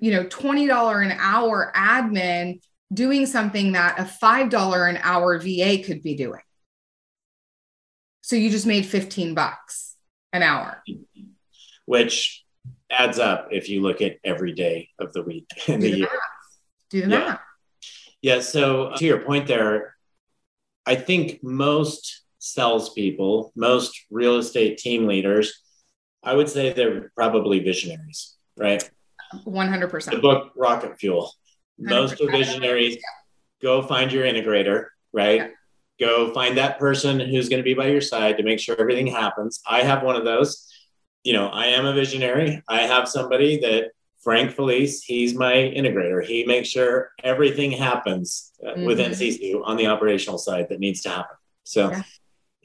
you 0.00 0.10
know, 0.10 0.24
$20 0.24 1.04
an 1.04 1.16
hour 1.20 1.72
admin 1.76 2.60
doing 2.92 3.26
something 3.26 3.72
that 3.72 3.98
a 3.98 4.04
$5 4.04 4.90
an 4.90 4.98
hour 5.02 5.38
VA 5.38 5.82
could 5.84 6.02
be 6.02 6.16
doing. 6.16 6.40
So 8.22 8.34
you 8.34 8.50
just 8.50 8.66
made 8.66 8.86
15 8.86 9.34
bucks 9.34 9.94
an 10.32 10.42
hour. 10.42 10.82
Which 11.84 12.44
adds 12.90 13.18
up 13.20 13.48
if 13.52 13.68
you 13.68 13.82
look 13.82 14.00
at 14.02 14.16
every 14.24 14.52
day 14.52 14.88
of 14.98 15.12
the 15.12 15.22
week 15.22 15.46
in 15.68 15.80
the 15.80 15.90
year. 15.90 16.08
Do 16.90 17.02
the 17.02 17.08
yeah. 17.08 17.18
math. 17.18 17.40
Yeah. 18.22 18.40
So 18.40 18.86
uh, 18.86 18.96
to 18.96 19.04
your 19.04 19.20
point 19.20 19.46
there, 19.46 19.94
I 20.86 20.94
think 20.94 21.40
most 21.42 22.22
salespeople, 22.38 23.52
most 23.56 24.06
real 24.10 24.36
estate 24.36 24.78
team 24.78 25.06
leaders, 25.06 25.62
I 26.22 26.34
would 26.34 26.48
say 26.48 26.72
they're 26.72 27.10
probably 27.14 27.60
visionaries, 27.60 28.36
right? 28.56 28.88
100%. 29.46 30.10
The 30.10 30.18
book 30.18 30.52
Rocket 30.56 30.98
Fuel. 31.00 31.32
Most 31.78 32.20
of 32.20 32.30
visionaries 32.30 32.96
go 33.60 33.82
find 33.82 34.10
your 34.12 34.24
integrator, 34.24 34.86
right? 35.12 35.40
Yeah. 35.40 35.48
Go 35.98 36.32
find 36.32 36.56
that 36.58 36.78
person 36.78 37.20
who's 37.20 37.48
going 37.48 37.58
to 37.58 37.64
be 37.64 37.74
by 37.74 37.86
your 37.86 38.00
side 38.00 38.36
to 38.36 38.42
make 38.42 38.60
sure 38.60 38.78
everything 38.78 39.06
happens. 39.06 39.60
I 39.68 39.82
have 39.82 40.02
one 40.02 40.16
of 40.16 40.24
those. 40.24 40.66
You 41.24 41.32
know, 41.32 41.48
I 41.48 41.66
am 41.66 41.86
a 41.86 41.92
visionary. 41.92 42.62
I 42.68 42.82
have 42.82 43.08
somebody 43.08 43.58
that 43.60 43.90
Frank 44.26 44.50
Felice, 44.50 45.04
he's 45.04 45.36
my 45.36 45.52
integrator. 45.52 46.20
He 46.20 46.44
makes 46.44 46.68
sure 46.68 47.12
everything 47.22 47.70
happens 47.70 48.50
uh, 48.60 48.70
mm-hmm. 48.70 48.84
within 48.84 49.12
Sisu 49.12 49.62
on 49.64 49.76
the 49.76 49.86
operational 49.86 50.36
side 50.36 50.66
that 50.70 50.80
needs 50.80 51.00
to 51.02 51.10
happen. 51.10 51.36
So, 51.62 51.90
yeah. 51.90 52.02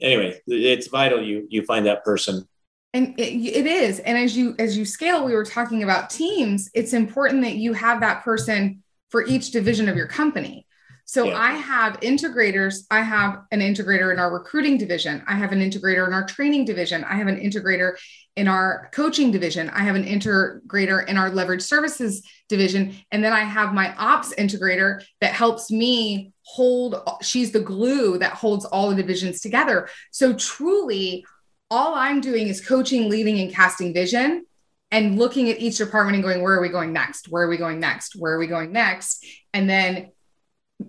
anyway, 0.00 0.40
it's 0.48 0.88
vital 0.88 1.22
you 1.22 1.46
you 1.48 1.62
find 1.62 1.86
that 1.86 2.02
person. 2.02 2.48
And 2.94 3.14
it, 3.16 3.32
it 3.34 3.66
is. 3.66 4.00
And 4.00 4.18
as 4.18 4.36
you 4.36 4.56
as 4.58 4.76
you 4.76 4.84
scale, 4.84 5.24
we 5.24 5.34
were 5.34 5.44
talking 5.44 5.84
about 5.84 6.10
teams. 6.10 6.68
It's 6.74 6.94
important 6.94 7.44
that 7.44 7.54
you 7.54 7.74
have 7.74 8.00
that 8.00 8.24
person 8.24 8.82
for 9.10 9.24
each 9.24 9.52
division 9.52 9.88
of 9.88 9.94
your 9.94 10.08
company. 10.08 10.66
So 11.12 11.26
yeah. 11.26 11.36
I 11.36 11.52
have 11.52 12.00
integrators. 12.00 12.86
I 12.90 13.02
have 13.02 13.40
an 13.50 13.60
integrator 13.60 14.14
in 14.14 14.18
our 14.18 14.32
recruiting 14.32 14.78
division. 14.78 15.22
I 15.26 15.34
have 15.34 15.52
an 15.52 15.58
integrator 15.58 16.06
in 16.06 16.14
our 16.14 16.24
training 16.24 16.64
division. 16.64 17.04
I 17.04 17.16
have 17.16 17.26
an 17.26 17.38
integrator 17.38 17.96
in 18.34 18.48
our 18.48 18.88
coaching 18.94 19.30
division. 19.30 19.68
I 19.68 19.80
have 19.80 19.94
an 19.94 20.04
integrator 20.04 21.06
in 21.06 21.18
our 21.18 21.28
leverage 21.28 21.60
services 21.60 22.26
division. 22.48 22.94
And 23.10 23.22
then 23.22 23.34
I 23.34 23.40
have 23.40 23.74
my 23.74 23.94
ops 23.96 24.34
integrator 24.36 25.04
that 25.20 25.34
helps 25.34 25.70
me 25.70 26.32
hold, 26.44 26.96
she's 27.20 27.52
the 27.52 27.60
glue 27.60 28.16
that 28.16 28.32
holds 28.32 28.64
all 28.64 28.88
the 28.88 28.96
divisions 28.96 29.42
together. 29.42 29.90
So 30.12 30.32
truly, 30.32 31.26
all 31.70 31.94
I'm 31.94 32.22
doing 32.22 32.46
is 32.48 32.66
coaching, 32.66 33.10
leading, 33.10 33.38
and 33.38 33.52
casting 33.52 33.92
vision 33.92 34.46
and 34.90 35.18
looking 35.18 35.50
at 35.50 35.60
each 35.60 35.76
department 35.76 36.14
and 36.14 36.24
going, 36.24 36.40
where 36.40 36.54
are 36.54 36.62
we 36.62 36.70
going 36.70 36.94
next? 36.94 37.28
Where 37.28 37.42
are 37.42 37.50
we 37.50 37.58
going 37.58 37.80
next? 37.80 38.16
Where 38.16 38.32
are 38.32 38.38
we 38.38 38.46
going 38.46 38.72
next? 38.72 39.26
And 39.52 39.68
then 39.68 40.12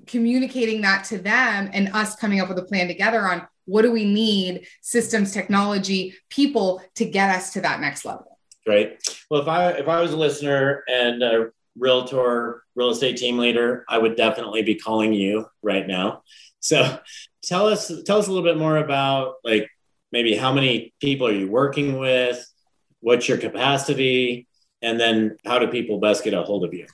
communicating 0.07 0.81
that 0.81 1.03
to 1.05 1.17
them 1.17 1.69
and 1.73 1.89
us 1.93 2.15
coming 2.15 2.39
up 2.39 2.49
with 2.49 2.57
a 2.57 2.63
plan 2.63 2.87
together 2.87 3.27
on 3.27 3.47
what 3.65 3.83
do 3.83 3.91
we 3.91 4.05
need 4.05 4.67
systems 4.81 5.31
technology 5.31 6.15
people 6.29 6.81
to 6.95 7.05
get 7.05 7.33
us 7.33 7.53
to 7.53 7.61
that 7.61 7.79
next 7.79 8.05
level. 8.05 8.37
Right. 8.67 8.97
Well 9.29 9.41
if 9.41 9.47
i 9.47 9.69
if 9.71 9.88
i 9.88 10.01
was 10.01 10.13
a 10.13 10.17
listener 10.17 10.84
and 10.88 11.21
a 11.21 11.49
realtor 11.77 12.63
real 12.75 12.91
estate 12.91 13.17
team 13.17 13.38
leader 13.38 13.84
i 13.89 13.97
would 13.97 14.15
definitely 14.15 14.61
be 14.61 14.75
calling 14.75 15.13
you 15.13 15.45
right 15.61 15.88
now. 15.88 16.23
So 16.59 16.99
tell 17.43 17.67
us 17.67 17.91
tell 18.05 18.19
us 18.19 18.27
a 18.27 18.31
little 18.31 18.43
bit 18.43 18.57
more 18.57 18.77
about 18.77 19.36
like 19.43 19.69
maybe 20.11 20.36
how 20.36 20.53
many 20.53 20.93
people 21.01 21.27
are 21.27 21.34
you 21.34 21.49
working 21.49 21.97
with? 21.97 22.45
What's 23.01 23.27
your 23.27 23.38
capacity? 23.38 24.47
And 24.81 24.99
then 24.99 25.38
how 25.45 25.59
do 25.59 25.67
people 25.67 25.99
best 25.99 26.23
get 26.23 26.34
a 26.34 26.43
hold 26.43 26.63
of 26.63 26.73
you 26.73 26.88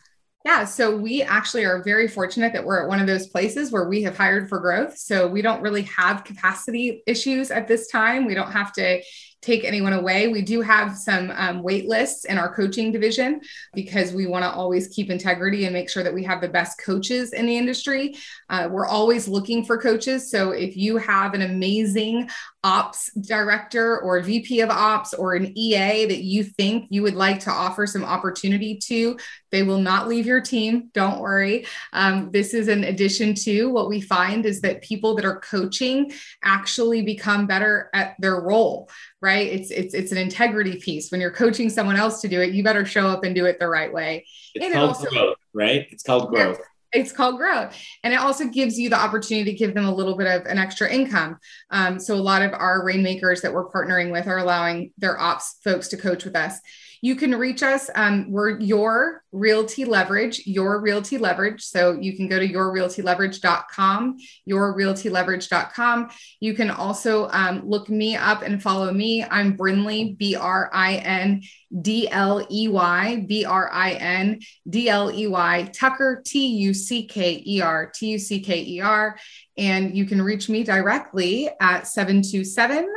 yeah, 0.46 0.64
so 0.64 0.96
we 0.96 1.22
actually 1.22 1.66
are 1.66 1.84
very 1.84 2.08
fortunate 2.08 2.54
that 2.54 2.64
we're 2.64 2.82
at 2.82 2.88
one 2.88 3.02
of 3.02 3.08
those 3.08 3.28
places 3.28 3.72
where 3.72 3.90
we 3.90 4.04
have 4.04 4.18
hired 4.18 4.48
for 4.48 4.60
growth. 4.60 4.98
So 4.98 5.28
we 5.28 5.42
don't 5.42 5.62
really 5.62 5.82
have 5.84 6.24
capacity 6.24 7.04
issues 7.06 7.52
at 7.52 7.68
this 7.68 7.88
time. 7.88 8.26
We 8.26 8.36
don't 8.36 8.52
have 8.52 8.72
to 8.74 9.02
take 9.42 9.64
anyone 9.64 9.94
away. 9.94 10.28
We 10.28 10.42
do 10.42 10.62
have 10.62 10.98
some 10.98 11.32
um, 11.32 11.64
wait 11.64 11.88
lists 11.88 12.26
in 12.26 12.38
our 12.38 12.54
coaching 12.54 12.92
division 12.92 13.40
because 13.74 14.14
we 14.14 14.28
want 14.28 14.44
to 14.44 14.52
always 14.52 14.90
keep 14.90 15.10
integrity 15.10 15.66
and 15.66 15.74
make 15.74 15.90
sure 15.90 16.04
that 16.04 16.14
we 16.14 16.24
have 16.24 16.42
the 16.42 16.50
best 16.50 16.82
coaches 16.82 17.32
in 17.32 17.46
the 17.46 17.58
industry. 17.58 18.16
Uh, 18.50 18.68
we're 18.70 18.88
always 18.88 19.28
looking 19.28 19.64
for 19.64 19.78
coaches. 19.78 20.30
So 20.30 20.52
if 20.52 20.76
you 20.76 20.98
have 20.98 21.34
an 21.34 21.42
amazing 21.42 22.30
ops 22.64 23.10
director 23.14 24.00
or 24.00 24.20
VP 24.20 24.62
of 24.62 24.70
ops 24.70 25.14
or 25.14 25.34
an 25.34 25.58
EA 25.58 26.06
that 26.06 26.24
you 26.24 26.44
think 26.44 26.88
you 26.90 27.02
would 27.02 27.16
like 27.16 27.40
to 27.42 27.50
offer 27.50 27.88
some 27.88 28.04
opportunity 28.04 28.78
to, 28.78 29.18
they 29.52 29.64
will 29.64 29.80
not 29.80 30.08
leave 30.08 30.26
your 30.26 30.42
team. 30.42 30.90
Don't 30.94 31.20
worry. 31.20 31.66
Um, 31.94 32.32
this 32.32 32.54
is 32.54 32.68
an 32.68 32.84
addition 32.84 33.34
to 33.36 33.70
what 33.70 33.88
we 33.88 34.02
find 34.02 34.46
is 34.46 34.62
that 34.62 34.82
people 34.82 35.16
that 35.16 35.26
are 35.26 35.40
coaching 35.40 36.12
actually 36.44 37.02
become 37.02 37.48
better 37.48 37.90
at 37.94 38.16
their 38.20 38.40
role 38.42 38.90
right? 39.22 39.48
It's 39.48 39.70
it's 39.72 39.94
it's 39.94 40.12
an 40.12 40.18
integrity 40.18 40.78
piece. 40.78 41.12
When 41.12 41.20
you're 41.20 41.32
coaching 41.32 41.70
someone 41.70 41.98
else 41.98 42.22
to 42.22 42.28
do 42.28 42.42
it 42.42 42.54
you 42.54 42.64
better 42.64 42.86
show 42.86 43.08
up 43.08 43.24
and 43.24 43.36
do 43.36 43.46
it 43.46 43.60
the 43.60 43.68
right 43.68 43.92
way. 43.92 44.26
It's 44.56 44.66
and 44.66 44.74
called 44.74 44.92
it 44.92 44.96
also, 44.96 45.10
growth 45.10 45.38
right? 45.54 45.88
It's 45.92 46.04
called 46.04 46.30
growth 46.30 46.60
it's 46.92 47.12
called 47.12 47.38
growth 47.38 47.76
and 48.04 48.14
it 48.14 48.20
also 48.20 48.46
gives 48.46 48.78
you 48.78 48.90
the 48.90 49.00
opportunity 49.00 49.52
to 49.52 49.58
give 49.58 49.74
them 49.74 49.86
a 49.86 49.94
little 49.94 50.18
bit 50.18 50.28
of 50.28 50.46
an 50.46 50.58
extra 50.58 50.92
income. 50.92 51.38
Um, 51.70 52.00
so 52.00 52.16
a 52.16 52.18
lot 52.18 52.42
of 52.42 52.54
our 52.54 52.84
rainmakers 52.84 53.42
that 53.42 53.54
we're 53.54 53.70
partnering 53.70 54.12
with 54.12 54.28
are 54.28 54.40
allowing 54.40 54.92
their 54.98 55.20
ops 55.20 55.58
folks 55.64 55.88
to 55.90 55.98
coach 55.98 56.26
with 56.26 56.36
us 56.36 56.60
you 57.02 57.16
can 57.16 57.36
reach 57.36 57.64
us. 57.64 57.90
Um, 57.96 58.32
we're 58.32 58.60
your 58.60 59.24
realty 59.32 59.86
leverage, 59.86 60.46
your 60.46 60.82
realty 60.82 61.18
leverage. 61.18 61.64
So 61.64 61.94
you 61.94 62.16
can 62.16 62.28
go 62.28 62.40
to 62.40 62.48
yourrealtyleverage.com, 62.48 64.18
yourrealtyleverage.com. 64.50 66.10
You 66.40 66.54
can 66.54 66.72
also 66.72 67.30
um, 67.30 67.68
look 67.68 67.90
me 67.90 68.16
up 68.16 68.42
and 68.42 68.62
follow 68.62 68.92
me. 68.92 69.24
I'm 69.24 69.56
Brinley, 69.56 70.18
B 70.18 70.36
R 70.36 70.70
I 70.74 70.96
N 70.96 71.44
D 71.82 72.10
L 72.10 72.46
E 72.50 72.68
Y, 72.68 73.26
B 73.28 73.46
R 73.46 73.70
I 73.72 73.92
N 73.92 74.40
D 74.68 74.90
L 74.90 75.12
E 75.12 75.28
Y, 75.28 75.70
Tucker, 75.74 76.22
T 76.26 76.48
U 76.48 76.74
C 76.74 77.06
K 77.06 77.42
E 77.46 77.62
R, 77.62 77.92
T 77.94 78.10
U 78.10 78.20
C 78.20 78.40
K 78.40 78.62
E 78.62 78.82
R. 78.82 79.18
And 79.58 79.96
you 79.96 80.06
can 80.06 80.22
reach 80.22 80.50
me 80.50 80.64
directly 80.64 81.50
at 81.62 81.88
727 81.88 82.88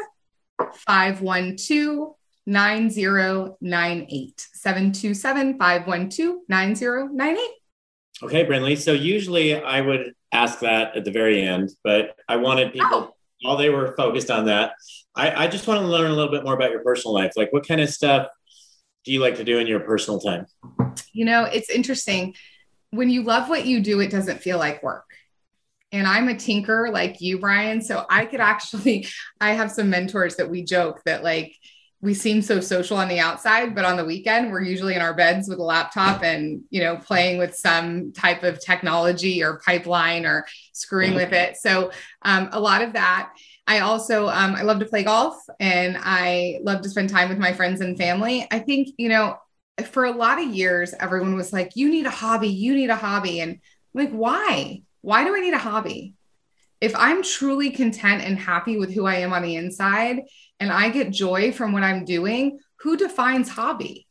512 0.75 2.15
9098 2.47 4.49
727 4.53 5.59
512 5.59 6.37
9098. 6.49 7.49
Okay, 8.23 8.45
Brinley. 8.45 8.79
So 8.79 8.93
usually 8.93 9.61
I 9.61 9.81
would 9.81 10.15
ask 10.33 10.61
that 10.61 10.97
at 10.97 11.05
the 11.05 11.11
very 11.11 11.43
end, 11.43 11.71
but 11.83 12.17
I 12.29 12.37
wanted 12.37 12.73
people, 12.73 12.89
oh. 12.93 13.15
while 13.43 13.57
they 13.57 13.71
were 13.71 13.95
focused 13.97 14.31
on 14.31 14.47
that, 14.47 14.73
I, 15.15 15.45
I 15.45 15.49
just 15.49 15.67
want 15.67 15.81
to 15.81 15.87
learn 15.87 16.11
a 16.11 16.15
little 16.15 16.31
bit 16.31 16.45
more 16.45 16.55
about 16.55 16.71
your 16.71 16.83
personal 16.83 17.15
life. 17.15 17.33
Like, 17.37 17.53
what 17.53 17.67
kind 17.67 17.81
of 17.81 17.89
stuff 17.89 18.29
do 19.05 19.13
you 19.13 19.21
like 19.21 19.37
to 19.37 19.45
do 19.45 19.59
in 19.59 19.67
your 19.67 19.81
personal 19.81 20.21
time? 20.21 20.47
You 21.13 21.25
know, 21.25 21.45
it's 21.45 21.71
interesting. 21.71 22.35
When 22.91 23.11
you 23.11 23.23
love 23.23 23.49
what 23.49 23.67
you 23.67 23.81
do, 23.81 24.01
it 24.01 24.11
doesn't 24.11 24.41
feel 24.41 24.59
like 24.59 24.83
work 24.83 25.05
and 25.93 26.07
I'm 26.07 26.29
a 26.29 26.35
tinker 26.35 26.89
like 26.91 27.21
you, 27.21 27.39
Brian. 27.39 27.83
So 27.83 28.07
I 28.09 28.25
could 28.25 28.41
actually, 28.41 29.07
I 29.41 29.53
have 29.53 29.71
some 29.71 29.91
mentors 29.91 30.37
that 30.37 30.51
we 30.51 30.65
joke 30.65 31.03
that 31.05 31.23
like 31.23 31.55
we 32.03 32.15
seem 32.15 32.43
so 32.43 32.61
social 32.61 32.97
on 32.97 33.09
the 33.09 33.21
outside, 33.21 33.77
but 33.77 33.85
on 33.85 33.97
the 33.97 34.05
weekend, 34.05 34.51
we're 34.51 34.61
usually 34.61 34.95
in 34.95 35.01
our 35.01 35.15
beds 35.15 35.49
with 35.49 35.61
a 35.61 35.63
laptop 35.63 36.25
and, 36.25 36.63
you 36.69 36.83
know, 36.83 36.97
playing 36.97 37.39
with 37.39 37.55
some 37.55 38.13
type 38.13 38.43
of 38.43 38.61
technology 38.61 39.41
or 39.43 39.63
pipeline 39.65 40.27
or 40.27 40.45
screwing 40.73 41.15
with 41.15 41.33
it. 41.33 41.57
So, 41.57 41.93
um, 42.23 42.49
a 42.51 42.59
lot 42.59 42.83
of 42.83 42.95
that. 42.95 43.33
I 43.69 43.79
also, 43.79 44.27
um, 44.29 44.57
I 44.57 44.63
love 44.63 44.81
to 44.81 44.85
play 44.85 45.05
golf 45.05 45.37
and 45.61 45.97
I 46.01 46.59
love 46.65 46.81
to 46.83 46.89
spend 46.89 47.09
time 47.09 47.29
with 47.29 47.39
my 47.39 47.53
friends 47.53 47.81
and 47.81 47.97
family. 47.97 48.49
I 48.51 48.59
think, 48.59 48.89
you 48.99 49.09
know, 49.09 49.37
for 49.93 50.05
a 50.05 50.11
lot 50.11 50.43
of 50.43 50.53
years, 50.53 50.95
everyone 50.99 51.37
was 51.37 51.53
like, 51.53 51.77
you 51.77 51.89
need 51.89 52.07
a 52.07 52.11
hobby, 52.11 52.49
you 52.49 52.75
need 52.75 52.91
a 52.91 52.97
hobby. 52.97 53.41
And 53.41 53.53
I'm 53.53 54.05
like, 54.05 54.11
why? 54.11 54.83
Why 55.03 55.25
do 55.25 55.37
I 55.37 55.41
need 55.41 55.55
a 55.55 55.59
hobby? 55.59 56.15
If 56.81 56.97
I'm 56.97 57.23
truly 57.23 57.71
content 57.71 58.25
and 58.25 58.37
happy 58.37 58.77
with 58.77 58.93
who 58.93 59.07
I 59.07 59.19
am 59.19 59.33
on 59.33 59.43
the 59.43 59.55
inside 59.55 60.23
and 60.63 60.71
I 60.71 60.91
get 60.91 61.11
joy 61.11 61.51
from 61.51 61.73
what 61.73 61.83
I'm 61.83 62.05
doing, 62.05 62.61
who 62.77 62.97
defines 62.97 63.49
hobby? 63.49 64.07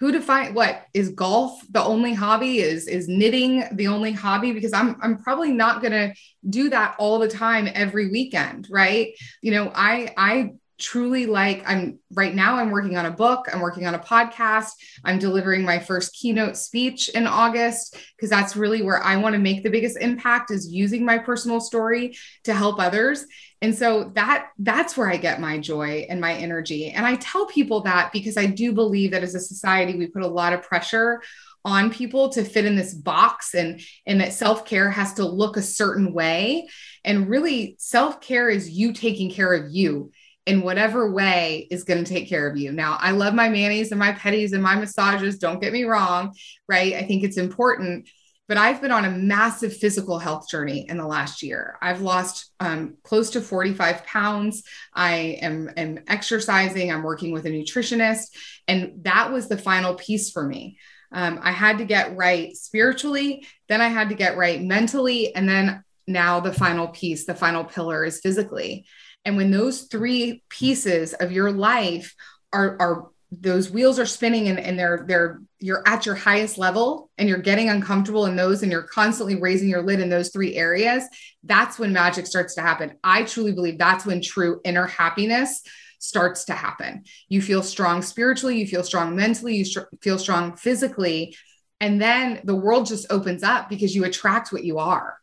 Who 0.00 0.10
define 0.10 0.54
what 0.54 0.86
is 0.94 1.10
golf 1.10 1.60
the 1.70 1.84
only 1.84 2.14
hobby? 2.14 2.60
Is 2.60 2.88
is 2.88 3.08
knitting 3.08 3.64
the 3.72 3.88
only 3.88 4.12
hobby? 4.12 4.52
Because 4.52 4.72
I'm 4.72 4.96
I'm 5.02 5.18
probably 5.18 5.52
not 5.52 5.82
gonna 5.82 6.14
do 6.48 6.70
that 6.70 6.96
all 6.98 7.18
the 7.18 7.28
time 7.28 7.68
every 7.74 8.10
weekend, 8.10 8.68
right? 8.70 9.12
You 9.42 9.50
know, 9.50 9.70
I 9.74 10.14
I 10.16 10.52
truly 10.80 11.26
like 11.26 11.62
i'm 11.66 11.98
right 12.14 12.34
now 12.34 12.56
i'm 12.56 12.70
working 12.70 12.96
on 12.96 13.04
a 13.04 13.10
book 13.10 13.46
i'm 13.52 13.60
working 13.60 13.86
on 13.86 13.94
a 13.94 13.98
podcast 13.98 14.70
i'm 15.04 15.18
delivering 15.18 15.62
my 15.62 15.78
first 15.78 16.14
keynote 16.14 16.56
speech 16.56 17.10
in 17.10 17.26
august 17.26 17.98
because 18.16 18.30
that's 18.30 18.56
really 18.56 18.80
where 18.80 19.02
i 19.02 19.14
want 19.16 19.34
to 19.34 19.38
make 19.38 19.62
the 19.62 19.68
biggest 19.70 19.98
impact 19.98 20.50
is 20.50 20.72
using 20.72 21.04
my 21.04 21.18
personal 21.18 21.60
story 21.60 22.16
to 22.44 22.54
help 22.54 22.80
others 22.80 23.26
and 23.62 23.74
so 23.74 24.10
that 24.14 24.48
that's 24.58 24.96
where 24.96 25.10
i 25.10 25.16
get 25.16 25.40
my 25.40 25.58
joy 25.58 26.06
and 26.08 26.20
my 26.20 26.34
energy 26.34 26.90
and 26.90 27.06
i 27.06 27.16
tell 27.16 27.46
people 27.46 27.80
that 27.82 28.12
because 28.12 28.36
i 28.36 28.46
do 28.46 28.72
believe 28.72 29.10
that 29.10 29.22
as 29.22 29.34
a 29.34 29.40
society 29.40 29.96
we 29.96 30.06
put 30.06 30.22
a 30.22 30.28
lot 30.28 30.52
of 30.52 30.62
pressure 30.62 31.22
on 31.64 31.90
people 31.90 32.30
to 32.30 32.42
fit 32.42 32.64
in 32.64 32.76
this 32.76 32.94
box 32.94 33.54
and 33.54 33.80
and 34.06 34.20
that 34.20 34.32
self-care 34.32 34.90
has 34.90 35.14
to 35.14 35.26
look 35.26 35.56
a 35.56 35.62
certain 35.62 36.12
way 36.12 36.66
and 37.04 37.28
really 37.28 37.76
self-care 37.78 38.48
is 38.48 38.70
you 38.70 38.92
taking 38.92 39.30
care 39.30 39.52
of 39.52 39.70
you 39.70 40.10
in 40.46 40.62
whatever 40.62 41.12
way 41.12 41.68
is 41.70 41.84
going 41.84 42.02
to 42.02 42.10
take 42.10 42.28
care 42.28 42.48
of 42.48 42.56
you. 42.56 42.72
Now, 42.72 42.96
I 42.98 43.12
love 43.12 43.34
my 43.34 43.48
manis 43.48 43.90
and 43.90 44.00
my 44.00 44.12
petties 44.12 44.52
and 44.52 44.62
my 44.62 44.74
massages. 44.74 45.38
Don't 45.38 45.60
get 45.60 45.72
me 45.72 45.84
wrong, 45.84 46.34
right? 46.66 46.94
I 46.94 47.02
think 47.02 47.22
it's 47.22 47.36
important, 47.36 48.08
but 48.50 48.58
I've 48.58 48.82
been 48.82 48.90
on 48.90 49.04
a 49.04 49.10
massive 49.12 49.76
physical 49.76 50.18
health 50.18 50.48
journey 50.48 50.84
in 50.88 50.96
the 50.96 51.06
last 51.06 51.40
year. 51.40 51.78
I've 51.80 52.00
lost 52.00 52.50
um, 52.58 52.96
close 53.04 53.30
to 53.30 53.40
45 53.40 54.04
pounds. 54.04 54.64
I 54.92 55.38
am, 55.40 55.70
am 55.76 56.00
exercising. 56.08 56.90
I'm 56.90 57.04
working 57.04 57.30
with 57.30 57.46
a 57.46 57.48
nutritionist. 57.48 58.34
And 58.66 59.04
that 59.04 59.30
was 59.30 59.48
the 59.48 59.56
final 59.56 59.94
piece 59.94 60.32
for 60.32 60.44
me. 60.44 60.78
Um, 61.12 61.38
I 61.40 61.52
had 61.52 61.78
to 61.78 61.84
get 61.84 62.16
right 62.16 62.56
spiritually, 62.56 63.46
then 63.68 63.80
I 63.80 63.86
had 63.86 64.08
to 64.08 64.16
get 64.16 64.36
right 64.36 64.60
mentally. 64.60 65.32
And 65.32 65.48
then 65.48 65.84
now 66.08 66.40
the 66.40 66.52
final 66.52 66.88
piece, 66.88 67.26
the 67.26 67.36
final 67.36 67.62
pillar 67.62 68.04
is 68.04 68.18
physically. 68.18 68.84
And 69.24 69.36
when 69.36 69.52
those 69.52 69.82
three 69.82 70.42
pieces 70.48 71.14
of 71.14 71.30
your 71.30 71.52
life 71.52 72.16
are, 72.52 72.76
are 72.80 73.10
those 73.32 73.70
wheels 73.70 73.98
are 73.98 74.06
spinning 74.06 74.48
and, 74.48 74.58
and 74.58 74.78
they're 74.78 75.04
they're 75.06 75.40
you're 75.60 75.82
at 75.86 76.04
your 76.04 76.14
highest 76.14 76.58
level 76.58 77.10
and 77.16 77.28
you're 77.28 77.38
getting 77.38 77.68
uncomfortable 77.68 78.26
in 78.26 78.34
those 78.34 78.62
and 78.62 78.72
you're 78.72 78.82
constantly 78.82 79.36
raising 79.36 79.68
your 79.68 79.82
lid 79.82 80.00
in 80.00 80.08
those 80.08 80.30
three 80.30 80.56
areas 80.56 81.04
that's 81.44 81.78
when 81.78 81.92
magic 81.92 82.26
starts 82.26 82.54
to 82.54 82.60
happen. 82.60 82.94
I 83.04 83.22
truly 83.22 83.52
believe 83.52 83.78
that's 83.78 84.04
when 84.04 84.20
true 84.20 84.60
inner 84.64 84.86
happiness 84.86 85.62
starts 85.98 86.46
to 86.46 86.54
happen. 86.54 87.04
You 87.28 87.40
feel 87.40 87.62
strong 87.62 88.02
spiritually 88.02 88.58
you 88.58 88.66
feel 88.66 88.82
strong 88.82 89.14
mentally 89.14 89.56
you 89.56 89.64
feel 90.00 90.18
strong 90.18 90.56
physically 90.56 91.36
and 91.78 92.00
then 92.00 92.40
the 92.44 92.56
world 92.56 92.86
just 92.86 93.06
opens 93.10 93.42
up 93.42 93.68
because 93.68 93.94
you 93.94 94.04
attract 94.04 94.52
what 94.52 94.64
you 94.64 94.78
are 94.78 95.19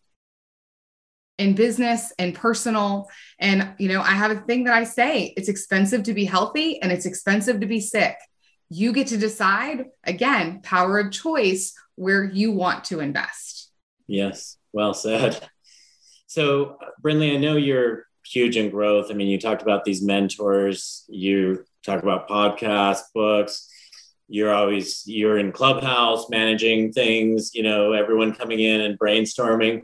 in 1.37 1.55
business 1.55 2.11
and 2.17 2.33
personal. 2.33 3.07
And, 3.39 3.73
you 3.77 3.89
know, 3.89 4.01
I 4.01 4.11
have 4.11 4.31
a 4.31 4.41
thing 4.41 4.63
that 4.65 4.73
I 4.73 4.83
say 4.83 5.33
it's 5.37 5.49
expensive 5.49 6.03
to 6.03 6.13
be 6.13 6.25
healthy 6.25 6.81
and 6.81 6.91
it's 6.91 7.05
expensive 7.05 7.59
to 7.59 7.67
be 7.67 7.79
sick. 7.79 8.17
You 8.69 8.91
get 8.91 9.07
to 9.07 9.17
decide, 9.17 9.85
again, 10.03 10.61
power 10.61 10.99
of 10.99 11.11
choice, 11.11 11.73
where 11.95 12.23
you 12.23 12.51
want 12.51 12.83
to 12.85 12.99
invest. 12.99 13.71
Yes, 14.07 14.57
well 14.71 14.93
said. 14.93 15.47
So, 16.27 16.77
Brinley, 17.01 17.33
I 17.33 17.37
know 17.37 17.55
you're 17.55 18.05
huge 18.25 18.57
in 18.57 18.69
growth. 18.69 19.07
I 19.09 19.13
mean, 19.13 19.27
you 19.27 19.39
talked 19.39 19.61
about 19.61 19.83
these 19.85 20.03
mentors, 20.03 21.05
you 21.07 21.65
talk 21.83 22.03
about 22.03 22.29
podcasts, 22.29 23.03
books. 23.13 23.69
You're 24.29 24.53
always 24.53 25.03
you're 25.07 25.37
in 25.37 25.53
clubhouse 25.53 26.29
managing 26.29 26.91
things, 26.91 27.55
you 27.55 27.63
know, 27.63 27.93
everyone 27.93 28.35
coming 28.35 28.59
in 28.59 28.81
and 28.81 28.99
brainstorming 28.99 29.83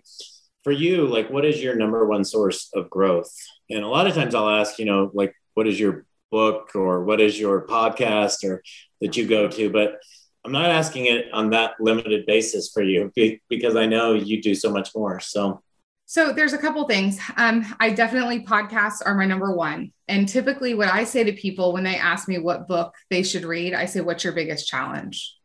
for 0.64 0.72
you, 0.72 1.08
like 1.08 1.30
what 1.30 1.46
is 1.46 1.62
your 1.62 1.76
number 1.76 2.06
one 2.06 2.24
source 2.24 2.70
of 2.74 2.90
growth? 2.90 3.34
And 3.70 3.84
a 3.84 3.88
lot 3.88 4.08
of 4.08 4.16
times 4.16 4.34
I'll 4.36 4.50
ask, 4.50 4.80
you 4.80 4.86
know, 4.86 5.12
like 5.14 5.36
what 5.54 5.68
is 5.68 5.80
your 5.80 6.06
book 6.32 6.72
or 6.76 7.04
what 7.04 7.22
is 7.22 7.40
your 7.40 7.68
podcast 7.68 8.44
or 8.44 8.64
that 9.02 9.16
you 9.18 9.28
go 9.28 9.48
to, 9.48 9.70
but 9.70 10.00
I'm 10.46 10.52
not 10.52 10.72
asking 10.72 11.06
it 11.06 11.32
on 11.32 11.52
that 11.52 11.74
limited 11.80 12.26
basis 12.26 12.70
for 12.72 12.82
you 12.82 13.12
because 13.50 13.76
I 13.76 13.86
know 13.86 14.14
you 14.14 14.42
do 14.42 14.56
so 14.56 14.72
much 14.72 14.90
more. 14.96 15.20
So 15.20 15.62
so 16.06 16.34
there's 16.34 16.54
a 16.54 16.58
couple 16.58 16.86
things. 16.86 17.18
Um, 17.38 17.66
I 17.80 17.90
definitely 17.90 18.44
podcasts 18.44 19.02
are 19.04 19.16
my 19.16 19.26
number 19.26 19.56
one. 19.56 19.94
And 20.08 20.28
typically 20.28 20.74
what 20.74 20.90
I 20.90 21.06
say 21.06 21.24
to 21.24 21.34
people 21.34 21.74
when 21.74 21.84
they 21.84 21.96
ask 21.96 22.28
me 22.28 22.38
what 22.38 22.68
book 22.68 22.94
they 23.10 23.24
should 23.24 23.46
read, 23.46 23.74
I 23.74 23.86
say, 23.86 24.02
what's 24.02 24.24
your 24.24 24.34
biggest 24.34 24.68
challenge? 24.68 25.36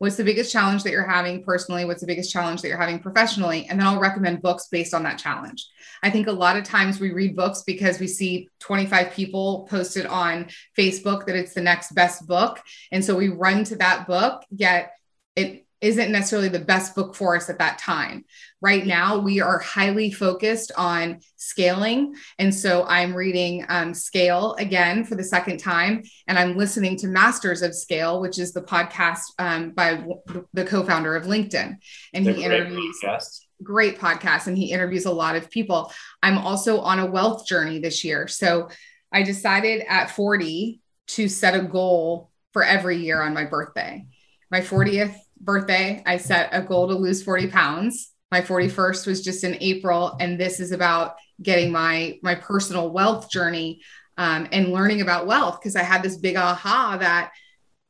What's 0.00 0.16
the 0.16 0.24
biggest 0.24 0.50
challenge 0.50 0.82
that 0.82 0.92
you're 0.92 1.06
having 1.06 1.44
personally? 1.44 1.84
What's 1.84 2.00
the 2.00 2.06
biggest 2.06 2.32
challenge 2.32 2.62
that 2.62 2.68
you're 2.68 2.78
having 2.78 3.00
professionally? 3.00 3.66
And 3.68 3.78
then 3.78 3.86
i'll 3.86 4.00
recommend 4.00 4.40
books 4.40 4.66
based 4.72 4.94
on 4.94 5.02
that 5.02 5.18
challenge. 5.18 5.68
I 6.02 6.08
think 6.08 6.26
a 6.26 6.32
lot 6.32 6.56
of 6.56 6.64
times 6.64 6.98
we 6.98 7.12
read 7.12 7.36
books 7.36 7.64
because 7.66 8.00
we 8.00 8.06
see 8.06 8.48
25 8.60 9.12
people 9.12 9.68
posted 9.70 10.06
on 10.06 10.48
facebook 10.76 11.26
that 11.26 11.36
it's 11.36 11.52
the 11.52 11.60
next 11.60 11.92
best 11.94 12.26
book. 12.26 12.60
And 12.90 13.04
so 13.04 13.14
we 13.14 13.28
run 13.28 13.62
to 13.64 13.76
that 13.76 14.06
book 14.06 14.42
yet 14.50 14.92
it 15.36 15.66
isn't 15.82 16.10
necessarily 16.10 16.48
the 16.48 16.58
best 16.60 16.94
book 16.94 17.14
for 17.14 17.36
us 17.36 17.50
at 17.50 17.58
that 17.58 17.78
time 17.78 18.24
right 18.60 18.86
now 18.86 19.18
we 19.18 19.40
are 19.40 19.58
highly 19.58 20.10
focused 20.10 20.72
on 20.76 21.20
scaling. 21.36 22.14
And 22.38 22.54
so 22.54 22.84
i'm 22.86 23.14
reading 23.14 23.64
um, 23.68 23.94
scale 23.94 24.54
again 24.58 25.04
for 25.04 25.14
the 25.14 25.24
second 25.24 25.58
time 25.58 26.02
and 26.26 26.38
i'm 26.38 26.56
listening 26.56 26.96
to 26.98 27.06
masters 27.06 27.62
of 27.62 27.74
scale 27.74 28.20
which 28.20 28.38
is 28.38 28.52
the 28.52 28.62
podcast 28.62 29.20
um, 29.38 29.70
by 29.70 30.04
the 30.52 30.64
co-founder 30.64 31.16
of 31.16 31.24
linkedin. 31.24 31.76
And 32.12 32.26
he 32.26 32.44
interviews 32.44 32.96
podcast. 33.02 33.40
great 33.62 33.98
podcast 33.98 34.46
and 34.46 34.56
he 34.56 34.72
interviews 34.72 35.06
a 35.06 35.12
lot 35.12 35.36
of 35.36 35.50
people. 35.50 35.92
I'm 36.22 36.38
also 36.38 36.80
on 36.80 36.98
a 36.98 37.06
wealth 37.06 37.46
journey 37.46 37.78
this 37.78 38.04
year. 38.04 38.28
So 38.28 38.68
i 39.12 39.22
decided 39.22 39.84
at 39.88 40.10
40 40.10 40.80
to 41.08 41.28
set 41.28 41.54
a 41.54 41.62
goal 41.62 42.30
for 42.52 42.62
every 42.62 42.98
year 42.98 43.20
on 43.22 43.34
my 43.34 43.44
birthday. 43.44 44.06
My 44.50 44.60
40th 44.60 45.14
birthday 45.42 46.02
i 46.04 46.18
set 46.18 46.50
a 46.52 46.60
goal 46.60 46.88
to 46.88 46.94
lose 46.94 47.22
40 47.22 47.46
pounds 47.46 48.09
my 48.30 48.40
41st 48.40 49.06
was 49.06 49.22
just 49.22 49.44
in 49.44 49.56
April, 49.60 50.16
and 50.20 50.38
this 50.38 50.60
is 50.60 50.72
about 50.72 51.16
getting 51.42 51.72
my 51.72 52.18
my 52.22 52.34
personal 52.34 52.90
wealth 52.90 53.30
journey 53.30 53.80
um, 54.16 54.48
and 54.52 54.72
learning 54.72 55.00
about 55.00 55.26
wealth 55.26 55.60
because 55.60 55.76
I 55.76 55.82
had 55.82 56.02
this 56.02 56.16
big 56.16 56.36
aha 56.36 56.98
that 57.00 57.32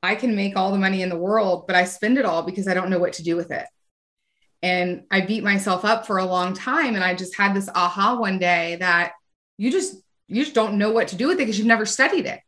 I 0.03 0.15
can 0.15 0.35
make 0.35 0.57
all 0.57 0.73
the 0.73 0.79
money 0.79 1.03
in 1.03 1.09
the 1.09 1.17
world, 1.17 1.67
but 1.67 1.77
I 1.77 1.85
spend 1.85 2.19
it 2.19 2.25
all 2.25 2.43
because 2.43 2.69
I 2.69 2.75
don't 2.75 2.91
know 2.91 2.99
what 2.99 3.15
to 3.15 3.23
do 3.23 3.37
with 3.37 3.51
it. 3.51 3.67
And 4.63 5.05
I 5.11 5.23
beat 5.23 5.45
myself 5.45 5.85
up 5.85 6.07
for 6.07 6.19
a 6.19 6.25
long 6.25 6.55
time, 6.55 6.95
and 6.95 7.05
I 7.05 7.15
just 7.15 7.37
had 7.37 7.55
this 7.55 7.69
aha 7.75 8.19
one 8.19 8.39
day 8.39 8.77
that 8.81 9.13
you 9.59 9.71
just 9.71 9.97
you 10.29 10.43
just 10.45 10.55
don't 10.55 10.79
know 10.79 10.93
what 10.93 11.09
to 11.09 11.17
do 11.17 11.29
with 11.29 11.37
it 11.37 11.39
because 11.39 11.59
you've 11.59 11.67
never 11.67 11.85
studied 11.85 12.27
it. 12.27 12.41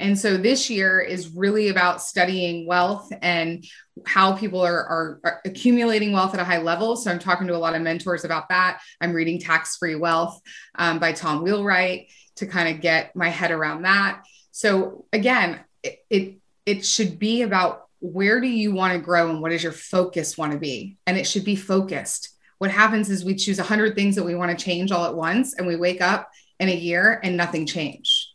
And 0.00 0.18
so 0.18 0.36
this 0.36 0.70
year 0.70 1.00
is 1.00 1.34
really 1.34 1.68
about 1.68 2.00
studying 2.00 2.66
wealth 2.66 3.12
and 3.20 3.64
how 4.06 4.32
people 4.32 4.60
are, 4.60 4.84
are, 4.84 5.20
are, 5.24 5.40
accumulating 5.44 6.12
wealth 6.12 6.34
at 6.34 6.40
a 6.40 6.44
high 6.44 6.62
level. 6.62 6.96
So 6.96 7.10
I'm 7.10 7.18
talking 7.18 7.48
to 7.48 7.56
a 7.56 7.58
lot 7.58 7.74
of 7.74 7.82
mentors 7.82 8.24
about 8.24 8.48
that. 8.50 8.80
I'm 9.00 9.12
reading 9.12 9.40
Tax 9.40 9.76
Free 9.76 9.96
Wealth 9.96 10.40
um, 10.76 11.00
by 11.00 11.12
Tom 11.12 11.42
Wheelwright 11.42 12.10
to 12.36 12.46
kind 12.46 12.74
of 12.74 12.80
get 12.80 13.16
my 13.16 13.28
head 13.28 13.50
around 13.50 13.82
that. 13.82 14.22
So 14.52 15.06
again, 15.12 15.60
it, 15.82 15.98
it, 16.08 16.36
it 16.64 16.86
should 16.86 17.18
be 17.18 17.42
about 17.42 17.86
where 18.00 18.40
do 18.40 18.46
you 18.46 18.72
want 18.72 18.92
to 18.92 19.00
grow 19.00 19.30
and 19.30 19.42
what 19.42 19.50
does 19.50 19.64
your 19.64 19.72
focus 19.72 20.38
want 20.38 20.52
to 20.52 20.58
be? 20.58 20.96
And 21.08 21.18
it 21.18 21.26
should 21.26 21.44
be 21.44 21.56
focused. 21.56 22.30
What 22.58 22.70
happens 22.70 23.10
is 23.10 23.24
we 23.24 23.34
choose 23.34 23.58
100 23.58 23.96
things 23.96 24.14
that 24.14 24.24
we 24.24 24.36
want 24.36 24.56
to 24.56 24.64
change 24.64 24.92
all 24.92 25.06
at 25.06 25.16
once 25.16 25.54
and 25.54 25.66
we 25.66 25.74
wake 25.74 26.00
up 26.00 26.30
in 26.60 26.68
a 26.68 26.74
year 26.74 27.20
and 27.24 27.36
nothing 27.36 27.66
changed. 27.66 28.28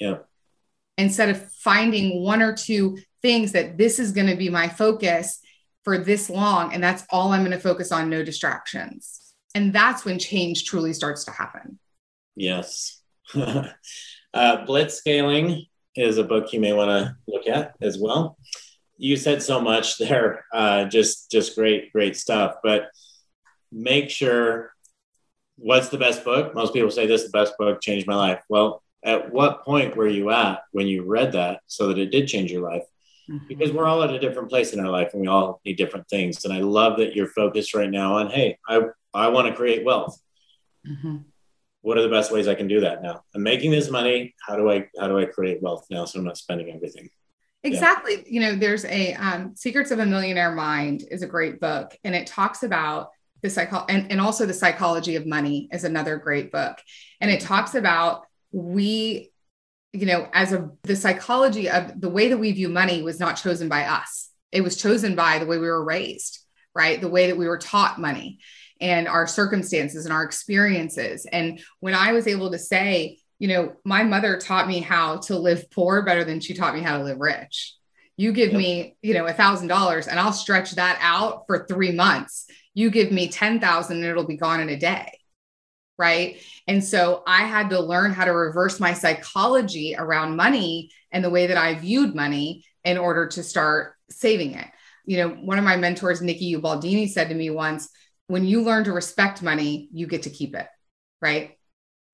Yeah 0.00 0.18
instead 0.98 1.30
of 1.30 1.50
finding 1.52 2.22
one 2.22 2.42
or 2.42 2.52
two 2.52 2.98
things 3.22 3.52
that 3.52 3.78
this 3.78 3.98
is 3.98 4.12
going 4.12 4.26
to 4.26 4.36
be 4.36 4.50
my 4.50 4.68
focus 4.68 5.40
for 5.84 5.96
this 5.96 6.28
long 6.28 6.74
and 6.74 6.82
that's 6.82 7.04
all 7.10 7.32
i'm 7.32 7.40
going 7.40 7.52
to 7.52 7.58
focus 7.58 7.90
on 7.92 8.10
no 8.10 8.22
distractions. 8.22 9.32
And 9.54 9.72
that's 9.72 10.04
when 10.04 10.18
change 10.18 10.64
truly 10.64 10.92
starts 10.92 11.24
to 11.24 11.30
happen. 11.30 11.78
Yes. 12.36 13.00
Uh, 14.34 14.62
Blitzscaling 14.66 15.66
is 15.96 16.18
a 16.18 16.22
book 16.22 16.52
you 16.52 16.60
may 16.60 16.74
want 16.74 16.90
to 16.90 17.16
look 17.26 17.48
at 17.48 17.74
as 17.80 17.98
well. 17.98 18.36
You 18.98 19.16
said 19.16 19.42
so 19.42 19.58
much 19.58 19.96
there 19.96 20.44
uh, 20.52 20.84
just 20.84 21.30
just 21.30 21.56
great 21.56 21.90
great 21.92 22.14
stuff 22.14 22.56
but 22.62 22.90
make 23.72 24.10
sure 24.10 24.72
what's 25.56 25.88
the 25.88 25.96
best 25.96 26.24
book? 26.24 26.54
Most 26.54 26.74
people 26.74 26.90
say 26.90 27.06
this 27.06 27.22
is 27.22 27.32
the 27.32 27.38
best 27.38 27.54
book 27.58 27.80
changed 27.80 28.06
my 28.06 28.16
life. 28.16 28.42
Well 28.50 28.82
at 29.04 29.32
what 29.32 29.64
point 29.64 29.96
were 29.96 30.08
you 30.08 30.30
at 30.30 30.60
when 30.72 30.86
you 30.86 31.04
read 31.04 31.32
that 31.32 31.60
so 31.66 31.88
that 31.88 31.98
it 31.98 32.10
did 32.10 32.26
change 32.26 32.50
your 32.50 32.62
life? 32.62 32.84
Mm-hmm. 33.30 33.46
Because 33.46 33.72
we're 33.72 33.86
all 33.86 34.02
at 34.02 34.10
a 34.10 34.18
different 34.18 34.48
place 34.48 34.72
in 34.72 34.80
our 34.80 34.90
life 34.90 35.10
and 35.12 35.22
we 35.22 35.28
all 35.28 35.60
need 35.64 35.76
different 35.76 36.08
things. 36.08 36.44
And 36.44 36.52
I 36.52 36.60
love 36.60 36.98
that 36.98 37.14
you're 37.14 37.28
focused 37.28 37.74
right 37.74 37.90
now 37.90 38.16
on, 38.16 38.30
hey, 38.30 38.58
I, 38.68 38.82
I 39.14 39.28
want 39.28 39.48
to 39.48 39.54
create 39.54 39.84
wealth. 39.84 40.20
Mm-hmm. 40.86 41.18
What 41.82 41.98
are 41.98 42.02
the 42.02 42.08
best 42.08 42.32
ways 42.32 42.48
I 42.48 42.54
can 42.54 42.68
do 42.68 42.80
that 42.80 43.02
now? 43.02 43.22
I'm 43.34 43.42
making 43.42 43.70
this 43.70 43.90
money. 43.90 44.34
How 44.46 44.56
do 44.56 44.70
I 44.70 44.88
how 44.98 45.08
do 45.08 45.18
I 45.18 45.26
create 45.26 45.62
wealth 45.62 45.86
now 45.90 46.04
so 46.04 46.18
I'm 46.18 46.24
not 46.24 46.36
spending 46.36 46.74
everything? 46.74 47.08
Exactly. 47.62 48.16
Yeah. 48.16 48.22
You 48.26 48.40
know, 48.40 48.56
there's 48.56 48.84
a 48.84 49.14
um, 49.14 49.54
Secrets 49.56 49.90
of 49.90 49.98
a 49.98 50.06
Millionaire 50.06 50.52
Mind 50.52 51.04
is 51.10 51.22
a 51.22 51.26
great 51.26 51.60
book, 51.60 51.96
and 52.04 52.14
it 52.14 52.26
talks 52.26 52.62
about 52.62 53.10
the 53.42 53.50
psycho 53.50 53.84
and, 53.88 54.10
and 54.10 54.20
also 54.20 54.46
the 54.46 54.54
psychology 54.54 55.16
of 55.16 55.26
money 55.26 55.68
is 55.72 55.84
another 55.84 56.16
great 56.16 56.50
book. 56.50 56.78
And 57.20 57.30
it 57.30 57.40
talks 57.40 57.74
about 57.74 58.26
we 58.52 59.32
you 59.92 60.06
know 60.06 60.28
as 60.32 60.52
a 60.52 60.70
the 60.82 60.96
psychology 60.96 61.68
of 61.68 62.00
the 62.00 62.10
way 62.10 62.28
that 62.28 62.38
we 62.38 62.52
view 62.52 62.68
money 62.68 63.02
was 63.02 63.20
not 63.20 63.34
chosen 63.34 63.68
by 63.68 63.84
us. 63.84 64.30
It 64.50 64.62
was 64.62 64.76
chosen 64.76 65.14
by 65.14 65.38
the 65.38 65.46
way 65.46 65.58
we 65.58 65.66
were 65.66 65.84
raised 65.84 66.44
right? 66.78 67.00
The 67.00 67.08
way 67.08 67.26
that 67.26 67.36
we 67.36 67.48
were 67.48 67.58
taught 67.58 68.00
money 68.00 68.38
and 68.80 69.08
our 69.08 69.26
circumstances 69.26 70.04
and 70.04 70.12
our 70.14 70.22
experiences. 70.22 71.26
And 71.30 71.60
when 71.80 71.94
i 71.94 72.12
was 72.12 72.26
able 72.26 72.52
to 72.52 72.58
say 72.58 73.18
you 73.40 73.48
know 73.48 73.72
my 73.84 74.02
mother 74.02 74.36
taught 74.36 74.66
me 74.66 74.80
how 74.80 75.18
to 75.18 75.38
live 75.38 75.70
poor 75.70 76.02
better 76.02 76.24
than 76.24 76.40
she 76.40 76.54
taught 76.54 76.74
me 76.74 76.82
how 76.82 76.98
to 76.98 77.04
live 77.04 77.18
rich. 77.18 77.74
You 78.16 78.32
give 78.32 78.52
yep. 78.52 78.58
me 78.58 78.96
you 79.02 79.14
know 79.14 79.26
a 79.26 79.32
thousand 79.32 79.68
dollars 79.68 80.06
and 80.06 80.18
i'll 80.18 80.32
stretch 80.32 80.72
that 80.72 80.98
out 81.00 81.44
for 81.46 81.66
three 81.66 81.92
months. 81.92 82.46
You 82.74 82.90
give 82.90 83.10
me 83.10 83.28
ten 83.28 83.60
thousand 83.60 83.98
and 83.98 84.06
it'll 84.06 84.26
be 84.26 84.36
gone 84.36 84.60
in 84.60 84.68
a 84.68 84.76
day 84.76 85.17
right? 85.98 86.38
And 86.66 86.82
so 86.82 87.22
I 87.26 87.42
had 87.42 87.70
to 87.70 87.80
learn 87.80 88.12
how 88.12 88.24
to 88.24 88.32
reverse 88.32 88.78
my 88.78 88.94
psychology 88.94 89.96
around 89.98 90.36
money 90.36 90.90
and 91.10 91.24
the 91.24 91.30
way 91.30 91.48
that 91.48 91.56
I 91.56 91.74
viewed 91.74 92.14
money 92.14 92.64
in 92.84 92.96
order 92.96 93.26
to 93.26 93.42
start 93.42 93.94
saving 94.08 94.54
it. 94.54 94.66
You 95.04 95.18
know, 95.18 95.28
one 95.30 95.58
of 95.58 95.64
my 95.64 95.76
mentors, 95.76 96.22
Nikki 96.22 96.54
Ubaldini, 96.54 97.08
said 97.08 97.28
to 97.30 97.34
me 97.34 97.50
once, 97.50 97.88
when 98.28 98.44
you 98.44 98.62
learn 98.62 98.84
to 98.84 98.92
respect 98.92 99.42
money, 99.42 99.88
you 99.92 100.06
get 100.06 100.22
to 100.22 100.30
keep 100.30 100.54
it, 100.54 100.66
right? 101.20 101.58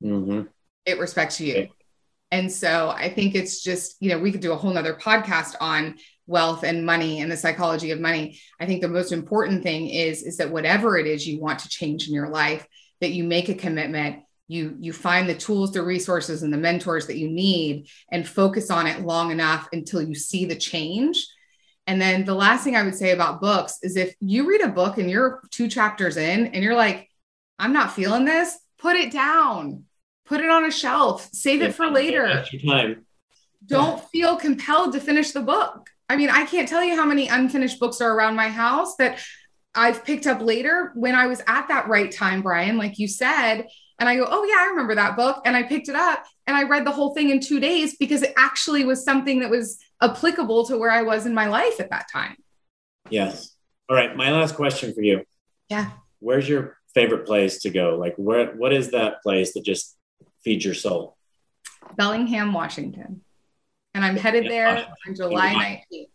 Mm-hmm. 0.03 0.43
It 0.87 0.99
respects 0.99 1.41
you. 1.41 1.69
And 2.31 2.51
so 2.51 2.91
I 2.91 3.11
think 3.11 3.35
it's 3.35 3.63
just, 3.63 3.97
you 4.01 4.11
know, 4.11 4.19
we 4.19 4.33
could 4.33 4.41
do 4.41 4.53
a 4.53 4.57
whole 4.57 4.73
nother 4.73 4.95
podcast 4.95 5.57
on 5.61 5.97
wealth 6.27 6.63
and 6.63 6.87
money 6.87 7.21
and 7.21 7.31
the 7.31 7.37
psychology 7.37 7.91
of 7.91 8.01
money. 8.01 8.41
I 8.59 8.67
think 8.67 8.81
the 8.81 8.89
most 8.89 9.13
important 9.13 9.63
thing 9.63 9.89
is, 9.89 10.23
is 10.23 10.39
that 10.39 10.51
whatever 10.51 10.97
it 10.97 11.07
is 11.07 11.27
you 11.27 11.41
want 11.41 11.61
to 11.61 11.69
change 11.69 12.09
in 12.09 12.15
your 12.15 12.29
life, 12.29 12.67
that 13.05 13.13
you 13.13 13.23
make 13.23 13.49
a 13.49 13.55
commitment 13.55 14.25
you 14.49 14.77
you 14.81 14.93
find 14.93 15.29
the 15.29 15.35
tools 15.35 15.73
the 15.73 15.83
resources 15.83 16.43
and 16.43 16.53
the 16.53 16.59
mentors 16.59 17.07
that 17.07 17.17
you 17.17 17.29
need 17.29 17.89
and 18.11 18.27
focus 18.27 18.71
on 18.71 18.87
it 18.87 19.01
long 19.01 19.31
enough 19.31 19.69
until 19.73 20.03
you 20.03 20.15
see 20.15 20.45
the 20.45 20.57
change. 20.57 21.27
And 21.87 22.01
then 22.01 22.25
the 22.25 22.35
last 22.35 22.65
thing 22.65 22.77
i 22.77 22.83
would 22.83 22.95
say 22.95 23.11
about 23.13 23.41
books 23.41 23.79
is 23.83 23.97
if 23.97 24.15
you 24.21 24.49
read 24.49 24.63
a 24.63 24.69
book 24.69 24.99
and 24.99 25.11
you're 25.11 25.43
two 25.51 25.69
chapters 25.69 26.17
in 26.17 26.49
and 26.49 26.63
you're 26.65 26.75
like 26.75 27.09
i'm 27.59 27.73
not 27.73 27.93
feeling 27.93 28.25
this 28.25 28.59
put 28.85 28.97
it 28.97 29.11
down. 29.11 29.85
Put 30.27 30.41
it 30.41 30.51
on 30.51 30.67
a 30.67 30.71
shelf. 30.71 31.31
Save 31.33 31.63
it 31.63 31.75
for 31.75 31.91
later. 31.91 32.45
Don't 33.67 34.05
feel 34.11 34.37
compelled 34.37 34.93
to 34.93 35.01
finish 35.01 35.33
the 35.33 35.41
book. 35.41 35.89
I 36.11 36.17
mean 36.17 36.29
i 36.29 36.45
can't 36.45 36.69
tell 36.69 36.85
you 36.85 36.97
how 36.97 37.07
many 37.07 37.29
unfinished 37.29 37.81
books 37.81 38.03
are 38.03 38.13
around 38.15 38.37
my 38.37 38.49
house 38.49 38.97
that 38.97 39.19
I've 39.75 40.05
picked 40.05 40.27
up 40.27 40.41
later 40.41 40.93
when 40.95 41.15
I 41.15 41.27
was 41.27 41.43
at 41.47 41.69
that 41.69 41.89
right 41.89 42.11
time, 42.11 42.43
Brian, 42.43 42.77
like 42.77 42.99
you 42.99 43.09
said. 43.09 43.67
And 43.99 44.09
I 44.09 44.17
go, 44.17 44.27
oh, 44.29 44.45
yeah, 44.45 44.57
I 44.61 44.67
remember 44.71 44.95
that 44.97 45.17
book. 45.17 45.43
And 45.45 45.57
I 45.57 45.63
picked 45.63 45.89
it 45.89 45.95
up 45.95 46.25
and 46.47 46.57
I 46.57 46.65
read 46.65 46.85
the 46.85 46.93
whole 46.93 47.15
thing 47.15 47.31
in 47.31 47.41
two 47.41 47.61
days 47.61 47.97
because 47.97 48.23
it 48.23 48.33
actually 48.37 48.85
was 48.85 49.05
something 49.05 49.41
that 49.41 49.51
was 49.51 49.79
applicable 50.01 50.67
to 50.67 50.79
where 50.79 50.91
I 50.91 51.03
was 51.03 51.27
in 51.27 51.35
my 51.35 51.47
life 51.47 51.81
at 51.81 51.91
that 51.91 52.07
time. 52.13 52.37
Yes. 53.11 53.55
All 53.89 53.97
right. 53.97 54.17
My 54.17 54.33
last 54.33 54.57
question 54.57 54.95
for 54.95 55.03
you. 55.03 55.25
Yeah. 55.69 55.91
Where's 56.21 56.49
your 56.49 56.79
favorite 56.95 57.27
place 57.27 57.63
to 57.63 57.71
go? 57.71 57.97
Like, 57.97 58.15
where, 58.17 58.53
what 58.55 58.73
is 58.73 58.91
that 58.93 59.23
place 59.23 59.55
that 59.55 59.65
just 59.65 59.97
feeds 60.43 60.65
your 60.65 60.75
soul? 60.75 61.17
Bellingham, 61.97 62.53
Washington. 62.53 63.23
And 63.95 64.05
I'm 64.05 64.17
headed 64.17 64.51
there 64.51 64.87
on 65.07 65.15
July 65.15 65.83
19th. 65.93 66.09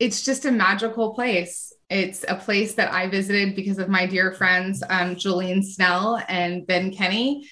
It's 0.00 0.24
just 0.24 0.44
a 0.44 0.50
magical 0.50 1.14
place 1.14 1.72
it's 1.94 2.24
a 2.26 2.34
place 2.34 2.74
that 2.74 2.92
I 2.92 3.08
visited 3.08 3.54
because 3.54 3.78
of 3.78 3.88
my 3.88 4.04
dear 4.04 4.32
friends, 4.32 4.82
um, 4.90 5.14
Julian 5.14 5.62
Snell 5.62 6.20
and 6.28 6.66
Ben 6.66 6.92
Kenny. 6.92 7.48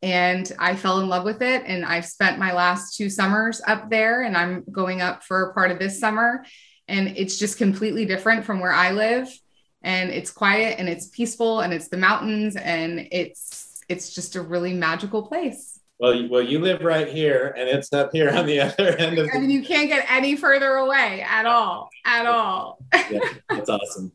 And 0.00 0.50
I 0.58 0.76
fell 0.76 1.00
in 1.00 1.10
love 1.10 1.24
with 1.24 1.42
it. 1.42 1.62
And 1.66 1.84
I've 1.84 2.06
spent 2.06 2.38
my 2.38 2.54
last 2.54 2.96
two 2.96 3.10
summers 3.10 3.60
up 3.66 3.90
there, 3.90 4.22
and 4.22 4.34
I'm 4.34 4.64
going 4.72 5.02
up 5.02 5.22
for 5.22 5.52
part 5.52 5.70
of 5.70 5.78
this 5.78 6.00
summer. 6.00 6.42
And 6.88 7.18
it's 7.18 7.38
just 7.38 7.58
completely 7.58 8.06
different 8.06 8.46
from 8.46 8.60
where 8.60 8.72
I 8.72 8.92
live. 8.92 9.28
And 9.82 10.10
it's 10.10 10.30
quiet 10.30 10.76
and 10.78 10.88
it's 10.88 11.08
peaceful 11.08 11.60
and 11.60 11.74
it's 11.74 11.88
the 11.88 11.96
mountains 11.98 12.56
and 12.56 13.08
it's 13.10 13.82
it's 13.88 14.14
just 14.14 14.36
a 14.36 14.40
really 14.40 14.72
magical 14.72 15.26
place. 15.26 15.71
Well, 16.02 16.28
well, 16.28 16.42
you 16.42 16.58
live 16.58 16.82
right 16.82 17.06
here, 17.06 17.54
and 17.56 17.68
it's 17.68 17.92
up 17.92 18.10
here 18.12 18.28
on 18.28 18.44
the 18.44 18.58
other 18.60 18.88
end 18.96 19.20
of. 19.20 19.28
I 19.32 19.38
mean, 19.38 19.50
you 19.50 19.62
can't 19.62 19.88
get 19.88 20.04
any 20.10 20.34
further 20.34 20.72
away 20.72 21.24
at 21.24 21.46
all, 21.46 21.90
at 22.04 22.26
all. 22.26 22.84
yeah, 22.92 23.20
that's 23.48 23.70
awesome. 23.70 24.10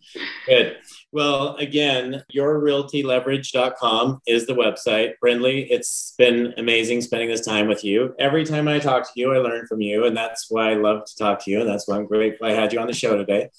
Good. 0.45 0.79
Well, 1.13 1.55
again, 1.55 2.23
yourrealtyleverage.com 2.35 4.19
is 4.27 4.45
the 4.45 4.53
website. 4.53 5.13
Brindley, 5.21 5.71
it's 5.71 6.13
been 6.17 6.53
amazing 6.57 6.99
spending 6.99 7.29
this 7.29 7.45
time 7.45 7.69
with 7.69 7.85
you. 7.85 8.13
Every 8.19 8.43
time 8.43 8.67
I 8.67 8.79
talk 8.79 9.03
to 9.03 9.11
you, 9.15 9.33
I 9.33 9.37
learn 9.37 9.65
from 9.65 9.79
you, 9.79 10.03
and 10.03 10.17
that's 10.17 10.47
why 10.49 10.71
I 10.71 10.73
love 10.73 11.05
to 11.05 11.15
talk 11.15 11.45
to 11.45 11.51
you, 11.51 11.61
and 11.61 11.69
that's 11.69 11.87
why 11.87 11.95
I'm 11.95 12.05
grateful 12.05 12.47
I 12.47 12.51
had 12.51 12.73
you 12.73 12.81
on 12.81 12.87
the 12.87 12.93
show 12.93 13.15
today. 13.15 13.49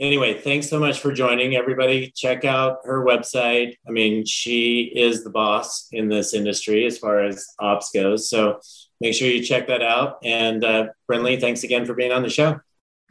Anyway, 0.00 0.40
thanks 0.40 0.68
so 0.68 0.78
much 0.78 1.00
for 1.00 1.12
joining 1.12 1.54
everybody. 1.56 2.12
Check 2.14 2.44
out 2.44 2.78
her 2.84 3.04
website. 3.04 3.76
I 3.86 3.90
mean, 3.90 4.24
she 4.24 4.92
is 4.94 5.24
the 5.24 5.30
boss 5.30 5.88
in 5.92 6.08
this 6.08 6.34
industry 6.34 6.86
as 6.86 6.98
far 6.98 7.20
as 7.20 7.46
ops 7.58 7.90
goes. 7.90 8.28
So 8.28 8.60
make 9.00 9.14
sure 9.14 9.28
you 9.28 9.42
check 9.42 9.66
that 9.68 9.82
out. 9.82 10.18
And 10.24 10.64
uh, 10.64 10.86
Brinley, 11.10 11.40
thanks 11.40 11.64
again 11.64 11.84
for 11.86 11.94
being 11.94 12.12
on 12.12 12.22
the 12.22 12.30
show. 12.30 12.60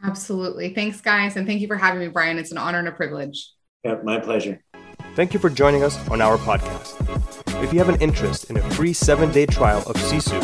Absolutely. 0.02 0.74
Thanks, 0.74 1.00
guys. 1.00 1.36
And 1.36 1.46
thank 1.46 1.60
you 1.60 1.66
for 1.66 1.76
having 1.76 2.00
me, 2.00 2.08
Brian. 2.08 2.38
It's 2.38 2.52
an 2.52 2.58
honor 2.58 2.78
and 2.78 2.88
a 2.88 2.92
privilege. 2.92 3.50
Yeah, 3.84 3.96
my 4.02 4.18
pleasure. 4.18 4.62
Thank 5.14 5.32
you 5.32 5.40
for 5.40 5.48
joining 5.48 5.82
us 5.84 5.96
on 6.08 6.20
our 6.20 6.36
podcast. 6.38 7.62
If 7.62 7.72
you 7.72 7.78
have 7.78 7.88
an 7.88 8.00
interest 8.00 8.50
in 8.50 8.56
a 8.56 8.70
free 8.70 8.92
seven 8.92 9.30
day 9.30 9.46
trial 9.46 9.82
of 9.86 9.96
Sisu, 9.96 10.40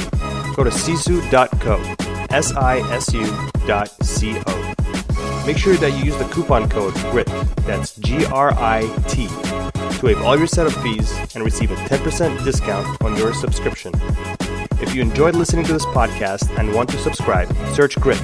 go 0.54 0.64
to 0.64 0.70
sisu.co, 0.70 1.94
S 2.30 2.52
I 2.52 2.78
S 2.90 3.12
U 3.12 3.26
dot 3.66 3.90
C 4.04 4.40
O. 4.46 4.69
Make 5.50 5.58
sure 5.58 5.74
that 5.78 5.98
you 5.98 6.04
use 6.04 6.16
the 6.16 6.26
coupon 6.26 6.70
code 6.70 6.94
GRIT, 7.10 7.26
that's 7.66 7.96
G 7.96 8.24
R 8.26 8.52
I 8.54 8.82
T, 9.08 9.26
to 9.26 10.00
waive 10.00 10.22
all 10.22 10.38
your 10.38 10.46
setup 10.46 10.72
fees 10.80 11.12
and 11.34 11.42
receive 11.42 11.72
a 11.72 11.74
10% 11.74 12.44
discount 12.44 13.02
on 13.02 13.16
your 13.16 13.34
subscription. 13.34 13.92
If 14.80 14.94
you 14.94 15.02
enjoyed 15.02 15.34
listening 15.34 15.64
to 15.64 15.72
this 15.72 15.84
podcast 15.86 16.56
and 16.56 16.72
want 16.72 16.88
to 16.90 16.98
subscribe, 16.98 17.52
search 17.74 17.96
GRIT, 17.98 18.20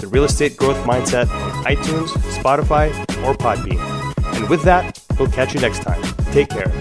the 0.00 0.08
real 0.10 0.24
estate 0.24 0.56
growth 0.56 0.84
mindset 0.84 1.30
on 1.30 1.64
iTunes, 1.64 2.08
Spotify, 2.42 2.90
or 3.24 3.34
Podbean. 3.34 3.78
And 4.34 4.50
with 4.50 4.64
that, 4.64 5.00
we'll 5.16 5.30
catch 5.30 5.54
you 5.54 5.60
next 5.60 5.82
time. 5.82 6.02
Take 6.32 6.50
care. 6.50 6.72